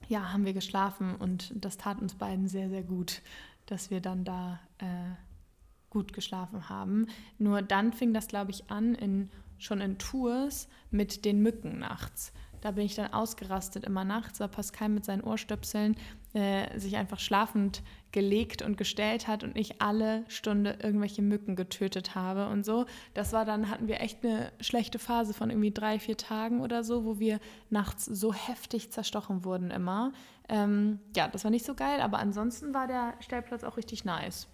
ja, 0.08 0.32
haben 0.32 0.44
wir 0.44 0.52
geschlafen 0.52 1.14
und 1.16 1.52
das 1.54 1.76
tat 1.76 2.00
uns 2.00 2.14
beiden 2.14 2.48
sehr, 2.48 2.68
sehr 2.68 2.82
gut, 2.82 3.22
dass 3.66 3.90
wir 3.90 4.00
dann 4.00 4.24
da 4.24 4.60
äh, 4.78 5.14
gut 5.90 6.12
geschlafen 6.12 6.68
haben. 6.68 7.06
Nur 7.38 7.62
dann 7.62 7.92
fing 7.92 8.12
das, 8.12 8.28
glaube 8.28 8.50
ich, 8.50 8.70
an, 8.70 8.94
in, 8.94 9.30
schon 9.58 9.80
in 9.80 9.98
Tours 9.98 10.68
mit 10.90 11.24
den 11.24 11.40
Mücken 11.40 11.78
nachts. 11.78 12.32
Da 12.64 12.70
bin 12.70 12.86
ich 12.86 12.94
dann 12.94 13.12
ausgerastet 13.12 13.84
immer 13.84 14.04
nachts, 14.04 14.40
weil 14.40 14.48
Pascal 14.48 14.88
mit 14.88 15.04
seinen 15.04 15.20
Ohrstöpseln 15.20 15.98
äh, 16.32 16.78
sich 16.78 16.96
einfach 16.96 17.20
schlafend 17.20 17.82
gelegt 18.10 18.62
und 18.62 18.78
gestellt 18.78 19.28
hat 19.28 19.44
und 19.44 19.58
ich 19.58 19.82
alle 19.82 20.24
Stunde 20.28 20.78
irgendwelche 20.82 21.20
Mücken 21.20 21.56
getötet 21.56 22.14
habe 22.14 22.48
und 22.48 22.64
so. 22.64 22.86
Das 23.12 23.34
war 23.34 23.44
dann, 23.44 23.68
hatten 23.68 23.86
wir 23.86 24.00
echt 24.00 24.24
eine 24.24 24.50
schlechte 24.60 24.98
Phase 24.98 25.34
von 25.34 25.50
irgendwie 25.50 25.72
drei, 25.72 25.98
vier 25.98 26.16
Tagen 26.16 26.62
oder 26.62 26.84
so, 26.84 27.04
wo 27.04 27.18
wir 27.18 27.38
nachts 27.68 28.06
so 28.06 28.32
heftig 28.32 28.90
zerstochen 28.90 29.44
wurden 29.44 29.70
immer. 29.70 30.12
Ähm, 30.48 31.00
ja, 31.14 31.28
das 31.28 31.44
war 31.44 31.50
nicht 31.50 31.66
so 31.66 31.74
geil, 31.74 32.00
aber 32.00 32.18
ansonsten 32.18 32.72
war 32.72 32.86
der 32.86 33.12
Stellplatz 33.20 33.62
auch 33.62 33.76
richtig 33.76 34.06
nice. 34.06 34.48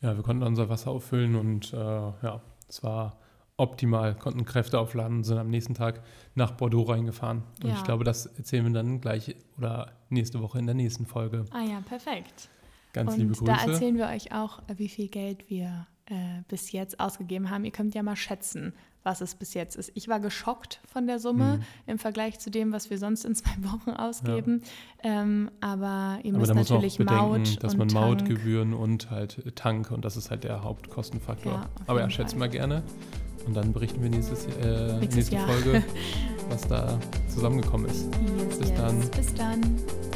Ja, 0.00 0.14
wir 0.14 0.22
konnten 0.22 0.44
unser 0.44 0.68
Wasser 0.68 0.92
auffüllen 0.92 1.34
und 1.34 1.72
äh, 1.72 1.76
ja, 1.76 2.40
es 2.68 2.84
war 2.84 3.18
optimal, 3.56 4.14
konnten 4.14 4.44
Kräfte 4.44 4.78
aufladen 4.78 5.18
und 5.18 5.24
sind 5.24 5.38
am 5.38 5.48
nächsten 5.48 5.74
Tag 5.74 6.02
nach 6.34 6.52
Bordeaux 6.52 6.90
reingefahren. 6.90 7.42
Und 7.62 7.70
ja. 7.70 7.74
ich 7.74 7.84
glaube, 7.84 8.04
das 8.04 8.26
erzählen 8.26 8.64
wir 8.66 8.72
dann 8.72 9.00
gleich 9.00 9.34
oder 9.56 9.92
nächste 10.10 10.40
Woche 10.42 10.58
in 10.58 10.66
der 10.66 10.74
nächsten 10.74 11.06
Folge. 11.06 11.44
Ah 11.50 11.62
ja, 11.62 11.80
perfekt. 11.80 12.50
Ganz 12.92 13.12
und 13.12 13.18
liebe 13.18 13.34
Grüße. 13.34 13.44
Da 13.44 13.70
erzählen 13.70 13.96
wir 13.96 14.08
euch 14.08 14.32
auch, 14.32 14.60
wie 14.76 14.88
viel 14.88 15.08
Geld 15.08 15.48
wir 15.48 15.86
äh, 16.06 16.42
bis 16.48 16.72
jetzt 16.72 17.00
ausgegeben 17.00 17.50
haben. 17.50 17.64
Ihr 17.64 17.72
könnt 17.72 17.94
ja 17.94 18.02
mal 18.02 18.16
schätzen, 18.16 18.74
was 19.02 19.20
es 19.20 19.34
bis 19.34 19.54
jetzt 19.54 19.76
ist. 19.76 19.90
Ich 19.94 20.08
war 20.08 20.20
geschockt 20.20 20.80
von 20.86 21.06
der 21.06 21.18
Summe 21.18 21.58
mhm. 21.58 21.62
im 21.86 21.98
Vergleich 21.98 22.38
zu 22.38 22.50
dem, 22.50 22.72
was 22.72 22.90
wir 22.90 22.98
sonst 22.98 23.24
in 23.24 23.34
zwei 23.34 23.54
Wochen 23.60 23.90
ausgeben. 23.90 24.62
Ja. 25.02 25.22
Ähm, 25.22 25.50
aber 25.60 26.18
ihr 26.22 26.32
müsst 26.32 26.50
aber 26.50 26.60
natürlich 26.60 26.98
bedenken, 26.98 27.22
Maut 27.22 27.62
dass 27.62 27.76
man 27.76 27.88
Mautgebühren 27.88 28.74
und 28.74 29.10
halt 29.10 29.56
Tank 29.56 29.90
und 29.90 30.04
das 30.04 30.16
ist 30.16 30.30
halt 30.30 30.44
der 30.44 30.62
Hauptkostenfaktor. 30.62 31.52
Ja, 31.52 31.70
aber 31.86 32.00
ja, 32.00 32.10
schätzen 32.10 32.38
wir 32.38 32.48
gerne. 32.48 32.82
Und 33.46 33.54
dann 33.54 33.72
berichten 33.72 34.02
wir 34.02 34.10
nächstes, 34.10 34.46
äh, 34.60 34.98
nächste 34.98 35.34
Jahr. 35.34 35.46
Folge, 35.48 35.82
was 36.48 36.62
da 36.68 36.98
zusammengekommen 37.32 37.88
ist. 37.88 38.08
Yes, 38.48 38.58
Bis 38.58 38.68
yes. 38.68 38.78
dann. 38.78 39.00
Bis 39.10 39.34
dann. 39.34 40.15